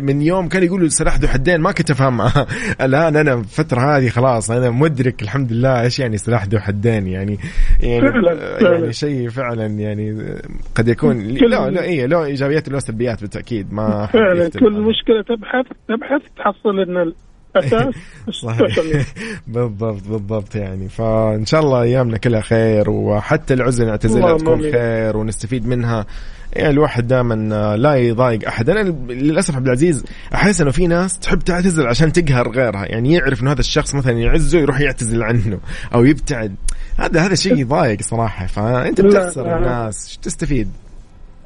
من 0.00 0.22
يوم 0.22 0.48
كانوا 0.48 0.66
يقولوا 0.66 0.88
سلاح 0.88 1.18
ذو 1.18 1.28
حدين 1.28 1.60
ما 1.60 1.72
كنت 1.72 1.90
افهمها 1.90 2.46
الآن 2.86 3.16
أنا 3.16 3.34
الفترة 3.34 3.80
هذه 3.80 4.08
خلاص 4.08 4.50
أنا 4.50 4.70
مدرك 4.70 5.22
الحمد 5.22 5.52
لله 5.52 5.82
إيش 5.82 5.98
يعني 5.98 6.16
سلاح 6.16 6.46
ذو 6.46 6.58
حدين 6.58 7.06
يعني 7.06 7.38
يعني. 7.82 8.28
يعني 8.60 8.92
شيء 8.92 9.28
فعلا 9.28 9.66
يعني 9.66 10.34
قد 10.74 10.88
يكون 10.88 11.18
لا 11.28 11.70
لا 11.70 11.82
إيه 11.82 12.06
له 12.06 12.24
إيجابيات 12.24 12.68
وله 12.68 12.78
سلبيات 12.78 13.20
بالتأكيد 13.20 13.72
ما 13.72 14.06
فعلا 14.06 14.48
كل. 14.48 14.72
مشكلة 14.72 15.22
تبحث 15.22 15.66
تبحث 15.88 16.22
تحصل 16.36 16.80
ان 16.88 17.12
الأساس 17.56 17.94
صحيح. 18.42 18.78
بالضبط 19.46 20.08
بالضبط 20.08 20.54
يعني. 20.54 20.88
فإن 20.88 21.46
شاء 21.46 21.60
الله 21.60 21.82
أيامنا 21.82 22.16
كلها 22.18 22.40
خير 22.40 22.90
وحتى 22.90 23.54
العزلة 23.54 23.86
نعتزلها 23.86 24.38
تكون. 24.38 24.72
خير 24.72 25.16
ونستفيد 25.16 25.66
منها. 25.66 26.06
يعني 26.52 26.70
الواحد 26.70 27.06
دائما 27.06 27.34
لا 27.76 27.94
يضايق 27.94 28.46
أحد. 28.46 28.70
أنا 28.70 29.12
للأسف 29.12 29.56
عبد 29.56 29.66
العزيز 29.66 30.04
أحس 30.34 30.60
إنه 30.60 30.70
في 30.70 30.86
ناس 30.86 31.18
تحب 31.18 31.38
تعتزل 31.38 31.86
عشان 31.86 32.12
تقهر 32.12 32.50
غيرها. 32.50 32.86
يعني 32.86 33.12
يعرف 33.12 33.42
إنه 33.42 33.52
هذا 33.52 33.60
الشخص 33.60 33.94
مثلا 33.94 34.12
يعزه 34.12 34.58
يروح 34.58 34.80
يعتزل 34.80 35.22
عنه 35.22 35.58
أو 35.94 36.04
يبتعد. 36.04 36.54
هذا 36.98 37.20
هذا 37.20 37.34
شيء 37.34 37.56
يضايق 37.56 38.00
صراحة. 38.00 38.46
فأنت 38.46 39.00
بتخسر. 39.00 39.56
الناس. 39.56 40.12
شو 40.12 40.20
تستفيد؟ 40.20 40.68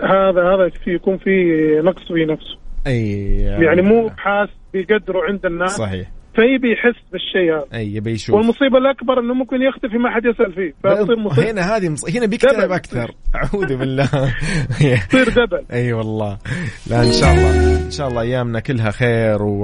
هذا 0.00 0.42
هذا 0.42 0.70
يكون 0.86 1.18
في 1.18 1.30
نقص 1.84 2.02
في 2.02 2.24
نفسه. 2.24 2.58
أي 2.86 3.36
يعني 3.40 3.82
مو 3.82 4.06
بحاس 4.06 4.48
بيقدروا 4.72 5.22
عند 5.24 5.46
الناس. 5.46 5.70
صحيح. 5.76 6.08
فيبي 6.36 6.72
يحس 6.72 7.10
بالشيء 7.12 7.54
هذا. 7.56 7.64
أي 7.74 7.94
يبي 7.94 8.10
يشوف. 8.10 8.34
والمصيبة 8.36 8.78
الأكبر 8.78 9.20
إنه 9.20 9.34
ممكن 9.34 9.56
يختفي 9.62 9.98
ما 9.98 10.10
حد 10.10 10.24
يسأل 10.24 10.52
فيه. 10.54 10.72
فيصير 10.82 11.16
مصيبة. 11.16 11.50
هنا 11.50 11.76
هذه 11.76 11.88
مص... 11.88 12.16
هنا 12.16 12.26
بيكتئب. 12.26 12.72
أكثر. 12.72 13.10
أعوذ 13.34 13.76
بالله. 13.76 14.04
يصير 14.80 15.28
دبل. 15.28 15.64
أي 15.72 15.92
والله. 15.92 16.38
لا 16.90 17.02
إن 17.02 17.12
شاء 17.12 17.32
الله. 17.32 17.84
إن 17.86 17.90
شاء 17.90 18.08
الله 18.08 18.20
أيامنا 18.22 18.60
كلها 18.60 18.90
خير 18.90 19.42
و... 19.42 19.62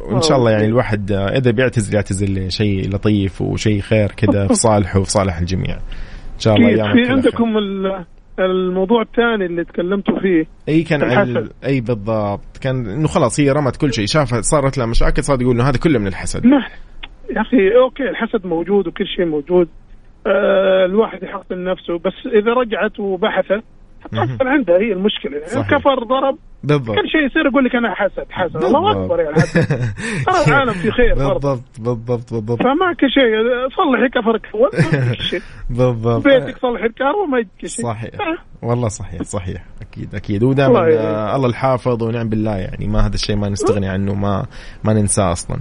وإن 0.00 0.20
شاء 0.22 0.38
الله 0.38 0.50
يعني 0.50 0.66
الواحد 0.66 1.12
إذا 1.12 1.50
بيعتزل 1.50 1.94
يعتزل 1.94 2.46
لشيء 2.46 2.88
لطيف 2.94 3.42
وشيء 3.42 3.80
خير 3.80 4.12
كده 4.16 4.46
في 4.48 4.54
صالحه 4.54 5.00
وفي 5.00 5.10
صالح 5.10 5.38
الجميع. 5.38 5.74
إن 6.34 6.38
شاء 6.38 6.54
الله. 6.56 6.68
أيامنا 6.68 6.92
في 7.06 7.12
عندكم 7.12 7.58
ال- 7.58 8.04
الموضوع 8.44 9.02
الثاني 9.02 9.46
اللي 9.46 9.64
تكلمتوا 9.64 10.20
فيه. 10.20 10.44
أي 10.68 10.82
كان 10.82 11.02
عن 11.02 11.10
الحسد. 11.12 11.36
ال- 11.36 11.50
أي 11.64 11.80
بالضبط. 11.80 12.56
كان 12.62 12.86
إنه 12.86 13.08
خلاص 13.08 13.40
هي 13.40 13.50
رمت 13.50 13.76
كل 13.76 13.92
شيء. 13.94 14.06
شافت 14.06 14.44
صارت 14.44 14.78
لها 14.78 14.86
مشاكل 14.86 15.22
صار 15.22 15.42
يقول 15.42 15.54
إنه 15.54 15.64
هذا 15.68 15.78
كله 15.78 15.98
من 15.98 16.06
الحسد. 16.06 16.46
لا 16.46 16.66
يا 17.36 17.40
أخي 17.40 17.76
أوكي 17.84 18.02
الحسد 18.02 18.46
موجود 18.46 18.86
وكل 18.86 19.06
شيء 19.06 19.24
موجود. 19.26 19.68
آه 20.26 20.84
الواحد 20.84 21.22
يحصن 21.22 21.64
نفسه. 21.64 21.98
بس 21.98 22.12
إذا 22.26 22.52
رجعت 22.52 23.00
وبحثت 23.00 23.62
حتحصل 24.04 24.46
عندها 24.48 24.76
هي 24.78 24.92
المشكلة. 24.92 25.32
يعني 25.32 25.46
صحيح. 25.46 25.70
كفر 25.78 26.04
ضرب 26.04 26.38
بالضبط. 26.64 26.96
كل 26.96 27.08
شيء 27.08 27.20
يصير 27.26 27.46
يقول 27.46 27.64
لك 27.64 27.76
أنا 27.76 27.94
حسد 27.94 28.26
حسد. 28.30 28.64
الله 28.64 28.92
أكبر 28.92 29.20
يا 29.20 29.30
الحسد 29.30 29.68
ترى 30.26 30.44
العالم 30.48 30.72
في 30.72 30.90
خير 30.90 31.14
بالضبط 31.14 31.62
بالضبط 31.78 32.34
بالضبط. 32.34 32.62
فما 32.62 32.92
كل 33.00 33.10
شيء 33.10 33.24
صلحي 33.76 34.08
كفرك 34.08 34.46
اول 34.54 34.70
ما 34.72 35.06
يجيك 35.06 35.20
شيء. 35.20 35.40
بالضبط. 35.78 36.24
بيتك 36.24 36.58
صلحي 36.58 36.86
الكهرباء 36.86 37.26
ما 37.26 37.38
يجيك 37.38 37.66
شيء. 37.66 37.84
صحيح. 37.84 38.10
والله 38.62 38.88
صحيح 38.88 39.22
صحيح. 39.22 39.64
أكيد 39.80 40.14
أكيد. 40.14 40.42
ودائما 40.42 40.78
الله 40.88 41.36
الله 41.36 41.48
الحافظ 41.48 42.02
ونعم 42.02 42.28
بالله 42.28 42.56
يعني 42.56 42.86
ما 42.86 43.06
هذا 43.06 43.14
الشيء 43.14 43.36
ما 43.36 43.48
نستغني 43.48 43.88
عنه 43.88 44.14
ما 44.14 44.46
ما 44.84 44.92
ننساه 44.92 45.32
أصلا. 45.32 45.56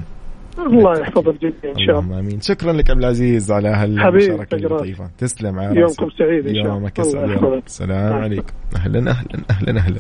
الله 0.68 1.00
يحفظ 1.00 1.28
الجميع 1.28 1.54
إن 1.66 1.88
شاء 1.88 2.00
الله. 2.00 2.20
آمين. 2.20 2.42
شكرا 2.42 2.74
لك 2.74 2.90
عبد 2.90 3.00
العزيز 3.00 3.52
على 3.52 3.70
هالمشاركة. 3.70 4.56
اللطيفة. 4.56 5.10
تسلم 5.18 5.60
على 5.60 5.80
يومكم. 5.80 6.10
سعيد 6.20 6.48
إن 6.48 6.56
شاء 6.56 6.64
الله. 6.64 6.76
يومك. 6.76 7.00
رب 7.00 7.64
السلام 7.68 8.14
عليكم. 8.14 8.54
أهلا 8.76 9.00
أهلا 9.00 9.44
أهلا 9.50 9.80
أهلا. 9.80 10.00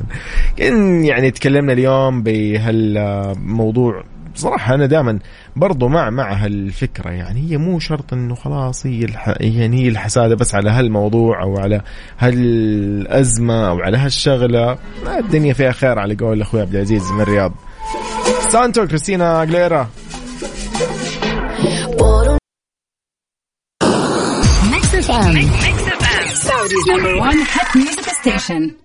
إن 0.61 1.05
يعني 1.05 1.31
تكلمنا 1.31 1.73
اليوم 1.73 2.23
بهالموضوع 2.23 4.03
بصراحة 4.35 4.75
أنا 4.75 4.85
دائما 4.85 5.19
برضو 5.55 5.87
مع 5.87 6.09
مع 6.09 6.33
هالفكرة. 6.33 7.09
يعني 7.09 7.51
هي 7.51 7.57
مو 7.57 7.79
شرط 7.79 8.13
إنه 8.13 8.35
خلاص 8.35 8.85
هي 8.85 9.05
الح... 9.05 9.33
يعني 9.39 9.83
هي 9.83 9.87
الحسادة 9.87 10.35
بس 10.35 10.55
على 10.55 10.69
هالموضوع 10.69 11.43
أو 11.43 11.57
على 11.57 11.81
هالأزمة 12.19 13.69
أو 13.69 13.79
على 13.79 13.97
هالشغلة. 13.97 14.77
الدنيا 15.19 15.53
فيها 15.53 15.71
خير 15.71 15.99
على 15.99 16.15
قول 16.15 16.41
أخوي 16.41 16.61
عبد 16.61 16.75
العزيز 16.75 17.11
من 17.11 17.21
الرياض. 17.21 17.53
سانتو 18.49 18.87
كريستينا 18.87 19.41
أغليرا. 19.41 19.87
Mix 25.09 25.17
FM. 25.17 26.25
Saudi's 26.45 26.85
number 26.85 27.17
one 27.17 27.39
hit 27.53 27.69
music 27.75 28.09
station. 28.21 28.75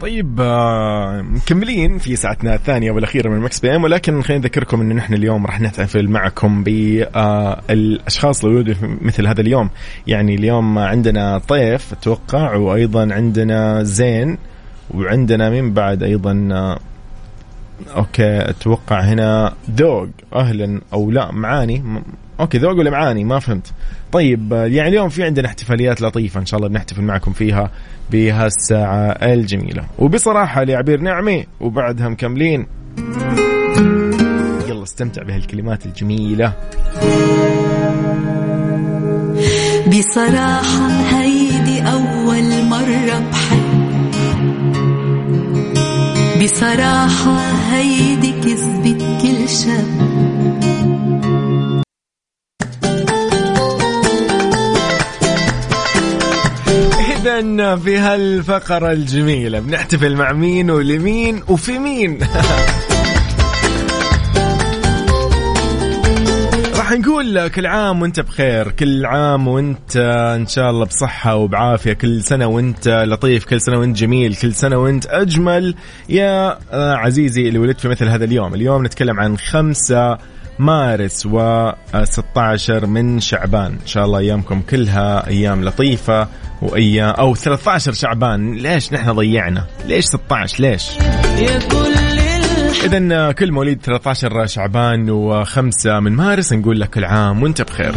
طيب 0.00 0.40
آه، 0.40 1.22
مكملين 1.22 1.98
في 1.98 2.16
ساعتنا 2.16 2.54
الثانية 2.54 2.90
والأخيرة 2.90 3.28
من 3.28 3.40
Mix 3.40 3.60
PM 3.60 3.84
ولكن 3.84 4.22
خلينا 4.22 4.42
نذكركم 4.42 4.80
إنه 4.80 4.94
نحن 4.94 5.14
اليوم 5.14 5.46
راح 5.46 5.60
نحتفل 5.60 6.08
معكم 6.08 6.64
بالاشخاص 6.64 8.44
اللي 8.44 8.56
ولدوا 8.56 8.74
في 8.74 8.96
مثل 9.00 9.26
هذا 9.26 9.40
اليوم، 9.40 9.70
يعني 10.06 10.34
اليوم 10.34 10.78
عندنا 10.78 11.38
طيف 11.38 11.92
أتوقع 11.92 12.54
وأيضا 12.54 13.14
عندنا 13.14 13.82
زين 13.82 14.38
وعندنا 14.94 15.50
مين 15.50 15.72
بعد 15.74 16.02
أيضا 16.02 16.48
آه، 16.52 16.78
okay 17.96 18.50
أتوقع 18.50 19.00
هنا 19.00 19.54
ذوق 19.70 20.08
أهلا 20.34 20.80
أو 20.92 21.10
لا 21.10 21.32
معاني 21.32 22.02
okay 22.40 22.58
ذوق 22.58 22.78
ولا 22.78 22.90
معاني؟ 22.90 23.24
ما 23.24 23.38
فهمت. 23.38 23.72
طيب 24.12 24.52
آه، 24.52 24.66
يعني 24.66 24.88
اليوم 24.88 25.08
في 25.08 25.24
عندنا 25.24 25.48
احتفاليات 25.48 26.02
لطيفة 26.02 26.40
إن 26.40 26.46
شاء 26.46 26.58
الله 26.58 26.68
بنحتفل 26.68 27.02
معكم 27.02 27.32
فيها 27.32 27.70
بهالساعة 28.12 29.10
الجميلة. 29.10 29.84
وبصراحة 29.98 30.64
لعبير 30.64 31.00
نعمه 31.00 31.44
وبعدها 31.60 32.08
مكملين. 32.08 32.66
يلا 34.68 34.82
استمتع 34.82 35.22
بهالكلمات 35.22 35.86
الجميلة. 35.86 36.52
بصراحة 39.88 40.88
هيدي 40.88 41.82
أول 41.82 42.64
مرة 42.64 43.30
بحب 43.30 43.84
بصراحة 46.42 47.38
هيدي 47.72 48.32
كذبة 48.32 49.18
كل 49.22 49.48
شب. 49.48 50.13
اذا 57.38 57.76
في 57.76 57.98
هالفقرة 57.98 58.92
الجميلة 58.92 59.60
بنحتفل 59.60 60.16
مع 60.16 60.32
مين 60.32 60.70
ولمين 60.70 61.42
وفي 61.48 61.78
مين. 61.78 62.18
راح 66.78 66.92
نقول 66.92 67.48
كل 67.48 67.66
عام 67.66 68.02
وانت 68.02 68.20
بخير 68.20 68.70
كل 68.70 69.06
عام 69.06 69.48
وانت 69.48 69.96
إن 70.36 70.46
شاء 70.46 70.70
الله 70.70 70.86
بصحة 70.86 71.36
وبعافية 71.36 71.92
كل 71.92 72.22
سنة 72.22 72.46
وانت 72.46 72.88
لطيف 72.88 73.44
كل 73.44 73.60
سنة 73.60 73.78
وانت 73.78 73.96
جميل 73.96 74.34
كل 74.34 74.54
سنة 74.54 74.76
وانت 74.76 75.06
أجمل. 75.06 75.74
يا 76.08 76.58
عزيزي 76.72 77.48
اللي 77.48 77.58
ولدت 77.58 77.80
في 77.80 77.88
مثل 77.88 78.08
هذا 78.08 78.24
اليوم 78.24 78.54
اليوم 78.54 78.86
نتكلم 78.86 79.20
عن 79.20 79.38
خمسة 79.38 80.18
مارس 80.58 81.26
و 81.26 81.70
16 82.04 82.86
من 82.86 83.20
شعبان. 83.20 83.72
إن 83.72 83.86
شاء 83.86 84.04
الله 84.04 84.18
أيامكم 84.18 84.60
كلها 84.60 85.26
أيام 85.26 85.64
لطيفة 85.64 86.28
وايام 86.62 87.10
أو 87.10 87.34
13 87.34 87.92
شعبان. 87.92 88.54
ليش 88.54 88.92
نحن 88.92 89.12
ضيعنا؟ 89.12 89.66
ليش 89.86 90.04
16 90.04 90.62
ليش؟ 90.62 90.90
كل 91.70 91.94
اذا 92.84 93.32
كل 93.32 93.52
مواليد 93.52 93.82
13 93.82 94.46
شعبان 94.46 95.10
وخمسة 95.10 96.00
من 96.00 96.12
مارس 96.12 96.52
نقول 96.52 96.80
لك 96.80 96.90
كل 96.90 97.04
عام 97.04 97.42
وأنت 97.42 97.62
بخير. 97.62 97.94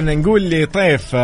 اذا 0.00 0.14
نقول 0.14 0.42
لي 0.42 0.66
طيف 0.66 1.16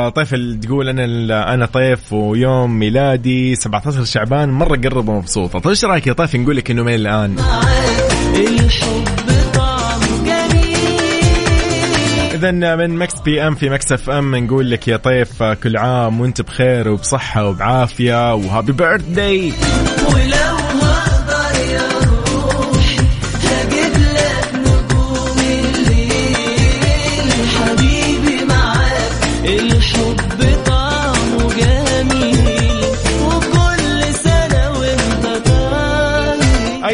تقول 0.63 0.89
أنا 0.89 1.55
أنا 1.55 1.67
طيف 1.67 2.13
ويوم 2.13 2.79
ميلادي 2.79 3.55
17 3.55 4.05
شعبان 4.05 4.49
مرة 4.49 4.77
قرب 4.77 5.09
ومبسوطه 5.09 5.59
طيب 5.59 5.69
إيش 5.69 5.85
رأيك 5.85 6.07
يا 6.07 6.13
طيف 6.13 6.37
نقول 6.37 6.57
لك 6.57 6.71
إنه 6.71 6.83
من 6.83 6.95
الآن؟ 6.95 7.37
اذا 12.35 12.77
من 12.77 12.97
Mix 12.97 13.21
PM 13.21 13.55
في 13.55 13.71
Mix 13.71 13.93
FM 13.93 14.37
نقول 14.37 14.71
لك 14.71 14.89
يا 14.89 14.97
طيف 14.97 15.43
كل 15.43 15.77
عام 15.77 16.21
وأنت 16.21 16.41
بخير 16.41 16.89
وبصحة 16.89 17.49
وبعافية 17.49 18.35
و 18.35 18.73
happy 18.73 19.03
birthday 19.03 19.53
ولو 20.15 20.66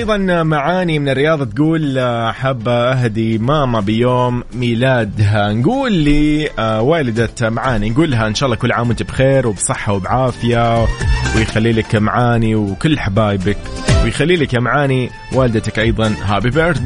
أيضا 0.02 0.42
معاني 0.42 0.98
من 0.98 1.08
الرياض 1.08 1.48
تقول 1.48 1.98
آه، 1.98 2.32
حابه 2.32 2.72
أهدي 2.72 3.38
ماما 3.38 3.80
بيوم 3.80 4.44
ميلادها. 4.54 5.52
نقول 5.52 5.92
لي 5.92 6.48
آه، 6.58 6.80
والدة 6.82 7.50
معاني. 7.50 7.90
نقول 7.90 8.10
لها 8.10 8.26
إن 8.26 8.34
شاء 8.34 8.46
الله 8.46 8.56
كل 8.56 8.72
عام 8.72 8.88
وأنت 8.88 9.02
بخير 9.02 9.46
وبصحة 9.46 9.92
وبعافية 9.92 10.86
ويخلي 11.36 11.72
لك 11.72 11.94
معاني 11.96 12.54
وكل 12.54 12.98
حبايبك 12.98 13.58
ويخلي 14.04 14.36
لك 14.36 14.54
يا 14.54 14.60
معاني 14.60 15.10
والدتك 15.32 15.78
أيضا. 15.78 16.14
هابي 16.24 16.50
بيرث 16.50 16.80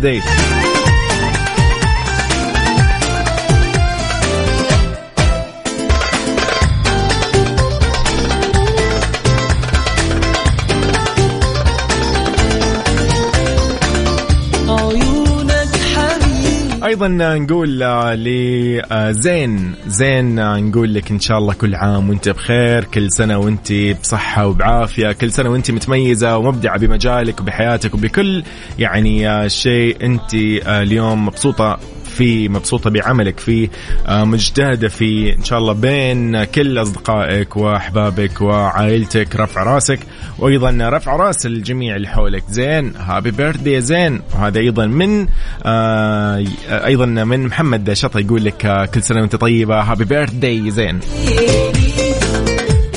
أيضا 16.86 17.08
نقول 17.08 17.82
آه، 17.82 18.14
لزين 18.14 19.74
زين 19.86 20.38
آه، 20.38 20.56
نقول 20.60 20.94
لك 20.94 21.10
إن 21.10 21.20
شاء 21.20 21.38
الله 21.38 21.54
كل 21.54 21.74
عام 21.74 22.10
وأنت 22.10 22.28
بخير 22.28 22.84
كل 22.84 23.12
سنة 23.12 23.38
وأنت 23.38 23.72
بصحة 23.72 24.46
وبعافية 24.46 25.12
كل 25.12 25.32
سنة 25.32 25.50
وأنت 25.50 25.70
متميزة 25.70 26.36
ومبدعة 26.38 26.78
بمجالك 26.78 27.40
وبحياتك 27.40 27.94
وبكل 27.94 28.42
يعني 28.78 29.28
آه، 29.30 29.48
شيء 29.48 29.96
أنت 30.02 30.34
آه، 30.34 30.82
اليوم 30.82 31.26
مبسوطة 31.26 31.78
فيه 32.16 32.48
مبسوطة 32.48 32.90
بعملك 32.90 33.40
فيه 33.40 33.68
آه، 34.06 34.24
مجتهدة 34.24 34.88
فيه. 34.88 35.34
إن 35.34 35.44
شاء 35.44 35.58
الله 35.58 35.72
بين 35.72 36.44
كل 36.44 36.82
أصدقائك 36.82 37.56
وأحبابك 37.56 38.40
وعائلتك 38.40 39.36
رفع 39.36 39.62
راسك. 39.62 39.98
وأيضا 40.38 40.78
رفع 40.80 41.16
راس 41.16 41.46
الجميع 41.46 41.96
اللي 41.96 42.08
حولك. 42.08 42.44
زين 42.50 42.92
happy 42.96 43.30
birthday 43.30 43.80
زين. 43.80 44.20
وهذا 44.34 44.60
أيضا 44.60 44.86
من 44.86 45.26
آه، 45.64 46.44
أيضا 46.68 47.06
من 47.06 47.46
محمد 47.46 47.92
شطة 47.92 48.20
يقول 48.20 48.44
لك 48.44 48.66
آه، 48.66 48.84
كل 48.84 49.02
سنة 49.02 49.20
وأنت 49.20 49.36
طيبة 49.36 49.80
happy 49.80 50.04
birthday 50.04 50.70
زين. 50.70 51.00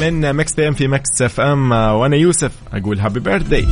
من 0.02 0.34
Mix 0.36 0.54
PM 0.54 0.74
في 0.74 0.88
Mix 0.88 1.22
FM 1.22 1.72
وأنا 1.72 2.16
يوسف 2.16 2.52
أقول 2.74 3.00
happy 3.00 3.20
birthday 3.20 3.68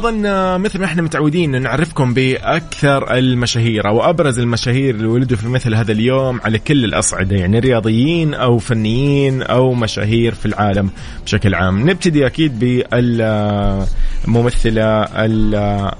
أيضا 0.00 0.22
آه، 0.26 0.56
مثل 0.56 0.78
ما 0.78 0.84
إحنا 0.84 1.02
متعودين 1.02 1.62
نعرفكم 1.62 2.14
بأكثر 2.14 3.14
المشاهير 3.18 3.88
أو 3.88 4.10
أبرز 4.10 4.38
المشاهير 4.38 4.94
اللي 4.94 5.06
ولدوا 5.06 5.36
في 5.36 5.48
مثل 5.48 5.74
هذا 5.74 5.92
اليوم 5.92 6.40
على 6.44 6.58
كل 6.58 6.84
الأصعدة 6.84 7.36
يعني 7.36 7.58
رياضيين 7.58 8.34
أو 8.34 8.58
فنيين 8.58 9.42
أو 9.42 9.74
مشاهير 9.74 10.34
في 10.34 10.46
العالم 10.46 10.90
بشكل 11.24 11.54
عام. 11.54 11.90
نبتدي 11.90 12.26
أكيد 12.26 12.58
بالممثلة 14.28 15.02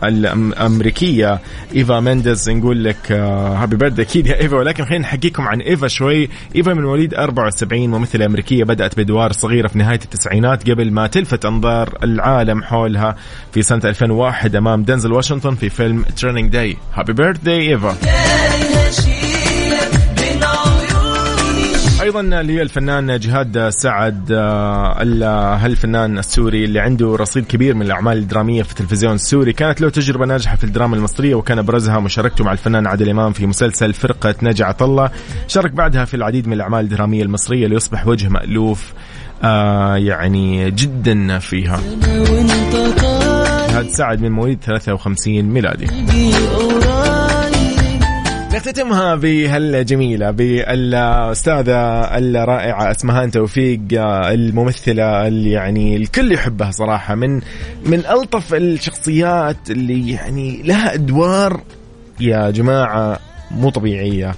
الأمريكية 0.05 1.41
إيفا 1.77 2.01
مينديز 2.01 2.51
نقول 2.51 2.85
لك 2.85 3.13
happy 3.12 3.77
birthday 3.77 4.03
أكيد 4.03 4.27
يا 4.27 4.41
إيفا. 4.41 4.57
ولكن 4.57 4.85
خلينا 4.85 5.03
نحكيكم 5.03 5.43
عن 5.43 5.61
إيفا 5.61 5.89
شوي. 5.89 6.29
إيفا 6.57 6.75
من 6.75 6.83
مواليد 6.83 7.15
74 7.15 7.89
ممثلة 7.89 8.27
أمريكية 8.27 8.65
بدأت 8.65 8.97
بادوار 8.97 9.33
صغيرة 9.33 9.69
في 9.69 9.79
نهاية 9.79 10.01
التسعينات 10.05 10.71
قبل 10.71 10.93
ما 10.93 11.07
تلفت 11.07 11.45
أنظار 11.45 11.99
العالم 12.03 12.63
حولها 12.63 13.17
في 13.53 13.63
سنة 13.63 13.81
2001 14.03 14.57
أمام 14.57 14.83
دنزل 14.83 15.13
واشنطن 15.13 15.55
في 15.55 15.69
فيلم 15.71 16.03
Training 16.03 16.51
Day 16.53 16.77
happy 16.95 17.12
ايفا 17.49 17.97
هشيلك 18.89 19.91
بين 20.17 20.45
عيوني 20.45 22.03
أيضا 22.03 22.21
اللي 22.21 22.63
الفنان 22.63 23.19
جهاد 23.19 23.69
سعد 23.69 24.33
آه، 24.33 25.03
ال- 25.03 25.23
هالفنان 25.63 26.19
السوري 26.19 26.65
اللي 26.65 26.81
عنده 26.81 27.17
رصيد 27.17 27.45
كبير 27.47 27.75
من 27.75 27.83
الأعمال 27.83 28.19
الدرامية 28.19 28.63
في 28.63 28.71
التلفزيون 28.71 29.15
السوري. 29.15 29.53
كانت 29.53 29.81
له 29.81 29.89
تجربة 29.91 30.27
ناجحة 30.27 30.57
في 30.57 30.65
الدراما 30.65 30.97
المصرية 30.97 31.35
وكان 31.35 31.59
ابرزها 31.59 32.01
مشاركته 32.01 32.45
مع 32.45 32.53
الفنان 32.53 32.87
عادل 32.87 33.09
إمام 33.09 33.33
في 33.33 33.47
مسلسل 33.47 33.93
فرقة 33.93 34.35
نجا 34.43 34.65
عطله 34.65 35.11
شارك 35.49 35.71
بعدها 35.73 36.05
في 36.05 36.15
العديد 36.15 36.47
من 36.47 36.53
الأعمال 36.53 36.81
الدرامية 36.85 37.23
المصرية 37.23 37.67
ليصبح 37.67 38.07
وجه 38.07 38.29
مألوف 38.29 38.93
آه 39.45 39.97
يعني 39.97 40.71
جدا 40.71 41.39
فيها. 41.39 41.81
جهاد 43.71 43.89
سعد 43.89 44.21
من 44.21 44.33
مواليد 44.33 44.59
53 44.64 45.43
ميلادي. 45.43 45.87
نختتمها 48.55 49.14
بهالجميلة 49.14 50.31
بالأستاذة 50.31 51.77
الرائعة 52.18 52.91
أسمهان 52.91 53.31
توفيق 53.31 53.81
الممثلة 54.31 55.27
اللي 55.27 55.51
يعني 55.51 55.97
الكل 55.97 56.33
يحبها 56.33 56.71
صراحة 56.71 57.14
من 57.14 57.41
من 57.87 57.99
ألطف 57.99 58.55
الشخصيات 58.55 59.71
اللي 59.71 60.11
يعني 60.11 60.62
لها 60.62 60.95
أدوار 60.95 61.61
يا 62.21 62.51
جماعة 62.51 63.18
مو 63.51 63.71
طبيعية. 63.71 64.35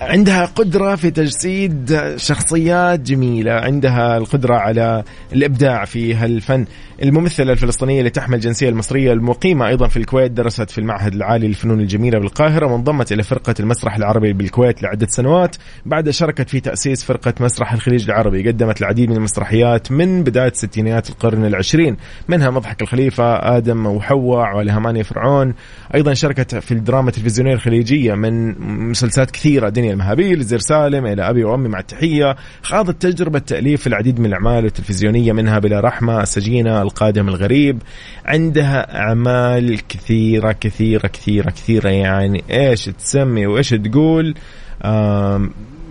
عندها 0.00 0.44
قدرة 0.44 0.94
في 0.94 1.10
تجسيد 1.10 2.00
شخصيات 2.16 3.00
جميلة 3.00 3.52
عندها 3.52 4.16
القدرة 4.16 4.54
على 4.54 5.02
الإبداع 5.32 5.84
في 5.84 6.14
هالفن. 6.14 6.66
الممثلة 7.02 7.52
الفلسطينية 7.52 7.98
اللي 7.98 8.10
تحمل 8.10 8.34
الجنسية 8.34 8.68
المصرية 8.68 9.12
المقيمة 9.12 9.68
أيضا 9.68 9.88
في 9.88 9.96
الكويت 9.96 10.32
درست 10.32 10.70
في 10.70 10.78
المعهد 10.78 11.14
العالي 11.14 11.48
للفنون 11.48 11.80
الجميلة 11.80 12.18
بالقاهرة 12.18 12.66
وانضمت 12.66 13.12
إلى 13.12 13.22
فرقة 13.22 13.54
المسرح 13.60 13.96
العربي 13.96 14.32
بالكويت 14.32 14.82
لعدة 14.82 15.06
سنوات. 15.06 15.56
بعد 15.86 16.10
شاركت 16.10 16.48
في 16.48 16.60
تأسيس 16.60 17.04
فرقة 17.04 17.34
مسرح 17.40 17.72
الخليج 17.72 18.04
العربي 18.04 18.48
قدمت 18.48 18.80
العديد 18.80 19.10
من 19.10 19.16
المسرحيات 19.16 19.92
من 19.92 20.22
بداية 20.22 20.52
ستينيات 20.54 21.10
القرن 21.10 21.44
العشرين. 21.44 21.96
منها 22.28 22.50
مضحك 22.50 22.82
الخليفة 22.82 23.56
آدم 23.56 23.86
وحواء 23.86 24.56
والهماني 24.56 25.04
فرعون. 25.04 25.54
أيضا 25.94 26.14
شاركت 26.14 26.54
في 26.54 26.72
الدراما 26.72 27.08
التلفزيونية 27.08 27.54
الخليجية 27.54 28.14
من 28.14 28.54
مسلسلات 28.90 29.30
كثيرة 29.30 29.68
دنيا 29.68 29.92
المهابيل 29.92 30.42
زر 30.42 30.58
سالم 30.58 31.06
إلى 31.06 31.30
أبي 31.30 31.44
وأمي 31.44 31.68
مع 31.68 31.78
التحية. 31.78 32.36
خاضت 32.62 33.02
تجربة 33.02 33.38
تأليف 33.38 33.86
العديد 33.86 34.20
من 34.20 34.26
الأعمال 34.26 34.64
التلفزيونية 34.64 35.32
منها 35.32 35.58
بلا 35.58 35.80
رحمة 35.80 36.22
السجينة 36.22 36.91
القادم 36.92 37.28
الغريب 37.28 37.82
عندها 38.26 38.98
أعمال 38.98 39.86
كثيرة 39.88 40.52
كثيرة 40.52 41.06
كثيرة 41.06 41.50
كثيرة. 41.50 41.88
يعني 41.88 42.44
إيش 42.50 42.84
تسمي 42.84 43.46
وإيش 43.46 43.70
تقول؟ 43.70 44.34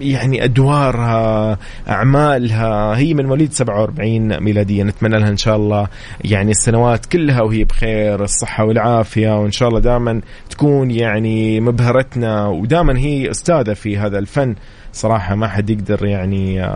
يعني 0.01 0.43
أدوارها 0.43 1.57
أعمالها. 1.89 2.97
هي 2.97 3.13
من 3.13 3.25
مواليد 3.25 3.53
47 3.53 4.39
ميلادية. 4.43 4.83
نتمنى 4.83 5.19
لها 5.19 5.29
إن 5.29 5.37
شاء 5.37 5.55
الله 5.55 5.87
يعني 6.23 6.51
السنوات 6.51 7.05
كلها 7.05 7.41
وهي 7.41 7.63
بخير 7.63 8.23
الصحة 8.23 8.65
والعافية 8.65 9.39
وإن 9.39 9.51
شاء 9.51 9.69
الله 9.69 9.79
دائما 9.79 10.21
تكون 10.49 10.91
يعني 10.91 11.59
مبهرتنا. 11.59 12.47
ودائما 12.47 12.99
هي 12.99 13.31
أستاذة 13.31 13.73
في 13.73 13.97
هذا 13.97 14.19
الفن. 14.19 14.55
صراحة 14.93 15.35
ما 15.35 15.47
حد 15.47 15.69
يقدر 15.69 16.05
يعني 16.05 16.67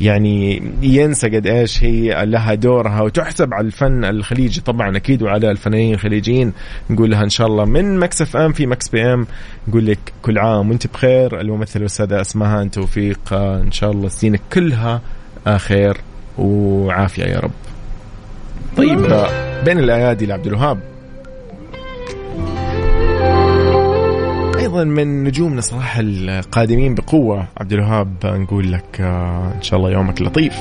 يعني 0.00 0.62
ينسى 0.82 1.28
قد 1.28 1.46
إيش 1.46 1.84
هي 1.84 2.26
لها 2.26 2.54
دورها 2.54 3.02
وتحسب 3.02 3.54
على 3.54 3.66
الفن 3.66 4.04
الخليجي. 4.04 4.60
طبعا 4.60 4.96
أكيد 4.96 5.22
وعلى 5.22 5.50
الفنانين 5.50 5.94
الخليجيين 5.94 6.52
نقول 6.90 7.10
لها 7.10 7.24
إن 7.24 7.28
شاء 7.28 7.46
الله. 7.46 7.64
من 7.64 7.98
Mix 7.98 8.22
FM 8.22 8.52
في 8.52 8.66
Mix 8.66 8.88
PM 8.88 9.26
نقول 9.68 9.86
لك 9.86 9.98
كل 10.22 10.38
عام 10.38 10.70
وأنت 10.70 10.86
بخير. 10.86 11.40
الممثلة 11.40 11.80
الاستاذة 11.80 12.20
اسمهان 12.20 12.70
توفيق. 12.70 13.20
آه، 13.32 13.60
إن 13.60 13.72
شاء 13.72 13.90
الله 13.90 14.08
سنينك 14.08 14.40
كلها 14.52 15.00
آه، 15.46 15.56
خير 15.56 15.96
وعافية 16.38 17.24
يا 17.24 17.40
رب. 17.40 17.50
طيب. 18.76 19.04
آه، 19.04 19.64
بين 19.64 19.78
الأيادي 19.78 20.26
لعبد 20.26 20.46
الوهاب. 20.46 20.78
أيضا 24.60 24.84
من 24.84 25.24
نجومنا 25.24 25.60
صراحة 25.60 26.00
القادمين 26.00 26.94
بقوة. 26.94 27.48
عبد 27.58 27.72
الوهاب 27.72 28.08
نقول 28.24 28.72
لك 28.72 29.00
آه، 29.00 29.52
إن 29.56 29.62
شاء 29.62 29.78
الله 29.78 29.90
يومك 29.90 30.22
لطيف. 30.22 30.54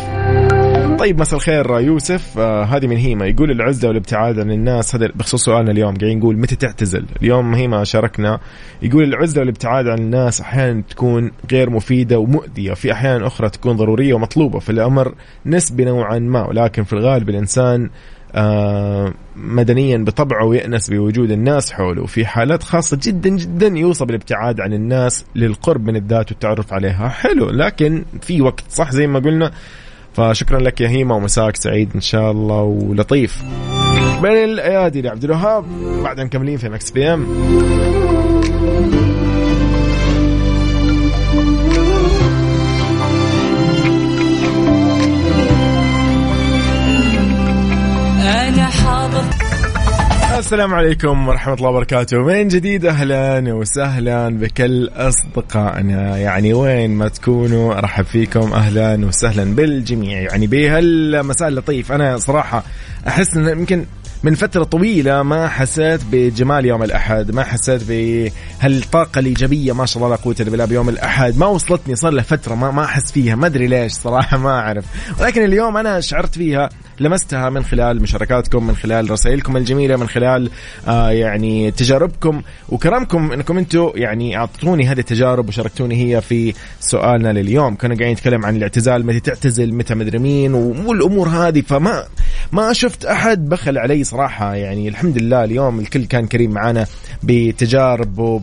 طيب 1.00 1.20
مساء 1.20 1.36
الخير 1.36 1.80
يوسف. 1.80 2.38
آه 2.38 2.64
هذه 2.64 2.88
من 2.88 2.98
هيما. 2.98 3.26
يقول 3.26 3.52
العزله 3.52 3.88
والابتعاد 3.88 4.40
عن 4.40 4.52
الناس. 4.52 4.96
هذا 4.96 5.08
بخصوص 5.16 5.44
سؤالنا 5.46 5.72
اليوم. 5.72 5.96
قاعدين 5.96 6.20
نقول 6.20 6.38
متى 6.38 6.56
تعتزل؟ 6.56 7.06
اليوم 7.22 7.54
هيما 7.54 7.84
شاركنا. 7.84 8.40
يقول 8.82 9.04
العزله 9.04 9.40
والابتعاد 9.40 9.88
عن 9.88 9.98
الناس 10.00 10.42
أحيانا 10.42 10.84
تكون 10.90 11.32
غير 11.52 11.70
مفيدة 11.70 12.20
ومؤذية. 12.20 12.74
في 12.74 12.92
أحيان 12.92 13.24
أخرى 13.24 13.50
تكون 13.50 13.76
ضرورية 13.76 14.14
ومطلوبة. 14.14 14.60
فالأمر 14.60 15.14
نسبي 15.46 15.86
نوعا 15.86 16.20
ما. 16.20 16.48
ولكن 16.48 16.84
في 16.84 16.94
الغالب 16.94 17.30
الإنسان 17.30 17.84
آه، 17.84 17.90
مدنيا 19.36 19.98
بطبعه 19.98 20.56
يأنس 20.56 20.90
بوجود 20.90 21.32
الناس 21.32 21.72
حوله. 21.72 22.06
في 22.06 22.26
حالات 22.26 22.64
خاصة 22.64 23.00
جدا 23.04 23.30
جدا 23.30 23.68
يوصى 23.68 24.06
بالابتعاد 24.06 24.62
عن 24.62 24.74
الناس 24.74 25.26
للقرب 25.36 25.86
من 25.86 25.96
الذات 25.96 26.32
والتعرف 26.32 26.74
عليها. 26.74 27.10
حلو 27.10 27.50
لكن 27.50 28.06
في 28.22 28.42
وقت 28.42 28.64
صح 28.70 28.92
زي 28.92 29.08
ما 29.08 29.20
قلنا؟ 29.20 29.52
فشكرا 30.14 30.60
لك 30.60 30.82
يا 30.82 30.90
هيما 30.90 31.16
ومساك 31.16 31.56
سعيد 31.56 31.90
إن 31.96 32.02
شاء 32.02 32.32
الله 32.32 32.62
ولطيف. 32.62 33.44
بين 34.22 34.44
الأيادي 34.44 35.02
لعبد 35.02 35.24
الوهاب 35.24 35.66
بعد 36.04 36.20
مكملين 36.20 36.58
في 36.58 36.70
Mix 36.70 36.92
PM. 36.92 37.26
السلام 50.40 50.74
عليكم 50.74 51.28
ورحمة 51.28 51.54
الله 51.54 51.70
وبركاته. 51.70 52.18
من 52.18 52.48
جديد 52.48 52.86
أهلا 52.86 53.54
وسهلا 53.54 54.30
بكل 54.30 54.90
أصدقائنا. 54.96 56.18
يعني 56.18 56.54
وين 56.54 56.90
ما 56.90 57.08
تكونوا 57.08 57.78
أرحب 57.78 58.06
فيكم. 58.06 58.54
أهلا 58.54 59.06
وسهلا 59.06 59.56
بالجميع. 59.56 60.20
يعني 60.20 60.48
بهالمساء 60.48 61.48
اللطيف 61.48 61.92
أنا 61.92 62.18
صراحة 62.18 62.64
أحس 63.08 63.38
أن 63.38 63.48
يمكن 63.48 63.86
من 64.24 64.36
فترة 64.36 64.64
طويلة 64.64 65.24
ما 65.24 65.48
حسيت 65.48 66.02
بجمال 66.12 66.66
يوم 66.66 66.84
الأحد 66.84 67.32
ما 67.32 67.44
حسيت 67.44 67.82
بهالطاقة 67.90 69.20
الإيجابية 69.20 69.74
ما 69.74 69.86
شاء 69.86 70.04
الله 70.04 70.16
لا 70.16 70.22
قوة 70.22 70.36
إلا 70.40 70.50
بالله 70.50 70.66
بيوم 70.66 70.90
الأحد. 70.90 71.38
ما 71.38 71.46
وصلتني 71.46 71.96
صار 71.96 72.12
له 72.12 72.22
فترة 72.22 72.56
ما, 72.56 72.72
ما 72.72 72.84
أحس 72.84 73.12
فيها. 73.12 73.36
ما 73.36 73.48
أدري 73.48 73.68
ليش 73.68 73.92
صراحة 73.92 74.38
ما 74.38 74.60
أعرف. 74.60 74.86
ولكن 75.22 75.44
اليوم 75.44 75.78
أنا 75.78 76.00
شعرت 76.02 76.36
فيها 76.36 76.70
لمستها 77.00 77.50
من 77.50 77.64
خلال 77.64 78.02
مشاركاتكم 78.02 78.68
من 78.68 78.76
خلال 78.76 79.12
رسائلكم 79.12 79.58
الجميلة 79.58 79.96
من 79.96 80.08
خلال 80.08 80.50
آه 80.88 81.12
يعني 81.12 81.72
تجاربكم. 81.72 82.42
وكرمكم 82.70 83.32
أنكم 83.32 83.58
أنتم 83.58 83.92
يعني 83.96 84.38
أعطوني 84.38 84.88
هذه 84.88 85.00
التجارب 85.00 85.48
وشاركتوني 85.48 85.96
هي 85.96 86.22
في 86.22 86.54
سؤالنا 86.80 87.34
لليوم. 87.34 87.76
كنا 87.76 87.96
قاعدين 87.96 88.12
نتكلم 88.12 88.46
عن 88.46 88.56
الاعتزال 88.56 89.06
متى 89.06 89.20
تعتزل 89.20 89.74
متى 89.74 89.96
مدري 89.96 90.20
مين 90.20 90.54
والأمور 90.54 91.28
هذه. 91.28 91.62
فما 91.62 92.04
ما 92.52 92.74
شفت 92.74 93.06
أحد 93.06 93.50
بخل 93.50 93.78
علي 93.78 94.04
صراحة. 94.04 94.56
يعني 94.56 94.88
الحمد 94.88 95.18
لله 95.18 95.44
اليوم 95.44 95.80
الكل 95.80 96.06
كان 96.06 96.28
كريم 96.28 96.52
معنا 96.52 96.86
بتجاربه 97.24 98.40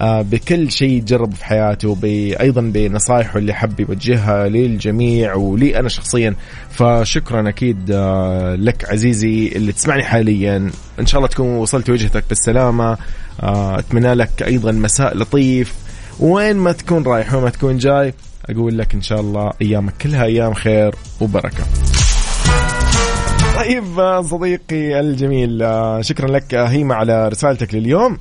بكل 0.00 0.70
شيء 0.70 1.02
جربه 1.02 1.36
في 1.36 1.44
حياته 1.44 1.98
أيضا 2.40 2.60
بنصائحه 2.60 3.38
اللي 3.38 3.54
حب 3.54 3.80
يوجهها 3.80 4.48
للجميع 4.48 5.34
ولي 5.34 5.78
أنا 5.78 5.88
شخصيا. 5.88 6.34
فشكرا 6.70 7.48
أكيد 7.48 7.90
آه، 7.90 8.54
لك 8.54 8.90
عزيزي 8.90 9.48
اللي 9.48 9.72
تسمعني 9.72 10.02
حاليا. 10.02 10.70
إن 11.00 11.06
شاء 11.06 11.18
الله 11.18 11.28
تكون 11.28 11.48
وصلت 11.48 11.90
وجهتك 11.90 12.24
بالسلامة. 12.28 12.98
آه، 13.42 13.78
أتمنى 13.78 14.14
لك 14.14 14.42
أيضا 14.42 14.72
مساء 14.72 15.16
لطيف. 15.16 15.74
وين 16.20 16.56
ما 16.56 16.72
تكون 16.72 17.02
رايح 17.02 17.34
وين 17.34 17.42
ما 17.42 17.50
تكون 17.50 17.78
جاي 17.78 18.14
أقول 18.50 18.78
لك 18.78 18.94
إن 18.94 19.02
شاء 19.02 19.20
الله 19.20 19.52
أيامك 19.62 19.94
كلها 20.02 20.24
أيام 20.24 20.54
خير 20.54 20.94
وبركة. 21.20 21.64
طيب 23.56 24.00
آه، 24.00 24.22
صديقي 24.22 25.00
الجميل 25.00 25.62
آه، 25.62 26.00
شكرا 26.00 26.28
لك 26.28 26.54
آه، 26.54 26.66
هيما 26.66 26.94
على 26.94 27.28
رسالتك 27.28 27.74
لليوم. 27.74 28.18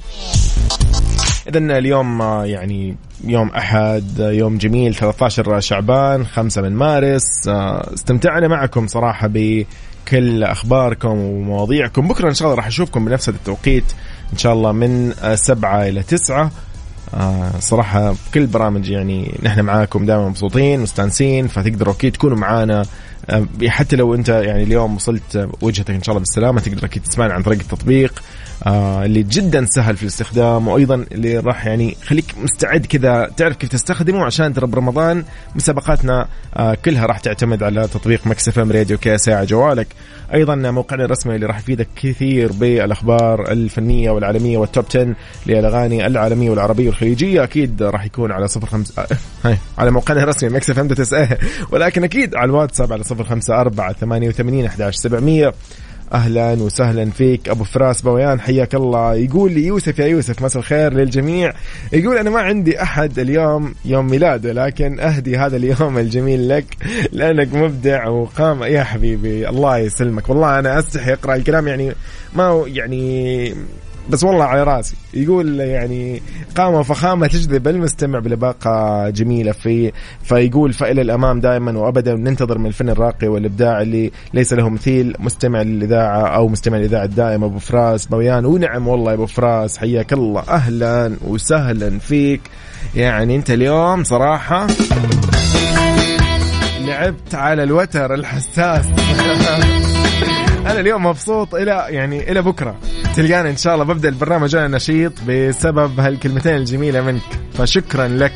اذا 1.48 1.60
اليوم 1.60 2.22
آه، 2.22 2.46
يعني 2.46 2.96
يوم 3.24 3.50
أحد 3.50 4.22
آه، 4.22 4.32
يوم 4.32 4.58
جميل 4.58 4.96
13 4.96 5.60
شعبان 5.60 6.26
5 6.26 6.62
من 6.62 6.76
مارس. 6.76 7.48
آه، 7.48 7.94
استمتعنا 7.94 8.48
معكم 8.48 8.88
صراحة 8.88 9.28
بكل 9.28 10.44
أخباركم 10.44 11.10
ومواضيعكم. 11.18 12.08
بكرة 12.08 12.30
إن 12.30 12.34
شاء 12.34 12.46
الله 12.48 12.58
راح 12.58 12.68
أشوفكم 12.68 13.06
بنفس 13.06 13.30
التوقيت 13.30 13.84
إن 14.34 14.38
شاء 14.38 14.54
الله 14.54 14.72
من 14.72 15.14
آه، 15.24 15.36
سبعة 15.36 15.88
إلى 15.88 16.04
تسعة. 16.04 16.52
آه 17.14 17.52
صراحة 17.60 18.12
بكل 18.12 18.42
البرامج 18.42 18.90
يعني 18.90 19.40
نحن 19.44 19.62
معاكم 19.62 20.06
دائما 20.06 20.30
مبسوطين 20.30 20.80
مستانسين 20.80 21.48
فتقدروا 21.48 21.94
أكيد 21.94 22.12
تكونوا 22.12 22.38
معانا. 22.38 22.86
حتى 23.68 23.96
لو 23.96 24.16
أنت 24.16 24.30
يعني 24.30 24.64
اليوم 24.64 24.96
وصلت 24.96 25.50
وجهتك 25.62 25.90
إن 25.90 26.04
شاء 26.04 26.14
الله 26.14 26.20
بالسلامة 26.20 26.62
تقدر 26.62 26.86
أكيد 26.86 27.04
تسمعنا 27.04 27.34
عن 27.34 27.44
طريق 27.44 27.60
التطبيق. 27.60 28.24
آه، 28.66 29.06
اللي 29.06 29.24
جدا 29.24 29.66
سهل 29.66 29.98
في 29.98 30.04
الاستخدام 30.04 30.68
وأيضا 30.68 31.06
اللي 31.12 31.40
راح 31.40 31.66
يعني 31.66 31.98
خليك 32.06 32.26
مستعد 32.38 32.86
كذا 32.86 33.32
تعرف 33.38 33.56
كيف 33.56 33.70
تستخدمه 33.70 34.26
عشان 34.26 34.54
ترى 34.54 34.68
برمضان 34.68 35.24
مسابقاتنا 35.56 36.28
آه، 36.56 36.78
كلها 36.86 37.06
راح 37.06 37.20
تعتمد 37.20 37.64
على 37.64 37.88
تطبيق 37.88 38.28
Mix 38.28 38.48
FM 38.48 38.72
Radio 38.72 38.98
KSA 38.98 39.30
على 39.30 39.46
جوالك. 39.46 39.88
أيضا 40.34 40.56
موقعنا 40.56 41.06
الرسمي 41.06 41.36
اللي 41.36 41.46
راح 41.46 41.60
يفيدك 41.60 41.88
كثير 41.96 42.52
بالأخبار 42.52 43.52
الفنية 43.52 44.12
والعالمية 44.12 44.58
وال 44.58 44.69
top 44.69 44.86
10 44.90 45.16
للأغاني 45.46 46.08
العالمية 46.08 46.50
والعربية 46.50 46.88
والخليجية. 46.88 47.44
أكيد 47.44 47.84
راح 47.84 48.06
يكون 48.06 48.32
على 48.32 48.48
05 48.48 49.02
آه، 49.02 49.08
هاي 49.46 49.58
على 49.78 49.92
موقعنا 49.92 50.24
الرسمي 50.24 50.50
Mix 50.50 50.70
FM 50.70 50.88
ولكن 51.72 52.04
أكيد 52.04 52.36
على 52.36 52.46
الواتساب 52.46 52.94
على 52.94 53.04
054 53.12 53.94
88 53.94 54.66
11700 54.66 55.54
أهلا 56.14 56.54
وسهلا 56.54 57.06
فيك. 57.06 57.50
أبو 57.50 57.64
فراس 57.64 58.02
بويان 58.02 58.40
حياك 58.40 58.76
الله. 58.76 59.16
يقول 59.16 59.52
لي 59.52 59.66
يوسف 59.66 60.00
يا 60.00 60.06
يوسف 60.06 60.42
مساء 60.42 60.60
الخير 60.60 60.94
للجميع. 60.94 61.54
يقول 61.94 62.18
أنا 62.18 62.30
ما 62.30 62.42
عندي 62.42 62.82
أحد 62.82 63.20
اليوم 63.20 63.76
يوم 63.86 64.08
ميلاده 64.08 64.54
لكن 64.54 65.00
أهدي 65.00 65.38
هذا 65.38 65.58
اليوم 65.58 65.98
الجميل 65.98 66.50
لك 66.50 66.66
لأنك 67.12 67.54
مبدع 67.54 68.08
وقام. 68.08 68.64
يا 68.64 68.84
حبيبي 68.84 69.50
الله 69.50 69.78
يسلمك. 69.78 70.30
والله 70.30 70.60
أنا 70.60 70.80
أستحي 70.80 71.14
أقرأ 71.14 71.36
الكلام 71.36 71.68
يعني 71.68 71.92
ما 72.36 72.64
يعني 72.68 73.56
بس 74.10 74.24
والله 74.24 74.46
على 74.46 74.64
راسي. 74.64 74.96
يقول 75.14 75.60
يعني 75.60 76.22
قامة 76.56 76.80
وفخامة 76.80 77.28
تجذب 77.28 77.68
المستمع 77.68 78.20
بلباقة 78.20 79.10
جميلة 79.10 79.52
في 79.52 79.92
فيقول 80.24 80.74
فإلى 80.74 81.02
الأمام 81.02 81.40
دائما 81.40 81.80
وأبدا 81.80 82.16
ننتظر 82.16 82.58
من 82.58 82.66
الفن 82.66 82.90
الراقي 82.90 83.28
والإبداع 83.28 83.82
اللي 83.82 84.12
ليس 84.34 84.54
له 84.54 84.70
مثيل. 84.70 85.16
مستمع 85.20 85.62
للإذاعة 85.62 86.28
أو 86.28 86.48
مستمع 86.48 86.78
للإذاعة 86.78 87.04
الدائم 87.04 87.44
أبو 87.44 87.60
فراس 87.60 88.06
بويان. 88.06 88.46
ونعم 88.46 88.88
والله 88.88 89.14
أبو 89.14 89.26
فراس 89.26 89.78
حياك 89.78 90.14
الله. 90.14 90.44
أهلا 90.50 91.16
وسهلا 91.28 92.00
فيك. 92.00 92.42
يعني 92.96 93.36
أنت 93.36 93.52
اليوم 93.52 94.04
صراحة 94.04 94.68
لعبت 96.86 97.36
على 97.36 97.64
الوتر 97.64 98.14
الحساس. 98.14 98.86
أنا 100.74 100.82
اليوم 100.82 101.06
مبسوط 101.06 101.56
إلى 101.56 101.86
يعني 101.90 102.32
إلى 102.32 102.42
بكرة. 102.42 102.76
تلقاني 103.16 103.50
إن 103.50 103.58
شاء 103.58 103.74
الله. 103.74 103.86
ببدأ 103.86 104.10
البرنامج 104.10 104.56
أنا 104.56 104.78
نشيط 104.78 105.14
بسبب 105.28 106.00
هالكلمتين 106.00 106.56
الجميلة 106.56 107.02
منك. 107.02 107.22
فشكرا 107.54 108.08
لك. 108.08 108.34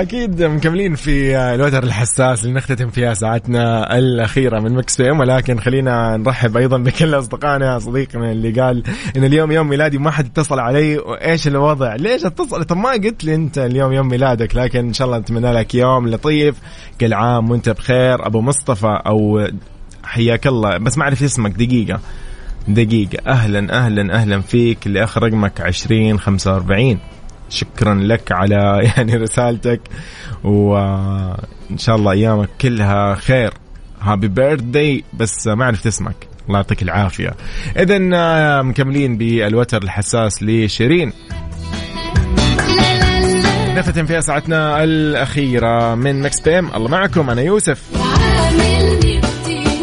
أكيد 0.00 0.42
مكملين 0.42 0.94
في 0.94 1.36
الوتر 1.36 1.82
الحساس 1.82 2.44
اللي 2.44 2.54
نختتم 2.54 2.90
فيها 2.90 3.14
ساعتنا 3.14 3.96
الأخيرة 3.98 4.60
من 4.60 4.74
Mix 4.74 5.00
FM 5.00 5.20
ولكن 5.20 5.60
خلينا 5.60 6.16
نرحب 6.16 6.56
أيضا 6.56 6.78
بكل 6.78 7.14
أصدقائنا. 7.14 7.78
صديقنا 7.78 8.32
اللي 8.32 8.50
قال 8.60 8.82
إن 9.16 9.24
اليوم 9.24 9.52
يوم 9.52 9.68
ميلادي 9.68 9.98
ما 9.98 10.10
حد 10.10 10.26
اتصل 10.26 10.58
علي. 10.58 10.98
وإيش 10.98 11.48
الوضع؟ 11.48 11.94
ليش 11.94 12.24
اتصل؟ 12.24 12.64
طب 12.64 12.76
ما 12.76 12.90
قلت 12.90 13.24
لي 13.24 13.34
أنت 13.34 13.58
اليوم 13.58 13.92
يوم 13.92 14.08
ميلادك 14.08 14.56
لكن 14.56 14.78
إن 14.78 14.92
شاء 14.92 15.06
الله 15.06 15.18
نتمنى 15.18 15.52
لك 15.52 15.74
يوم 15.74 16.08
لطيف. 16.08 16.56
كل 17.00 17.14
عام 17.14 17.50
وأنت 17.50 17.68
بخير. 17.68 18.26
أبو 18.26 18.40
مصطفى 18.40 19.00
أو 19.06 19.48
حياك 20.04 20.46
الله. 20.46 20.78
بس 20.78 20.98
ما 20.98 21.04
أعرف 21.04 21.22
اسمك. 21.22 21.50
دقيقة. 21.50 22.00
دقيقة. 22.68 23.18
أهلا 23.26 23.84
أهلا 23.84 24.14
أهلا 24.14 24.40
فيك 24.40 24.86
اللي 24.86 25.04
آخر 25.04 25.22
رقمك 25.22 25.60
عشرين 25.60 26.18
خمسة 26.18 26.52
وأربعين. 26.52 26.98
شكرا 27.48 27.94
لك 27.94 28.32
على 28.32 28.80
يعني 28.96 29.16
رسالتك 29.16 29.80
وإن 30.44 31.78
شاء 31.78 31.96
الله 31.96 32.12
أيامك 32.12 32.48
كلها 32.60 33.14
خير. 33.14 33.52
هابي 34.00 34.28
بيرثدي 34.28 35.04
بس 35.12 35.46
ما 35.46 35.64
عرفت 35.64 35.86
اسمك 35.86 36.28
الله 36.48 36.58
يعطيك 36.58 36.82
العافية. 36.82 37.34
اذا 37.76 38.10
آه، 38.14 38.62
مكملين 38.62 39.16
بالوتر 39.18 39.82
الحساس 39.82 40.42
لشيرين. 40.42 41.12
نختم 43.76 44.06
فيها 44.06 44.20
ساعتنا 44.20 44.84
الأخيرة 44.84 45.94
من 45.94 46.22
مكس 46.22 46.40
بيم 46.40 46.68
الله 46.74 46.88
معكم 46.88 47.30
أنا 47.30 47.42
يوسف. 47.42 47.82